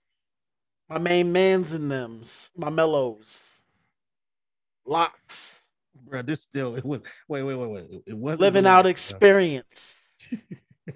[0.88, 3.60] my main mans in them's, my mellows,
[4.86, 5.64] LOX,
[6.02, 7.02] Bro, this still it was.
[7.28, 8.02] Wait, wait, wait, wait.
[8.06, 10.16] It wasn't living out LOX, experience.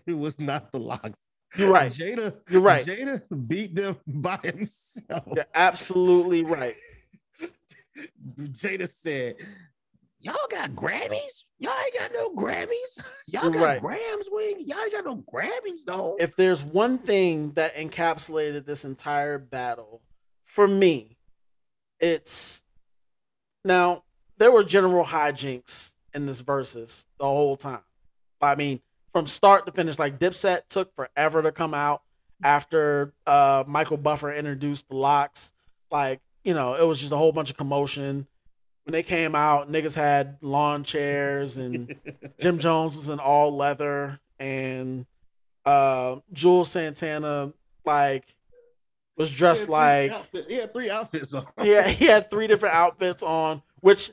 [0.06, 1.27] It was not the LOX.
[1.56, 1.90] You're right.
[1.90, 2.36] Jada.
[2.48, 2.85] You're right.
[2.85, 5.24] Jada beat them by himself.
[5.35, 6.77] You're absolutely right.
[8.39, 9.36] Jada said,
[10.20, 11.44] "Y'all got Grammys?
[11.59, 13.02] Y'all ain't got no Grammys.
[13.27, 13.81] Y'all You're got right.
[13.81, 14.56] Grams, wing.
[14.66, 20.02] Y'all ain't got no Grammys though." If there's one thing that encapsulated this entire battle
[20.44, 21.16] for me,
[21.98, 22.64] it's
[23.64, 24.05] now
[24.39, 27.82] there were general hijinks in this verses the whole time.
[28.40, 28.81] I mean,
[29.12, 32.03] from start to finish, like Dipset took forever to come out
[32.43, 35.53] after uh, Michael Buffer introduced the LOX.
[35.91, 38.27] Like, you know, it was just a whole bunch of commotion.
[38.85, 41.95] When they came out, niggas had lawn chairs and
[42.41, 45.07] Jim Jones was in all leather and
[45.66, 47.53] uh Juelz Santana
[47.85, 48.24] like
[49.19, 50.12] was dressed like
[50.49, 51.47] he had three outfits on.
[51.62, 54.11] yeah, he had three different outfits on, which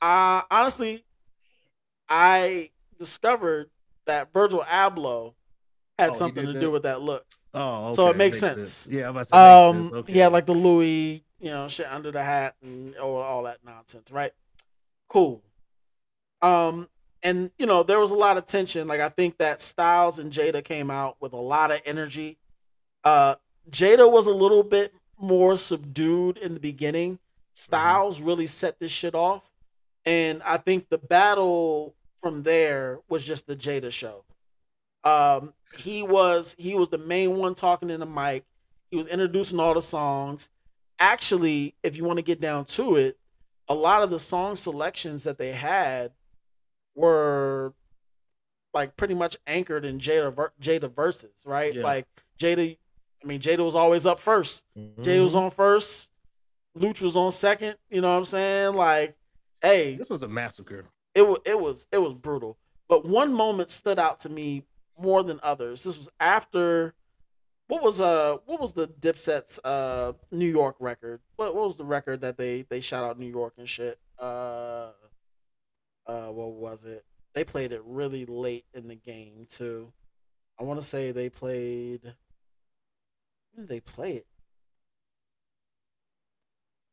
[0.00, 1.04] uh honestly
[2.08, 3.68] I discovered
[4.08, 5.34] that Virgil Abloh
[5.98, 6.60] had Oh, something to that?
[6.60, 7.24] do with that look.
[7.54, 8.88] Oh, So okay, it makes sense.
[8.90, 9.92] Yeah, about to say Um sense.
[9.94, 10.12] Okay.
[10.12, 13.58] he had like the Louis, you know, shit under the hat and all, all that
[13.64, 14.32] nonsense, right?
[15.08, 15.42] Cool.
[16.42, 16.88] Um
[17.22, 18.86] and you know, there was a lot of tension.
[18.86, 22.38] Like I think that Styles and Jada came out with a lot of energy.
[23.04, 23.36] Uh
[23.70, 27.18] Jada was a little bit more subdued in the beginning.
[27.54, 29.50] Styles really set this shit off.
[30.06, 34.24] And I think the battle from there was just the Jada show.
[35.04, 38.44] Um he was he was the main one talking in the mic.
[38.90, 40.50] He was introducing all the songs.
[40.98, 43.18] Actually, if you want to get down to it,
[43.68, 46.12] a lot of the song selections that they had
[46.94, 47.74] were
[48.74, 51.74] like pretty much anchored in Jada Jada verses, right?
[51.74, 51.82] Yeah.
[51.82, 52.06] Like
[52.38, 52.76] Jada,
[53.22, 55.02] I mean Jada was always up 1st Mm-hmm.
[55.02, 56.10] Jada was on first,
[56.74, 57.76] Louch was on second.
[57.90, 58.74] You know what I'm saying?
[58.74, 59.16] Like,
[59.62, 60.84] hey, This was a massacre.
[61.18, 62.58] It was it was it was brutal.
[62.88, 64.62] But one moment stood out to me
[64.96, 65.82] more than others.
[65.82, 66.94] This was after
[67.66, 71.20] what was uh what was the Dipset's uh New York record?
[71.34, 73.98] What what was the record that they they shot out New York and shit?
[74.18, 74.90] Uh
[76.06, 77.04] uh what was it?
[77.34, 79.92] They played it really late in the game too.
[80.58, 82.02] I want to say they played
[83.52, 84.26] when did they play it?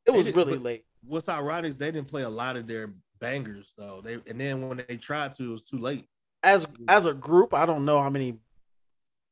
[0.08, 0.84] It was really late.
[1.04, 2.90] What's ironic is they didn't play a lot of their
[3.20, 4.02] bangers though.
[4.04, 6.06] They and then when they tried to, it was too late.
[6.44, 8.40] as as a group, I don't know how many.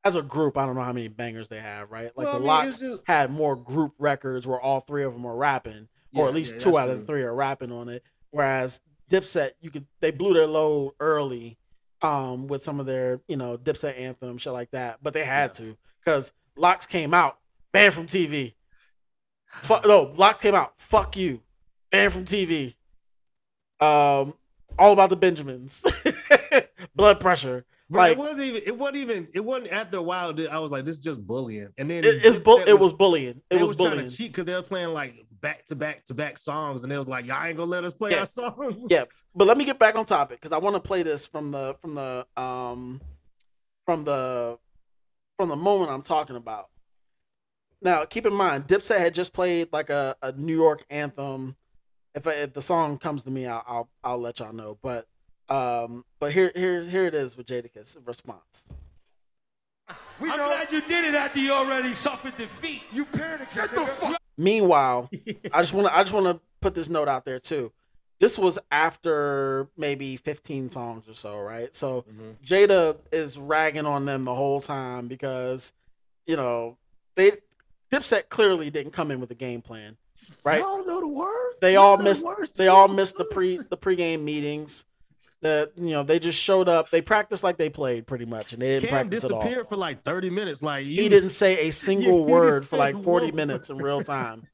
[0.06, 1.90] As a group, I don't know how many bangers they have.
[1.90, 5.04] Right, like Well, I the mean, LOX just- had more group records where all three
[5.04, 7.72] of them are rapping, or at least yeah, two out of the three are rapping
[7.72, 8.04] on it.
[8.32, 11.58] Whereas Dipset, you could they blew their load early,
[12.02, 15.54] um, with some of their you know Dipset anthem shit like that, but they had
[15.56, 17.38] to because LOX came out
[17.72, 18.56] banned from TV.
[19.62, 20.74] Fuck no, LOX came out.
[20.82, 21.42] Fuck you.
[21.92, 22.74] Banned from TV.
[23.80, 24.34] Um,
[24.78, 25.86] all about the Benjamins.
[26.96, 27.66] Blood pressure.
[27.90, 28.62] Bro, like it wasn't even.
[28.66, 29.28] It wasn't even.
[29.34, 29.72] It wasn't.
[29.72, 32.62] After a while, I was like, "This is just bullying." And then it, it's bu-
[32.66, 33.42] it was bullying.
[33.50, 34.10] It they was bullying.
[34.10, 37.08] cheat because they were playing like back to back to back songs, and it was
[37.08, 38.22] like, "Y'all ain't gonna let us play Yeah.
[38.22, 39.04] our songs." Yeah,
[39.36, 41.76] but let me get back on topic because I want to play this from the
[41.82, 43.02] from the um
[43.86, 44.58] from the
[45.38, 46.70] from the moment I'm talking about.
[47.82, 51.58] Now, keep in mind, Dipset had just played like a, a New York anthem.
[52.16, 54.78] If, I, if the song comes to me, I'll, I'll I'll let y'all know.
[54.82, 55.06] But
[55.50, 58.70] um, but here here here it is with Jadakiss response.
[59.88, 62.84] I'm glad you did it after you already suffered defeat.
[62.92, 63.54] You panicked.
[63.54, 64.18] Get the fuck.
[64.38, 65.10] Meanwhile,
[65.54, 67.72] I just want to I just want to put this note out there too.
[68.20, 71.76] This was after maybe 15 songs or so, right?
[71.76, 72.06] So
[72.44, 75.74] Jada is ragging on them the whole time because
[76.26, 76.78] you know
[77.16, 77.34] they
[77.92, 79.98] Dipset clearly didn't come in with a game plan,
[80.44, 80.60] right?
[80.60, 81.54] Y'all know the word.
[81.62, 82.52] They all the missed words.
[82.54, 84.86] they all missed the pre the pregame meetings.
[85.42, 86.90] That you know they just showed up.
[86.90, 89.42] They practiced like they played pretty much, and they didn't Cam practice at all.
[89.42, 90.62] disappeared for like thirty minutes.
[90.64, 94.48] Like He didn't say a single word for like 40 one minutes in real time.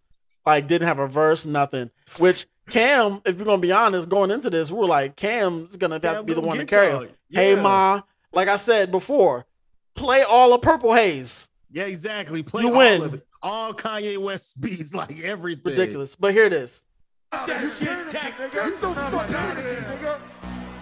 [0.48, 1.92] Like didn't have a verse, nothing.
[2.18, 6.00] Which Cam, if you're gonna be honest, going into this, we were like, Cam's gonna
[6.02, 7.10] have to be the one to carry him.
[7.30, 8.02] Hey Ma,
[8.34, 9.46] like I said before,
[9.94, 11.50] play all of Purple Haze.
[11.72, 12.42] Yeah, exactly.
[12.42, 13.22] Play You win.
[13.42, 13.54] Of it.
[13.54, 15.72] All Kanye West beats, like everything.
[15.72, 16.16] Ridiculous.
[16.16, 16.84] But here it is.
[17.32, 18.38] That shit tech.
[18.38, 20.20] Get the fuck out of here, nigga.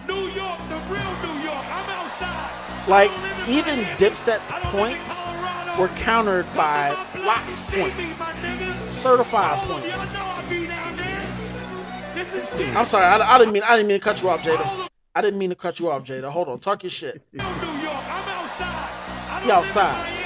[0.08, 1.64] New York, the real New York.
[1.66, 2.88] I'm outside.
[2.88, 3.10] Like
[3.46, 5.28] even Dipset's points
[5.78, 8.20] were countered by LOX points.
[8.90, 9.86] Certified points.
[12.14, 12.74] This is shit.
[12.74, 14.88] I'm sorry, I, I didn't mean I didn't mean to cut you off, Jada.
[15.14, 16.30] I didn't mean to cut you off, Jada.
[16.30, 17.22] Hold on, talk your shit.
[17.32, 18.90] New I'm outside.
[19.28, 20.17] I He outside.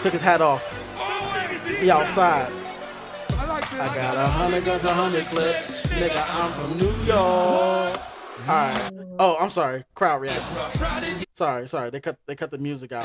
[0.00, 0.62] Took his hat off.
[1.80, 2.52] He outside.
[3.30, 5.86] I got a hundred guns, a hundred clips.
[5.86, 7.96] Nigga, I'm from New York.
[8.48, 8.92] Alright.
[9.18, 9.84] Oh, I'm sorry.
[9.94, 10.56] Crowd reaction.
[11.34, 11.90] Sorry, sorry.
[11.90, 13.04] They cut they cut the music out.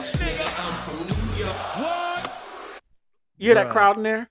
[3.38, 4.30] You hear that crowd in there?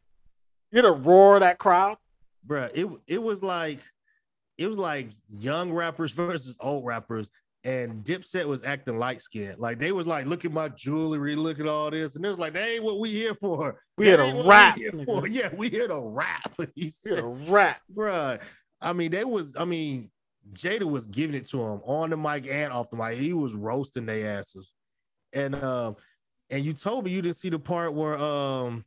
[0.71, 1.99] You hear the roar of that crowd?
[2.47, 3.81] Bruh, it it was like
[4.57, 7.31] it was like young rappers versus old rappers,
[7.65, 9.59] and Dipset was acting light skinned.
[9.59, 12.39] Like they was like, look at my jewelry, look at all this, and it was
[12.39, 13.81] like, that ain't what we here for.
[13.97, 14.93] We That here to rap, here.
[15.27, 16.55] Yeah, we here to rap.
[16.75, 17.81] He said, rap.
[17.93, 18.41] Bruh,
[18.81, 20.11] I mean, they was, I mean,
[20.53, 23.17] Jada was giving it to him on the mic and off the mic.
[23.17, 24.73] He was roasting their asses.
[25.33, 25.97] And um,
[26.51, 28.85] and you told me you didn't see the part where um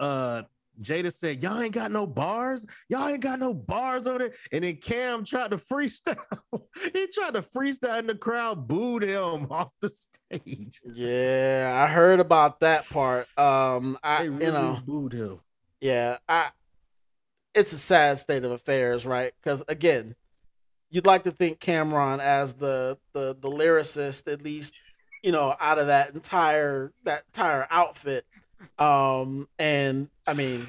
[0.00, 0.42] uh
[0.80, 4.34] Jada said, Y'all ain't got no bars, y'all ain't got no bars on it.
[4.52, 6.16] And then Cam tried to freestyle.
[6.92, 10.80] he tried to freestyle and the crowd booed him off the stage.
[10.84, 13.26] Yeah, I heard about that part.
[13.38, 15.40] Um I really you know booed him.
[15.80, 16.50] Yeah, I
[17.54, 19.32] it's a sad state of affairs, right?
[19.42, 20.14] Because again,
[20.90, 24.74] you'd like to think Cam'ron as the the the lyricist, at least,
[25.22, 28.24] you know, out of that entire that entire outfit.
[28.78, 30.66] Um, and I mean,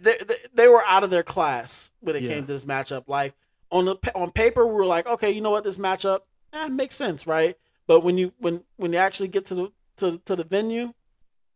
[0.00, 2.30] they they, they were out of their class when it Yeah.
[2.30, 3.04] came to this matchup.
[3.06, 3.34] Like
[3.70, 6.20] on the on paper, we were like, okay, you know what, this matchup,
[6.52, 7.56] eh, makes sense, right?
[7.86, 10.92] But when you when when you actually get to the to to the venue,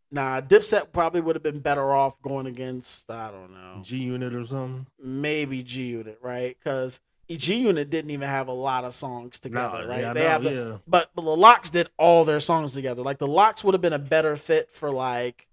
[0.09, 4.33] Nah, Dipset probably would have been better off going against I don't know, G Unit
[4.33, 4.87] or something.
[5.01, 6.55] maybe G Unit, right?
[6.57, 9.99] Because G Unit didn't even have a lot of songs together, right?
[9.99, 10.77] yeah, they have the, yeah.
[10.87, 13.01] but but the LOX did all their songs together.
[13.01, 15.47] Like the LOX would have been a better fit for like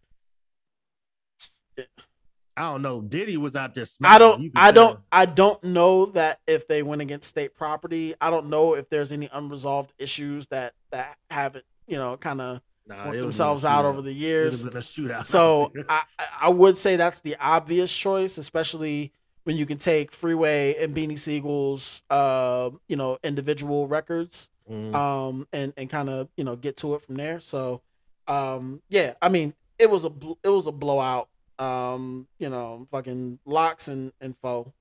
[2.57, 3.01] I don't know.
[3.01, 4.93] Diddy was out there I don't I tell.
[4.93, 8.89] don't I don't know that if they went against state property, I don't know if
[8.89, 13.87] there's any unresolved issues that that haven't you know kind of Nah, worked themselves out
[13.87, 14.65] over the years.
[14.65, 15.25] would've a shootout.
[15.27, 16.03] So I
[16.43, 19.13] I would say that's the obvious choice, especially
[19.45, 24.95] when you can take Freeway and Beanie Sigel's uh you know individual records Mm.
[24.95, 27.39] um and and kind of you know get to it from there.
[27.39, 27.83] So
[28.27, 31.29] um yeah, I mean it was a bl- it was a blowout.
[31.59, 34.73] Um you know fucking LOX and and foe.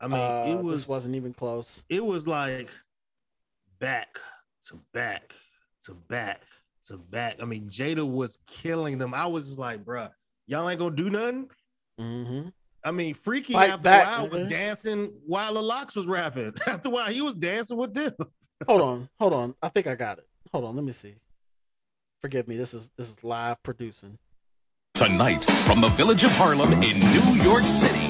[0.00, 1.84] I mean, Uh, it was this wasn't even close.
[1.90, 2.70] it was like
[3.78, 4.18] back
[4.68, 5.32] to back
[5.84, 6.40] to back
[6.86, 7.36] to back.
[7.40, 9.12] I mean, Jada was killing them.
[9.14, 10.10] I was just like, bruh,
[10.46, 11.50] y'all ain't gonna do nothing.
[12.00, 12.48] Mm-hmm.
[12.86, 16.54] I mean, Freaky Fight after back, a while was dancing while the LOX was rapping.
[16.68, 18.14] After a while, he was dancing with them.
[18.64, 19.56] Hold on, hold on.
[19.60, 20.28] I think I got it.
[20.52, 21.16] Hold on, let me see.
[22.22, 22.56] Forgive me.
[22.56, 24.18] This is this is live producing.
[24.94, 28.08] Tonight, from the village of Harlem in New York City.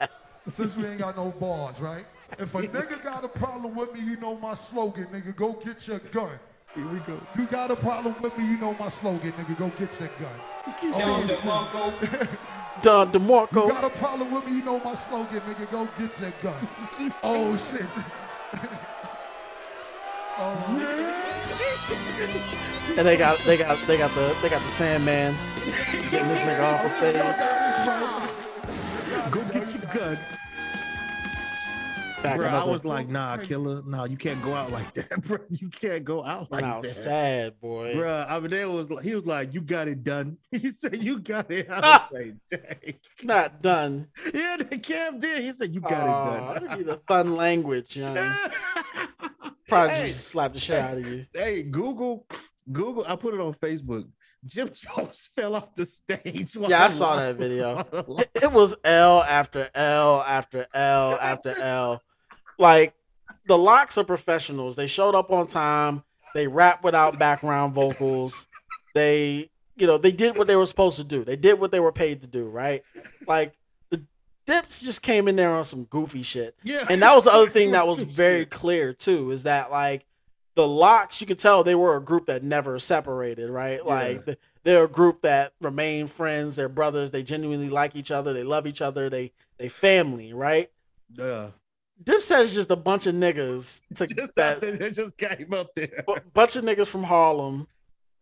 [0.54, 2.06] Since we ain't got no bars, right?
[2.38, 5.86] If a nigga got a problem with me, you know my slogan, nigga, go get
[5.86, 6.38] your gun.
[6.74, 7.20] Here we go.
[7.38, 10.40] You got a problem with me, you know my slogan, nigga, go get your gun.
[12.82, 13.12] Don shit.
[13.12, 13.12] Don
[13.52, 13.68] You DeMarco.
[13.68, 16.68] got a problem with me, you know my slogan, nigga, go get your gun.
[17.22, 17.86] oh shit.
[20.38, 20.92] oh,
[22.98, 25.34] And they got they got they got the they got the Sandman
[26.10, 27.16] getting this nigga off the oh, stage.
[29.30, 30.18] Go get your gun.
[32.26, 35.38] Back Bro, I was like, nah, killer, nah, you can't go out like that, bro.
[35.48, 36.84] You can't go out like that.
[36.86, 37.94] sad, boy.
[37.94, 40.38] Bro, I mean, there was he was like, you got it done.
[40.50, 41.68] He said, you got it.
[41.70, 42.94] I was like, dang.
[43.22, 44.08] Not done.
[44.34, 45.44] Yeah, the Cam did.
[45.44, 46.78] He said, you got Aw, it done.
[46.78, 48.16] you the fun language, young.
[49.68, 50.08] Probably Hey.
[50.08, 51.26] just slap the shit out of you.
[51.32, 52.26] Hey, Google,
[52.70, 53.04] Google.
[53.06, 54.06] I put it on Facebook.
[54.44, 56.54] Jim Jones fell off the stage.
[56.56, 57.84] Yeah, I saw that video.
[58.40, 62.00] It was L after L after L after L.
[62.58, 62.94] Like
[63.46, 64.76] the LOX are professionals.
[64.76, 66.02] They showed up on time.
[66.34, 68.46] They rap without background vocals.
[68.94, 71.24] They, you know, they did what they were supposed to do.
[71.24, 72.82] They did what they were paid to do, right?
[73.26, 73.54] Like
[73.90, 74.04] the
[74.46, 76.56] Dips just came in there on some goofy shit.
[76.62, 76.86] Yeah.
[76.88, 80.04] And that was the other thing that was very clear too, is that like
[80.54, 83.84] the LOX, you could tell they were a group that never separated, right?
[83.84, 88.32] Like th- they're a group that remain friends, they're brothers, they genuinely like each other,
[88.32, 90.70] they love each other, they they family, right?
[91.12, 91.48] Yeah.
[92.02, 95.74] Dipset is just a bunch of niggas to, Just that there, they just came up
[95.74, 96.04] there.
[96.06, 97.66] bu- bunch of niggas from Harlem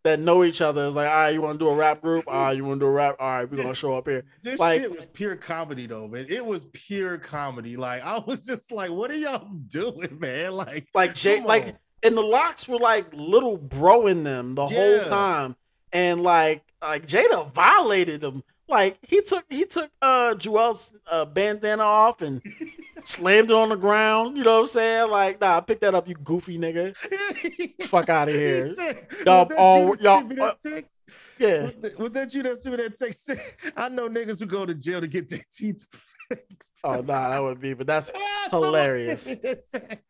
[0.04, 0.86] that know each other.
[0.86, 2.24] It's like, all right, you want to do a rap group?
[2.28, 3.16] All right, you want to do a rap?
[3.18, 4.22] All right, we're gonna show up here.
[4.42, 6.26] This like, shit was pure comedy, though, man.
[6.28, 7.76] It was pure comedy.
[7.76, 11.72] Like I was just like, "What are y'all doing, man?" Like, like Jay, like, on.
[12.02, 15.56] and the LOX were like little bro in them the whole time,
[15.92, 18.44] and like, like Jada violated them.
[18.68, 22.40] Like he took he took uh Juelz uh, bandana off and
[23.04, 24.36] slammed it on the ground.
[24.36, 25.10] You know what I'm saying?
[25.10, 26.96] Like, nah, pick that up, you goofy nigga.
[27.86, 28.74] Fuck out of He here.
[28.74, 30.42] said- Y'all was that all y'all.
[30.42, 30.52] uh,
[31.38, 31.62] yeah.
[31.64, 33.30] Was that, was that you that sent me that text?
[33.76, 35.86] I know niggas who go to jail to get their teeth
[36.28, 36.80] fixed.
[36.84, 39.22] Oh nah, that would be, but that's Ah, someone hilarious.
[39.22, 40.02] sent me that text.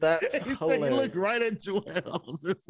[0.00, 0.96] That's he said you hilarious.
[0.96, 2.68] look right at Juelz.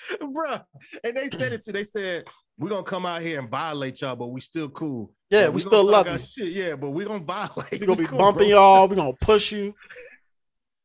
[0.20, 0.64] Bruh.
[1.04, 1.72] And they said it too.
[1.72, 2.24] They said,
[2.58, 5.12] we're gonna come out here and violate y'all, but we still cool.
[5.30, 6.18] Yeah, Like, we still love you.
[6.18, 7.80] Shit, yeah, but we gonna violate.
[7.80, 8.56] We're gonna be cool, bumping bro.
[8.58, 8.88] y'all.
[8.88, 9.74] We're gonna push you.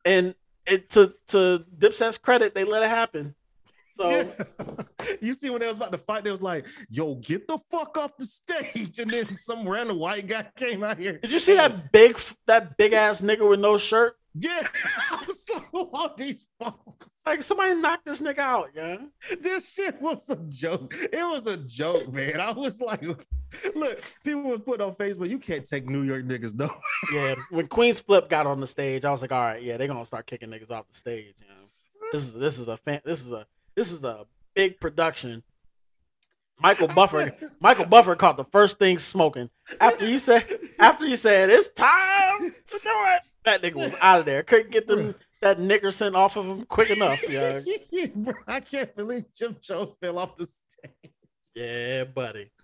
[0.04, 0.36] And
[0.66, 3.36] it to to Dipset's credit, they let it happen.
[3.94, 4.34] So
[5.22, 7.98] you see when they was about to fight, they was like, "Yo, get the fuck
[7.98, 11.20] off the stage!" And then some random white guy came out here.
[11.20, 12.18] did you see that big
[12.48, 14.16] that big ass nigga with no shirt?
[14.34, 14.66] Yeah,
[15.12, 18.98] I was like, "Who are these folks?" Like somebody knocked this nigga out, yeah.
[19.42, 20.94] This shit was a joke.
[20.96, 22.40] It was a joke, man.
[22.40, 23.04] I was like,
[23.76, 25.30] "Look, people was put on Facebook.
[25.30, 26.70] You can't take New York niggas, no."
[27.14, 27.36] Yeah.
[27.50, 30.06] When Queen's Flip got on the stage, I was like, all right, yeah, they're gonna
[30.06, 31.34] start kicking niggas off the stage.
[31.40, 32.10] You know?
[32.12, 33.46] This is this is a fan, this is a
[33.76, 34.26] this is a
[34.56, 35.44] big production.
[36.60, 39.50] Michael Buffer, Michael Buffer caught the first thing smoking
[39.80, 40.48] after you said
[40.80, 43.22] after you said it's time to do it.
[43.44, 44.44] That nigga was out of there.
[44.44, 47.22] Couldn't get them that Nickerson off of him quick enough.
[47.28, 47.62] Yeah,
[48.48, 51.14] I can't believe Jim Jones fell off the stage.
[51.56, 52.52] yeah, buddy.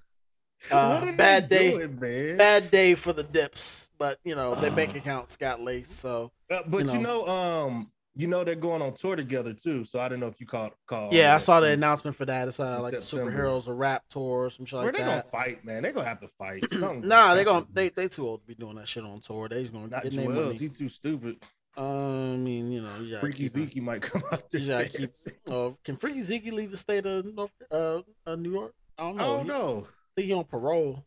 [0.72, 3.90] Uh, bad day, doing, bad day for the dips.
[3.98, 5.92] But you know their bank accounts got laced.
[5.92, 9.84] So Uh, but you know, um, you know they're going on tour together too.
[9.86, 11.10] So I don't know if you caught call.
[11.14, 12.48] Yeah, I saw the announcement for that.
[12.48, 15.06] It's uh, like the superheroes, a rap tour, or some shit Where they that.
[15.06, 15.84] gonna fight, man?
[15.84, 16.64] They gonna have to fight.
[17.04, 19.48] Nah, they gonna they they too old to be doing that shit on tour.
[19.48, 20.34] They just gonna Not get Juelz.
[20.34, 20.56] money.
[20.58, 21.38] He's too stupid.
[21.78, 23.48] Uh, I mean, you know, gotta Freaky.
[23.48, 24.62] Zeke might come out there.
[24.62, 25.10] You gotta keep.
[25.50, 28.74] Uh, can Freaky Zeke leave the state of North uh, uh New York?
[28.98, 29.24] I don't know.
[29.24, 29.88] I don't He- know.
[29.90, 31.06] I think he on parole.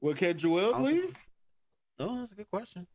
[0.00, 1.12] Well, can Joel leave?
[1.98, 2.86] Oh, that's a good question.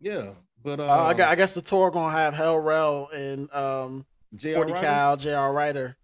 [0.00, 0.30] Yeah,
[0.62, 4.06] but uh, Uh, I, gu- I guess the tour gonna have Hell Rell and um.
[4.40, 4.72] Forty?
[4.74, 5.52] Cal, J.R.
[5.52, 5.96] Writer.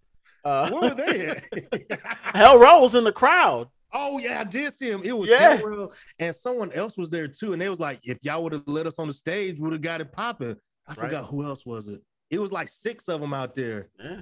[0.43, 1.99] Uh, Where were they at?
[2.35, 3.69] Hell Rell was in the crowd.
[3.93, 5.01] Oh yeah, I did see him.
[5.03, 5.55] It was Yeah.
[5.57, 7.53] Hell Rell, and someone else was there too.
[7.53, 9.73] And they was like, if y'all would have let us on the stage, we would
[9.73, 10.57] have got it popping.
[10.87, 10.99] I Right.
[11.09, 12.01] forgot who else was it.
[12.29, 13.87] It was like six of them out there.
[13.99, 14.21] Yeah.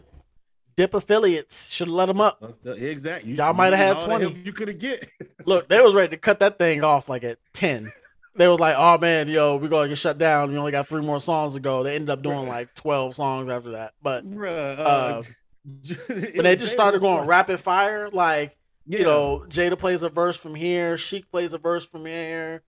[0.78, 2.38] Dip affiliates should have let them up.
[2.66, 3.32] Uh, Exactly.
[3.32, 4.42] You- Y'all might have had 20.
[4.44, 5.10] You could have get.
[5.46, 7.92] Look, they was ready to cut that thing off like at ten.
[8.36, 10.52] They was like, "Oh man, yo, we're gonna get shut down.
[10.52, 13.50] We only got three more songs to go." They ended up doing like twelve songs
[13.50, 13.94] after that.
[14.02, 15.24] But Bruh, uh, uh,
[15.84, 19.00] it they just started going rapid fire, like Yeah.
[19.00, 22.62] you know, Jada plays a verse from here, Sheek plays a verse from here,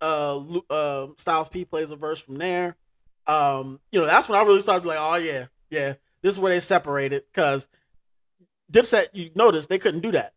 [0.00, 0.38] uh,
[0.70, 2.76] uh, Styles P plays a verse from there.
[3.26, 6.52] Um, you know, that's when I really started like, "Oh yeah, yeah, this is where
[6.52, 7.68] they separated." Because
[8.72, 10.32] Dipset, you notice they couldn't do that.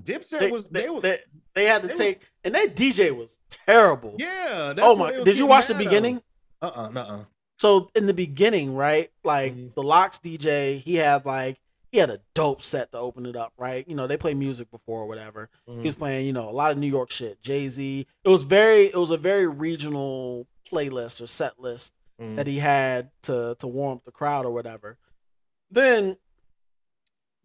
[0.00, 1.18] Dipset They, was they, they, was they,
[1.54, 4.16] they had to they take, and that DJ was terrible.
[4.18, 4.74] yeah.
[4.78, 5.12] Oh my!
[5.22, 6.20] Did you watch the beginning?
[6.60, 7.24] Uh uh-uh, uh
[7.58, 9.68] So in the beginning, right, like Mm-hmm.
[9.74, 11.58] the LOX DJ, he had like
[11.92, 13.86] he had a dope set to open it up, right?
[13.86, 15.48] You know, they play music before or whatever.
[15.68, 15.82] Mhm.
[15.82, 18.06] He was playing, you know, a lot of New York shit, Jay Z.
[18.24, 22.34] It was very, it was a very regional playlist or set list Mhm.
[22.34, 24.98] that he had to to warm up the crowd or whatever.
[25.70, 26.16] Then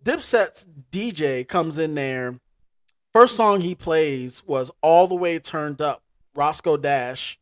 [0.04, 2.40] Dipset's DJ comes in there.
[3.14, 6.04] First song he plays was All the Way Turned Up,
[6.36, 7.40] Roscoe Dash.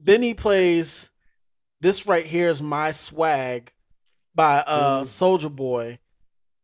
[0.00, 1.10] Then he plays
[1.80, 3.72] This Right Here is My Swag
[4.34, 5.98] by uh Soulja Boy.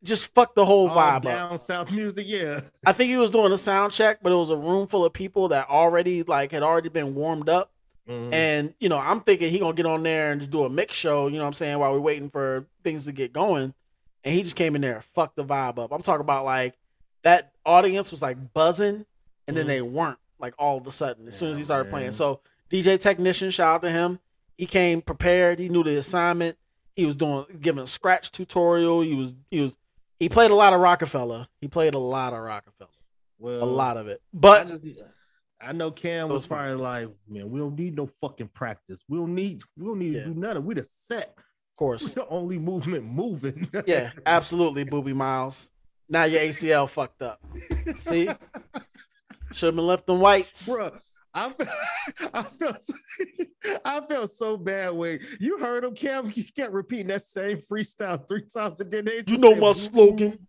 [0.02, 1.22] Just fuck the whole All vibe up.
[1.24, 2.60] down south music, yeah.
[2.86, 5.12] I think he was doing a sound check, but it was a room full of
[5.14, 7.72] people that already like had already been warmed up.
[8.09, 8.32] Mhm.
[8.32, 10.94] And you know, I'm thinking he gonna get on there and just do a mix
[10.94, 11.26] show.
[11.26, 11.78] You know what I'm saying?
[11.78, 13.74] While we're waiting for things to get going,
[14.25, 15.93] and he just came in there, and fucked the vibe up.
[15.93, 16.75] I'm talking about like
[17.23, 19.07] that audience was like buzzing,
[19.47, 19.69] and then Mhm.
[19.69, 22.13] they weren't like all of a sudden as soon as he started playing.
[22.13, 22.41] So
[22.71, 24.19] DJ technician, shout out to him.
[24.59, 25.59] He came prepared.
[25.59, 26.57] He knew the assignment.
[26.97, 29.01] He was doing giving a scratch tutorial.
[29.01, 29.77] He was he was
[30.21, 31.49] he played a lot of Roc-A-Fella.
[31.61, 32.91] He played a lot of Roc-A-Fella,
[33.39, 34.23] Well, a lot of it.
[34.33, 34.85] But I, just,
[35.61, 36.59] I know Cam was, was fun.
[36.59, 39.03] probably like, man, we don't need no fucking practice.
[39.09, 40.25] We don't need we don't need Yeah.
[40.25, 40.65] to do nothing.
[40.65, 41.37] We the set.
[41.75, 43.69] Of course, the only movement moving.
[43.87, 45.73] yeah, absolutely, Boobie Miles.
[46.09, 47.41] Now your ACL fucked up.
[47.99, 48.29] See,
[49.51, 50.69] should have been left in whites.
[50.69, 50.97] Bruh,
[51.35, 51.69] I felt,
[52.33, 52.95] I felt so,
[53.85, 56.29] I felt so bad when you heard him, Cam.
[56.29, 59.01] He kept repeating that same freestyle three times a day.
[59.01, 60.47] They You know my slogan.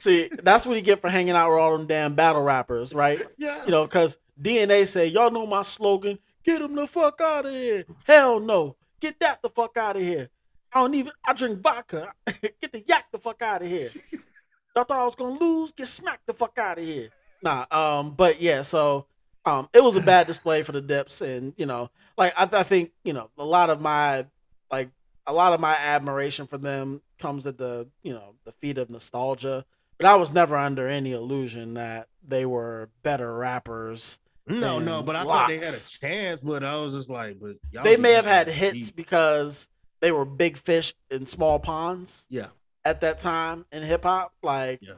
[0.00, 3.20] See, that's what you get for hanging out with all them damn battle rappers, right?
[3.38, 3.64] Yeah.
[3.66, 6.18] You know, because DNA say, y'all know my slogan.
[6.42, 7.84] Get them the fuck out of here.
[8.04, 8.76] Hell no.
[9.00, 10.28] Get that the fuck out of here.
[10.72, 12.12] I don't even, I drink vodka.
[12.26, 13.90] Get the yak the fuck out of here.
[14.76, 15.72] Y'all thought I was going to lose?
[15.72, 17.08] Get smacked the fuck out of here.
[17.42, 19.06] Nah, um, but yeah, so
[19.44, 22.62] um, it was a bad display for the Dips, and you know, like I, I
[22.62, 24.26] think you know a lot of my
[24.70, 24.90] like
[25.26, 28.90] a lot of my admiration for them comes at the you know the feet of
[28.90, 29.64] nostalgia.
[29.96, 34.18] But I was never under any illusion that they were better rappers.
[34.46, 36.40] No, no, but I thought they had a chance.
[36.40, 38.56] But I was just like, but y'all They may have had deep.
[38.56, 39.68] hits because
[40.00, 42.46] they were big fish in small ponds Yeah,
[42.84, 44.32] at that time in hip hop.
[44.42, 44.94] Like, yeah.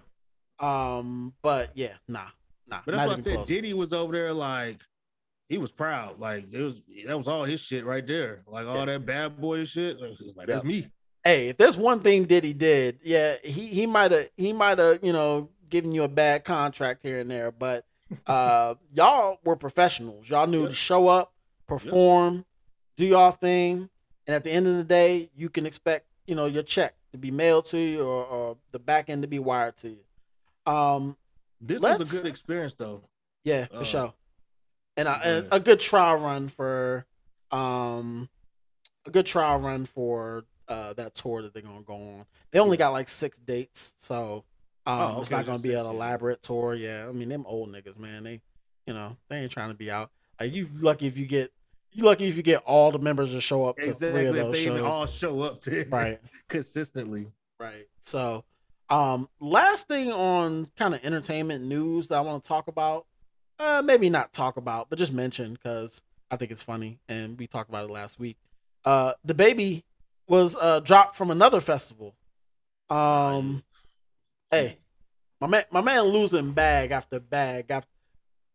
[0.58, 2.26] um, but yeah, nah,
[2.68, 3.48] nah, But that's why I said close.
[3.48, 4.78] Diddy was over there like
[5.48, 6.18] he was proud.
[6.18, 8.42] Like it was that was all his shit right there.
[8.46, 9.96] Like all that bad boy shit.
[10.00, 10.68] It was like that's Yeah.
[10.68, 10.90] me.
[11.24, 15.00] hey, if there's one thing Diddy did, yeah, he he might have he might have
[15.02, 17.84] you know given you a bad contract here and there, but
[18.26, 20.28] uh, y'all were professionals.
[20.28, 21.32] Y'all knew to show up,
[21.66, 22.44] perform,
[22.98, 23.88] do y'all thing,
[24.26, 27.18] and at the end of the day, you can expect you know your check to
[27.18, 30.72] be mailed to you or, or the back end to be wired to you.
[30.72, 31.16] Um,
[31.60, 33.02] This was a good experience though.
[33.44, 34.14] yeah, for Uh, sure.
[34.96, 35.56] And a, yeah.
[35.56, 37.06] a good trial run for
[37.50, 38.28] um
[39.06, 42.26] a good trial run for uh that tour that they're gonna go on.
[42.50, 44.44] They only got like six dates, so
[44.86, 46.74] um Oh, it's not gonna be an elaborate tour.
[46.74, 47.06] Yeah.
[47.08, 48.40] I mean them old niggas, man, they
[48.86, 50.10] you know, they ain't trying to be out.
[50.40, 51.52] Like you lucky if you get
[51.92, 54.10] you lucky if you get all the members to show up to Exactly.
[54.20, 54.80] three of If those shows.
[54.82, 56.18] all show up to it Right.
[56.48, 57.26] consistently.
[57.60, 57.86] Right.
[58.00, 58.44] So,
[58.90, 63.06] um, last thing on kind of entertainment news that I want to talk about,
[63.58, 67.46] uh, maybe not talk about, but just mention because I think it's funny and we
[67.46, 68.36] talked about it last week.
[68.84, 69.84] Uh, the baby
[70.28, 72.14] was uh dropped from another festival.
[72.90, 73.62] Um,
[74.50, 74.78] hey,
[75.40, 77.88] my man, my man losing bag after bag after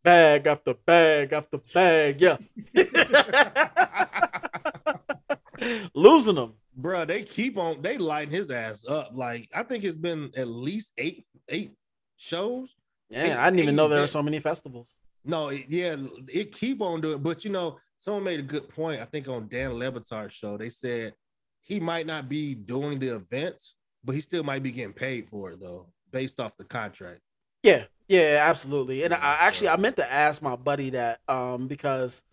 [0.03, 2.22] bag after bag after bag.
[2.22, 2.38] Yeah,
[5.94, 6.53] losing them.
[6.80, 9.11] Bruh, they keep on they lighting his ass up.
[9.14, 11.72] Like I think it's been at least eight eight
[12.18, 12.76] shows.
[13.10, 14.88] Yeah, Eight- I didn't even know there were so many festivals.
[15.26, 15.95] No, it, yeah,
[16.28, 17.22] it keep on doing.
[17.22, 19.02] But you know, someone made a good point.
[19.02, 21.14] I think on Dan Le Batard's show, they said
[21.61, 25.52] he might not be doing the events, but he still might be getting paid for
[25.52, 27.22] it though, based off the contract.
[27.64, 29.03] Yeah, yeah, absolutely.
[29.03, 32.23] And I actually I meant to ask my buddy that um because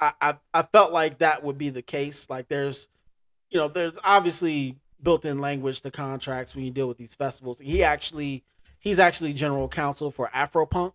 [0.00, 2.28] I, I I felt like that would be the case.
[2.28, 2.88] Like there's
[3.50, 7.58] you know, there's obviously built-in language to contracts when you deal with these festivals.
[7.60, 8.44] He actually
[8.78, 10.92] he's actually general counsel for Afropunk.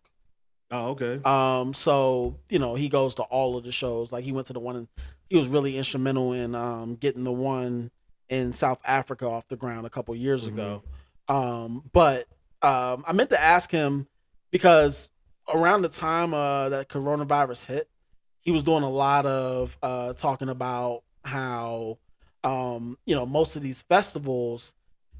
[0.71, 1.21] Oh, okay.
[1.23, 4.11] Um, so you know he goes to all of the shows.
[4.11, 4.87] Like he went to the one, in,
[5.29, 7.91] he was really instrumental in um getting the one
[8.27, 10.83] in South Africa off the ground a couple years ago.
[11.27, 12.25] Um, but
[12.61, 14.07] um, I meant to ask him
[14.55, 15.11] because
[15.53, 17.89] around the time uh that coronavirus hit,
[18.39, 21.97] he was doing a lot of uh talking about how
[22.45, 24.73] um you know most of these festivals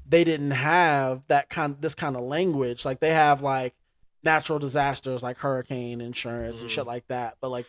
[0.08, 2.86] they didn't have that kind this kind of language.
[2.86, 3.74] Like they have like
[4.24, 7.36] natural disasters like hurricane insurance and shit like that.
[7.42, 7.66] But like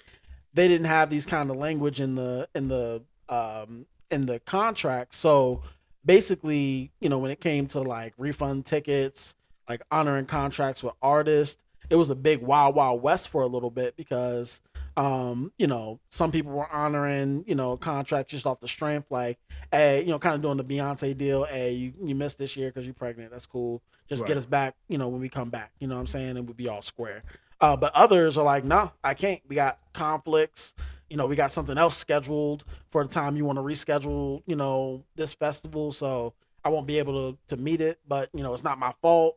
[0.53, 5.15] they didn't have these kind of language in the in the um in the contract.
[5.15, 5.63] So
[6.05, 9.35] basically, you know, when it came to like refund tickets,
[9.67, 13.71] like honoring contracts with artists, it was a big wild wild west for a little
[13.71, 14.61] bit because
[14.97, 19.37] um, you know, some people were honoring, you know, contracts just off the strength, like,
[19.71, 21.45] hey, you know, kind of doing the Beyonce deal.
[21.45, 23.31] Hey, you, you missed this year because you're pregnant.
[23.31, 23.83] That's cool.
[24.09, 25.71] Just get us back, you know, when we come back.
[25.79, 26.35] You know what I'm saying?
[26.35, 27.23] It would be all square.
[27.61, 29.41] Uh, but others are like, no, I can't.
[29.47, 30.73] We got conflicts.
[31.11, 34.55] You know, we got something else scheduled for the time you want to reschedule, you
[34.55, 35.91] know, this festival.
[35.91, 36.33] So
[36.63, 39.35] I won't be able to, to meet it, but, you know, it's not my fault.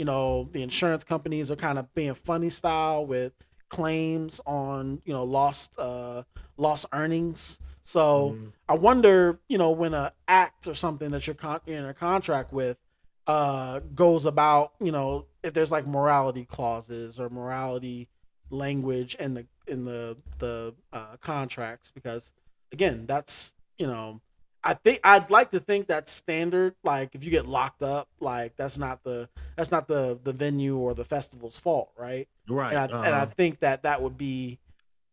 [0.00, 3.34] You know, the insurance companies are kind of being funny style with
[3.68, 6.22] claims on, you know, lost uh
[6.56, 7.60] lost earnings.
[7.82, 8.36] So
[8.66, 12.50] I wonder, you know, when a act or something that you're con- in a contract
[12.50, 12.78] with
[13.26, 18.08] uh goes about, you know, if there's like morality clauses or morality
[18.48, 22.32] language in the in the the uh, contracts because
[22.72, 24.22] again, that's you know,
[24.62, 26.74] I think I'd like to think that's standard.
[26.84, 30.76] Like if you get locked up, like that's not the that's not the the venue
[30.76, 32.28] or the festival's fault, right?
[32.48, 33.26] Right, And I and I uh-huh.
[33.36, 34.58] think that that would be,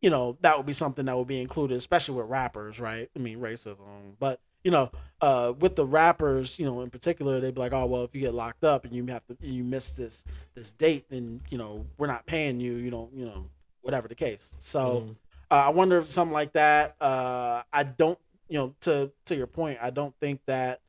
[0.02, 3.10] you know, that would be something that would be included, especially with rappers, right?
[3.16, 4.92] I mean, racism, but you know,
[5.22, 8.22] uh, with the rappers, you know, in particular, they'd be like, oh well, if you
[8.22, 10.26] get locked up and you have to you miss this
[10.56, 12.74] this date, then you know we're not paying you.
[12.74, 13.46] You don't, you know,
[13.82, 14.54] whatever the case.
[14.60, 15.16] So Mhm.
[15.52, 16.96] uh, I wonder if something like that.
[17.02, 18.20] Uh, I don't,
[18.50, 20.82] you know, to to your point, I don't think that,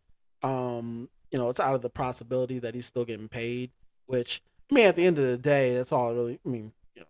[0.43, 3.71] um, you know, it's out of the possibility that he's still getting paid.
[4.07, 6.11] Which I mean, at the end of the day, that's all.
[6.11, 7.09] I really, I mean, you know,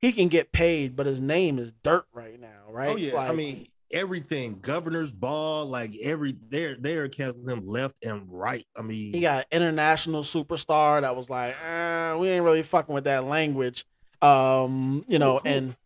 [0.00, 2.90] he can get paid, but his name is dirt right now, right?
[2.90, 4.58] Oh yeah, I mean everything.
[4.60, 8.66] Governor's ball, like every they're they're canceling him left and right.
[8.76, 12.94] I mean, he got an international superstar that was like, eh, we ain't really fucking
[12.94, 13.84] with that language.
[14.22, 15.76] Um, you know, and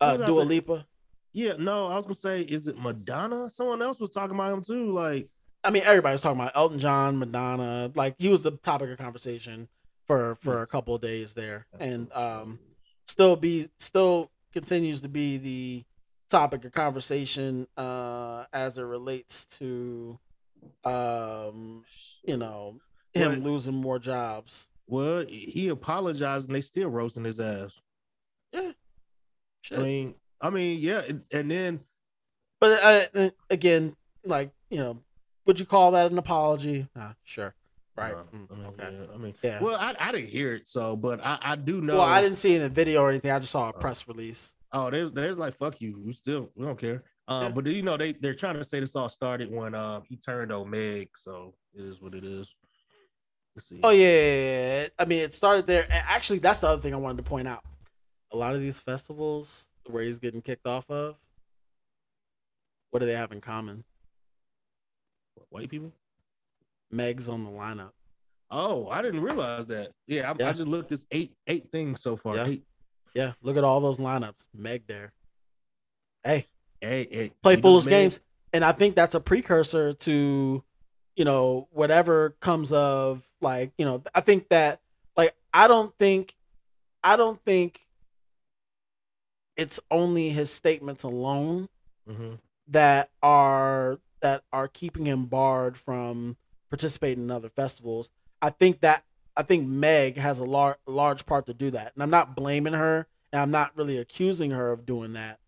[0.00, 0.42] uh, Dua?
[0.42, 0.86] Lipa.
[1.32, 3.48] Yeah, no, I was gonna say, is it Madonna?
[3.50, 4.92] Someone else was talking about him too.
[4.92, 5.28] Like,
[5.64, 7.90] I mean, everybody was talking about Elton John, Madonna.
[7.94, 9.68] Like he was the topic of conversation
[10.06, 12.58] for for a couple of days there, and um,
[13.06, 15.84] still be still continues to be the
[16.28, 20.16] topic of conversation uh as it relates to
[20.84, 21.84] um
[22.24, 22.76] you know
[23.12, 23.40] him What?
[23.40, 24.68] losing more jobs.
[24.86, 27.80] well, he apologized and they still roasting his ass.
[28.52, 28.72] Yeah,
[29.72, 31.80] I mean, I mean, yeah, and, and then
[32.60, 35.02] But uh, again, like you know,
[35.46, 36.86] would you call that an apology?
[36.94, 37.54] Uh, sure,
[37.96, 38.14] right?
[38.32, 38.92] Mm, okay.
[38.92, 39.62] yeah, I mean, Yeah.
[39.62, 41.98] Well, I, I didn't hear it, so but I, I do know.
[41.98, 43.30] Well, I didn't see it in a video or anything.
[43.30, 44.54] I just saw a press release.
[44.72, 46.00] Oh, there's there's like fuck you.
[46.04, 47.02] We still we don't care.
[47.28, 50.16] Um, but you know they they're trying to say this all started when um he
[50.16, 52.54] turned on Meg, so it is what it is.
[53.54, 53.80] Let's see.
[53.82, 54.88] Oh yeah, yeah, yeah.
[54.98, 55.86] I mean, it started there.
[55.90, 57.64] Actually, that's the other thing I wanted to point out.
[58.32, 61.16] A lot of these festivals where he's getting kicked off of,
[62.90, 63.84] what do they have in common?
[65.50, 65.92] White people.
[66.90, 67.90] Meg's on the lineup.
[68.50, 69.92] Oh, I didn't realize that.
[70.06, 72.36] Yeah, I, I just looked this eight eight things so far.
[72.36, 72.46] Yeah.
[72.46, 72.64] Eight.
[73.14, 74.46] Yeah, look at all those lineups.
[74.54, 75.12] Meg there.
[76.22, 76.46] Hey,
[76.80, 78.20] hey, hey, play foolish games,
[78.52, 80.64] and I think that's a precursor to,
[81.16, 84.80] you know, whatever comes of like, you know, I think that
[85.16, 86.36] like I don't think,
[87.02, 87.80] I don't think
[89.60, 91.68] it's only his statements alone
[92.08, 92.38] Mhm.
[92.66, 96.36] that are that are keeping him barred from
[96.68, 98.10] participating in other festivals.
[98.42, 99.04] I think that
[99.36, 102.72] I think Meg has a lar- large part to do that, and I'm not blaming
[102.74, 105.40] her, and I'm not really accusing her of doing that.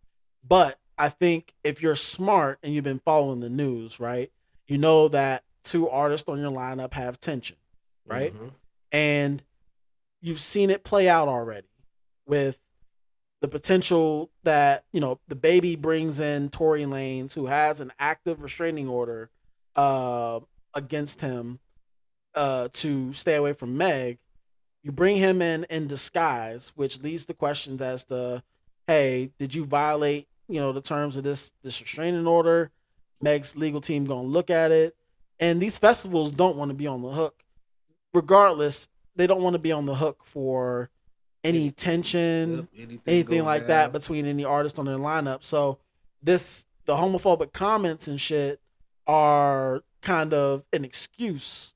[0.47, 4.31] But I think if you're smart and you've been following the news, right,
[4.67, 7.57] you know that two artists on your lineup have tension,
[8.07, 8.33] right?
[8.35, 8.53] Mhm.
[8.93, 9.43] And
[10.21, 11.69] you've seen it play out already
[12.27, 12.59] with
[13.43, 18.41] the potential that you know the baby brings in Tory Lanez, who has an active
[18.41, 19.31] restraining order
[19.77, 20.39] uh,
[20.73, 21.59] against him
[22.37, 24.19] uh, to stay away from Meg.
[24.85, 28.45] You bring him in in disguise, which leads to questions as to,
[28.87, 32.71] hey, did you violate you know the terms of this this restraining order?
[33.21, 34.95] Meg's legal team gonna look at it,
[35.41, 37.43] and these festivals don't want to be on the hook.
[38.15, 40.91] Regardless, they don't want to be on the hook for
[41.45, 43.69] any tension, anything anything, like down.
[43.69, 45.45] that between any artist on their lineup.
[45.45, 45.79] So
[46.23, 48.61] this the homophobic comments and shit
[49.07, 51.75] are kind of an excuse.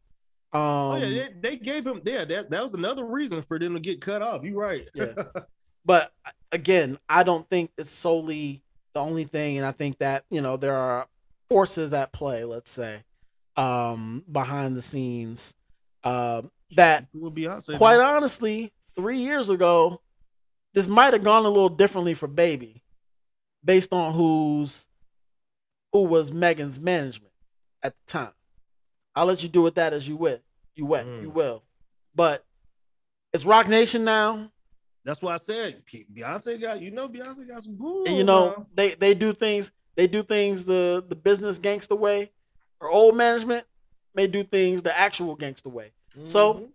[0.53, 2.01] Um, Oh yeah, they, they gave him.
[2.05, 4.45] Yeah, that, that was another reason for them to get cut off.
[4.45, 4.89] You're right.
[4.95, 5.13] Yeah.
[5.85, 6.13] but
[6.53, 8.63] again, I don't think it's solely
[8.95, 11.09] the only thing, and I think that you know there are
[11.49, 12.45] forces at play.
[12.45, 13.03] Let's say
[13.57, 15.55] um, behind the scenes
[16.05, 17.07] um, that,
[17.77, 20.01] quite honestly, three years ago,
[20.75, 22.83] this might have gone a little differently for Baby.
[23.65, 24.89] based on who's
[25.93, 27.33] who was Megan's management
[27.83, 28.33] at the time.
[29.15, 30.41] I'll let you do with that as you will.
[30.75, 31.05] You will.
[31.05, 31.23] Mm.
[31.23, 31.63] You will.
[32.15, 32.45] But
[33.33, 34.51] it's Roc Nation now.
[35.05, 38.05] That's why I said Beyonce got you know Beyonce got some boo.
[38.07, 42.31] and you know they they do things they do things the the business gangster way
[42.81, 43.65] or old management
[44.15, 45.93] may do things the actual gangster way
[46.25, 46.71] so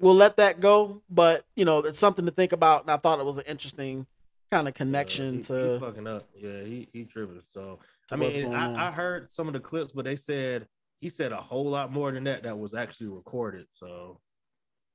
[0.00, 3.20] we'll let that go but you know it's something to think about and i thought
[3.20, 4.06] it was an interesting
[4.50, 6.28] kind of connection he, to he fucking up.
[6.36, 7.40] Yeah, he he tripping.
[7.52, 7.78] So
[8.10, 8.52] I mean.
[8.52, 10.66] I, I heard some of the clips, but they said
[11.00, 13.66] he said a whole lot more than that that was actually recorded.
[13.70, 14.18] So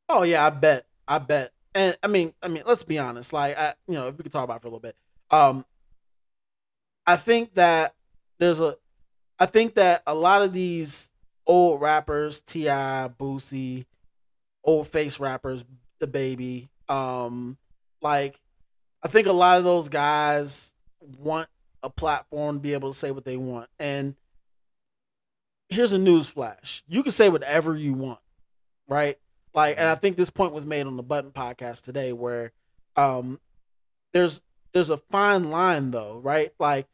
[0.10, 3.58] oh yeah i bet i bet and i mean i mean let's be honest like
[3.58, 4.96] i you know if we could talk about it for a little bit
[5.32, 5.66] um
[7.08, 7.96] i think that
[8.38, 8.76] there's a
[9.40, 11.12] i think that a lot of these
[11.48, 13.10] old rappers T.I.
[13.20, 13.86] boosie
[14.66, 15.64] old face rappers
[16.00, 16.70] the baby.
[16.90, 17.58] Um
[18.02, 18.40] like
[19.02, 20.76] i think a lot of those guys
[21.20, 21.48] want
[21.82, 23.70] a platform to be able to say what they want.
[23.80, 24.16] And
[25.70, 26.84] here's a news flash.
[26.88, 28.20] You can say whatever you want
[28.88, 29.18] right?
[29.54, 32.52] Like and i think this point was made on the button podcast today where
[32.96, 33.40] um
[34.14, 34.42] there's
[34.74, 36.52] there's a fine line though right?
[36.60, 36.88] Like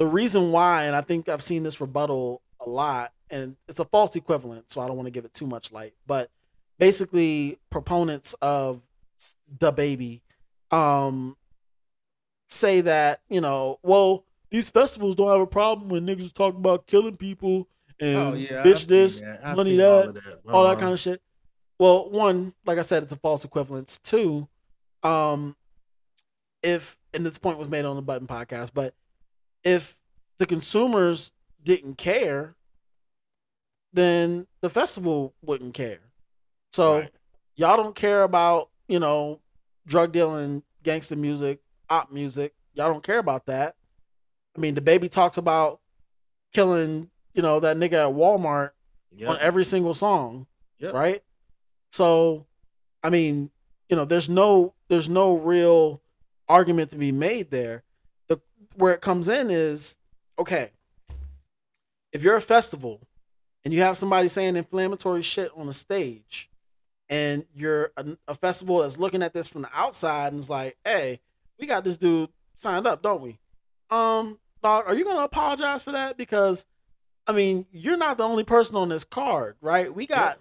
[0.00, 3.84] the reason why and i think i've seen this rebuttal a lot and it's a
[3.84, 6.30] false equivalent so i don't want to give it too much light but
[6.80, 8.82] basically proponents of
[9.58, 10.22] the baby
[10.72, 11.36] um
[12.48, 16.86] say that you know well these festivals don't have a problem when niggas talk about
[16.86, 17.68] killing people
[18.00, 19.54] and Oh, yeah, I've bitch this that.
[19.56, 20.40] Money that that.
[20.48, 20.80] all that Uh-huh.
[20.80, 21.20] kind of shit
[21.78, 24.48] well one like i said it's a false equivalence two
[25.02, 25.54] um
[26.62, 28.94] if and this point was made on the button podcast but
[29.64, 29.98] if
[30.38, 31.32] the consumers
[31.62, 32.54] didn't care
[33.92, 36.00] then the festival wouldn't care
[36.72, 37.06] so
[37.56, 39.40] y'all don't care about you know
[39.86, 42.54] drug dealing gangster music op music.
[42.74, 43.74] Y'all don't care about that.
[44.56, 45.80] I mean the baby talks about
[46.52, 48.70] killing you know that nigga at walmart
[49.30, 50.46] on every single song
[50.78, 50.94] Yep.
[50.94, 51.20] right?
[51.92, 52.46] So
[53.02, 53.50] i mean
[53.88, 56.00] you know there's no there's no real
[56.48, 57.84] argument to be made there.
[58.28, 58.40] The
[58.76, 59.98] where it comes in is
[60.38, 60.70] okay
[62.12, 63.00] if you're a festival
[63.64, 66.50] and you have somebody saying inflammatory shit on the stage
[67.10, 70.76] and you're a, a festival that's looking at this from the outside and is like
[70.84, 71.20] hey
[71.58, 73.38] we got this dude signed up don't we?
[73.90, 76.16] Um dog are you gonna apologize for that?
[76.16, 76.64] Because
[77.26, 79.94] i mean you're not the only person on this card right?
[79.94, 80.38] We got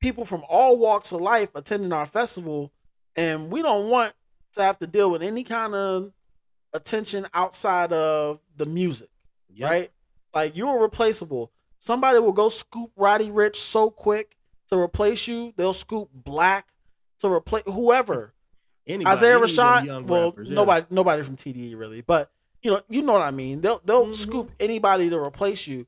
[0.00, 2.72] people from all walks of life attending our festival
[3.16, 4.14] and we don't want
[4.54, 6.12] to have to deal with any kind of
[6.72, 9.08] attention outside of the music
[9.68, 9.90] right?
[10.34, 11.52] Like you're replaceable.
[11.78, 14.36] Somebody will go scoop Roddy Ricch so quick
[14.72, 16.68] to replace you they'll scoop black
[17.20, 18.32] to replace whoever
[18.86, 20.54] Anybody, isaiah rashad well rappers, yeah.
[20.54, 22.30] nobody nobody from tde really but
[22.62, 24.12] you know you know what i mean they'll they'll Mm-hmm.
[24.12, 25.86] scoop anybody to replace you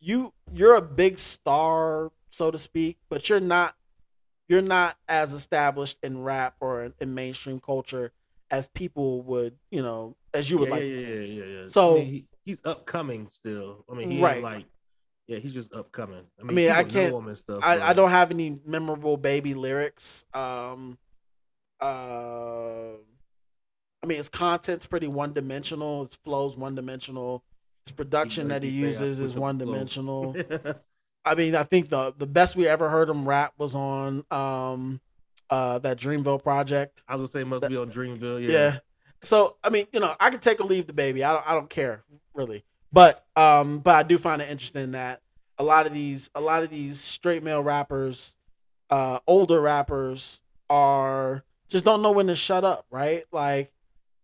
[0.00, 3.74] you you're a big star so to speak but you're not
[4.48, 8.12] you're not as established in rap or in, in mainstream culture
[8.50, 11.66] as people would you know as you would yeah, like yeah, yeah, yeah, yeah.
[11.66, 13.84] So- I mean, he, he's upcoming still.
[13.90, 14.42] I mean, he Right.
[14.42, 14.66] like,
[15.26, 16.24] yeah, he's just upcoming.
[16.38, 17.14] I I mean, mean, I can't.
[17.14, 20.24] him and stuff, I, I don't have any memorable baby lyrics.
[20.34, 20.98] Um,
[21.80, 22.94] uh,
[24.02, 26.02] I mean, his content's pretty one dimensional.
[26.02, 27.42] His flow's one dimensional.
[27.86, 30.36] His production like that he you say, I uses is one dimensional.
[31.24, 35.00] I mean, I think the the best we ever heard him rap was on um
[35.48, 37.02] uh that Dreamville project.
[37.08, 38.42] I was gonna say it must be on Dreamville.
[38.42, 38.50] Yeah.
[38.50, 38.78] Yeah.
[39.22, 41.24] So I mean, you know, I can take or leave the baby.
[41.24, 42.04] I don't I don't care
[42.34, 42.64] really.
[42.94, 45.20] But um but I do find it interesting that
[45.58, 48.36] a lot of these a lot of these straight male rappers,
[48.88, 50.40] uh older rappers
[50.70, 53.24] are just don't know when to shut up, right?
[53.32, 53.72] Like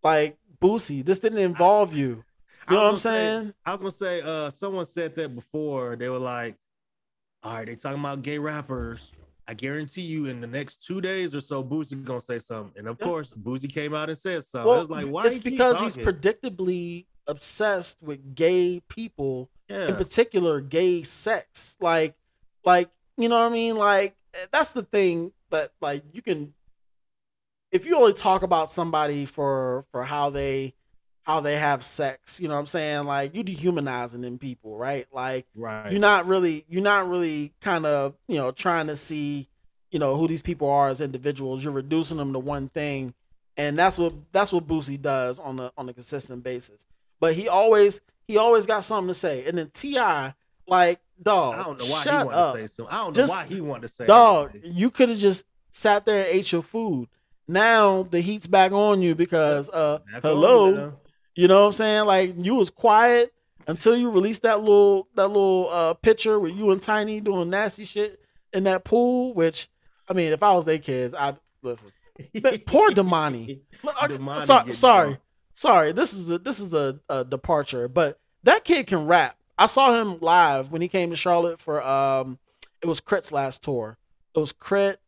[0.04, 2.24] like Boosie, this didn't involve you.
[2.68, 3.54] You know what I'm gonna say- saying?
[3.66, 5.96] I was gonna say, uh, someone said that before.
[5.96, 6.54] They were like,
[7.42, 9.10] "All right, they talking about gay rappers.
[9.48, 12.86] I guarantee you, in the next two days or so, Boosie gonna say something." And
[12.86, 14.68] of course, Boosie came out and said something.
[14.68, 20.60] Well, it was like, "Why?" it's because he's predictably obsessed with gay people, in particular
[20.60, 21.76] gay sex.
[21.80, 22.14] Like,
[22.64, 23.76] like you know what I mean?
[23.76, 26.54] Like eh, that's the thing that like you can,
[27.72, 30.74] if you only talk about somebody for for how they
[31.22, 33.04] how they have sex, you know what I'm saying?
[33.06, 35.06] Like you dehumanizing them people, right?
[35.12, 35.90] Like Right.
[35.92, 39.48] you're not really you're not really kind of you know trying to see
[39.90, 41.64] you know who these people are as individuals.
[41.64, 43.14] You're reducing them to one thing,
[43.56, 46.86] and that's what that's what Boosie does on a on a consistent basis.
[47.20, 49.46] But he always he always got something to say.
[49.46, 50.34] And then T.I.,
[50.66, 52.54] like dog, I don't know why shut he wanted up.
[52.54, 52.94] to say something.
[52.94, 54.06] I don't know why he wanted to say.
[54.06, 57.08] Dog, you could have just sat there and ate your food.
[57.46, 60.96] Now the heat's back on you because uh hello, you.
[61.34, 62.06] You know what I'm saying?
[62.06, 63.32] Like you was quiet
[63.66, 67.84] until you released that little that little uh picture with you and Tiny doing nasty
[67.84, 68.20] shit
[68.52, 69.34] in that pool.
[69.34, 69.68] Which
[70.08, 71.90] I mean, if I was their kids, I'd listen.
[72.40, 73.60] But poor Domani.
[73.82, 75.20] Domani sorry, drunk.
[75.60, 75.92] Sorry.
[75.92, 79.36] This is the this is a, a departure, but that kid can rap.
[79.58, 82.38] I saw him live when he came to Charlotte for um,
[82.80, 83.98] it was Crit's last tour.
[84.34, 85.00] It was Crit,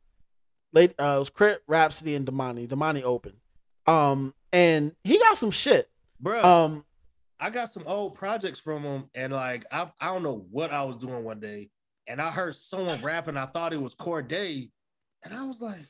[0.75, 0.91] late.
[1.01, 2.67] Uh, it was Crit, Rapsody, and Domani.
[2.67, 3.33] Domani open.
[3.87, 5.87] Um, and he got some shit.
[6.21, 6.85] Bro, Um,
[7.41, 10.85] I got some old projects from him, and like I, I don't know what I
[10.85, 11.71] was doing one day,
[12.07, 13.39] and I heard someone rapping.
[13.39, 14.69] I thought it was Cordae,
[15.25, 15.81] and I was like,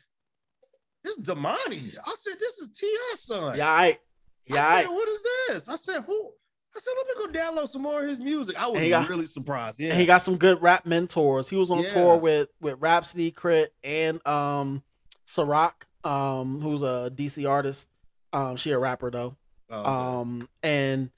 [1.02, 3.14] "This is Domani." I said, "This is T.I.
[3.18, 3.98] son." yeah, I,
[4.46, 6.30] yeah, I I, said, "What is this?" I said, "Who?"
[6.74, 9.26] I said, "Let me go download some more of his music." I was got- really
[9.26, 9.78] surprised.
[9.80, 11.50] Yeah, he got some good rap mentors.
[11.50, 11.88] He was on Yeah.
[11.88, 14.82] tour with with Rapsody, Crit, and um,
[15.26, 15.72] Ciroc,
[16.04, 17.88] um, who's a DC artist.
[18.32, 19.36] Um, she a rapper though.
[19.70, 19.88] Oh, okay.
[19.90, 21.10] Um, and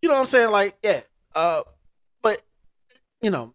[0.00, 0.50] you know what I'm saying?
[0.50, 1.00] Like, yeah.
[1.34, 1.62] Uh,
[2.22, 2.42] but
[3.20, 3.54] you know,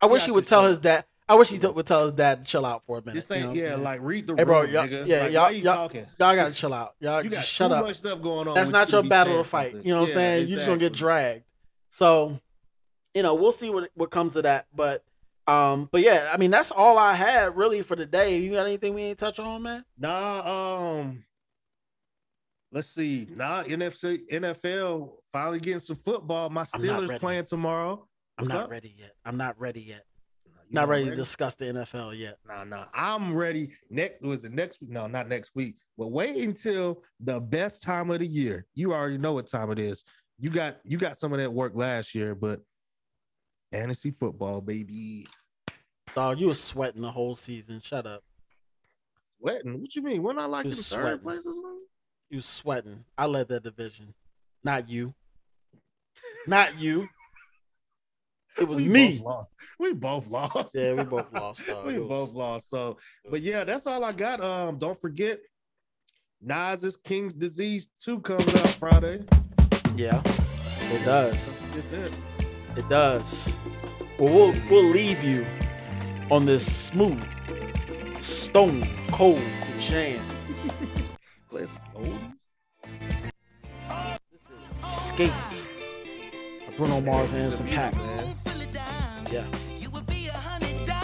[0.00, 1.04] I wish he would tell his dad.
[1.30, 3.24] I wish he t- would tell his dad to chill out for a minute.
[3.28, 5.06] This you know yeah, like read the Hey, bro, room, y'all, nigga.
[5.06, 6.06] yeah, like, y'all, why you y'all, talking?
[6.18, 6.94] y'all gotta chill out.
[6.98, 7.84] Y'all You got shut up.
[7.86, 8.54] much stuff going on.
[8.54, 9.70] That's not you your battle to fight.
[9.70, 9.86] something.
[9.86, 10.48] You know what I'm Yeah, saying?
[10.48, 11.44] You're just gonna get dragged.
[11.90, 12.36] So,
[13.14, 14.66] you know, we'll see what what comes of that.
[14.74, 15.04] But,
[15.46, 18.38] um, but yeah, I mean, that's all I had really for the day.
[18.38, 19.84] You got anything we ain't touch on, man?
[19.98, 21.22] Nah, um,
[22.72, 23.28] let's see.
[23.36, 26.50] Nah, NFC, NFL finally getting some football.
[26.50, 28.04] My Steelers playing tomorrow.
[28.36, 28.70] I'm not up?
[28.70, 29.12] ready yet.
[29.24, 30.02] I'm not ready yet.
[30.72, 32.36] Not not ready, to discuss the NFL yet.
[32.46, 32.84] Nah, nah.
[32.94, 33.70] I'm ready.
[33.90, 34.90] Next was the next week?
[34.90, 35.76] No, not next week.
[35.98, 38.66] But wait until the best time of the year.
[38.74, 40.04] You already know what time it is.
[40.38, 42.60] You got you got some of that work last year, but
[43.72, 45.26] fantasy football, baby.
[46.14, 47.80] Dog, you was sweating the whole season.
[47.80, 48.22] Shut up.
[49.40, 49.80] Sweating.
[49.80, 50.22] What you mean?
[50.22, 51.80] We're not like You in third place or something?
[52.30, 53.04] You sweating.
[53.18, 54.14] I led that division.
[54.62, 55.14] Not you.
[56.46, 57.08] Not you.
[58.58, 59.12] It was We me.
[59.18, 59.56] both lost.
[59.78, 60.74] We both lost.
[60.74, 61.66] Yeah, we both lost.
[61.66, 61.86] Dog.
[61.86, 62.70] we was- both lost.
[62.70, 62.98] So,
[63.30, 64.40] but yeah, that's all I got.
[64.42, 65.38] Um, don't forget,
[66.42, 69.22] Nas's King's Disease 2 coming out Friday.
[69.96, 71.54] Yeah, it does.
[71.92, 72.12] It.
[72.76, 73.56] It does.
[74.18, 75.44] Well, we'll we'll leave you
[76.30, 77.22] on this smooth,
[78.22, 79.42] stone cold
[79.80, 80.22] jam.
[81.50, 82.34] Some oldies.
[84.76, 85.68] Skates.
[86.76, 87.94] Bruno Mars and Anderson Paak.
[89.30, 89.44] Yeah.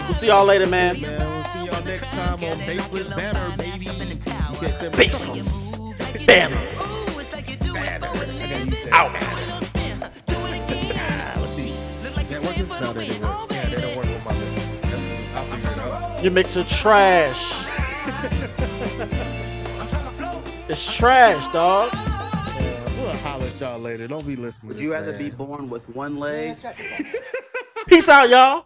[0.04, 1.00] We'll see y'all later, man.
[1.00, 3.86] Man, we'll see y'all next time on Baseless Banner, baby.
[3.86, 5.76] You get to- Baseless
[6.26, 6.56] Banner
[8.92, 9.12] out.
[9.12, 9.66] Let's see.
[12.28, 12.68] That working?
[12.68, 13.22] No, they didn't.
[13.22, 14.56] Yeah, they don't work with my list.
[14.82, 16.22] That's- I'll figure it out.
[16.24, 17.64] Your mix of trash.
[20.68, 21.92] It's trash, dog.
[21.92, 24.08] Yeah, we'll holler at y'all later.
[24.08, 24.70] Don't be listening.
[24.70, 25.22] Would to you this rather man.
[25.22, 26.56] be born with one leg
[27.86, 28.64] Peace out, y'all.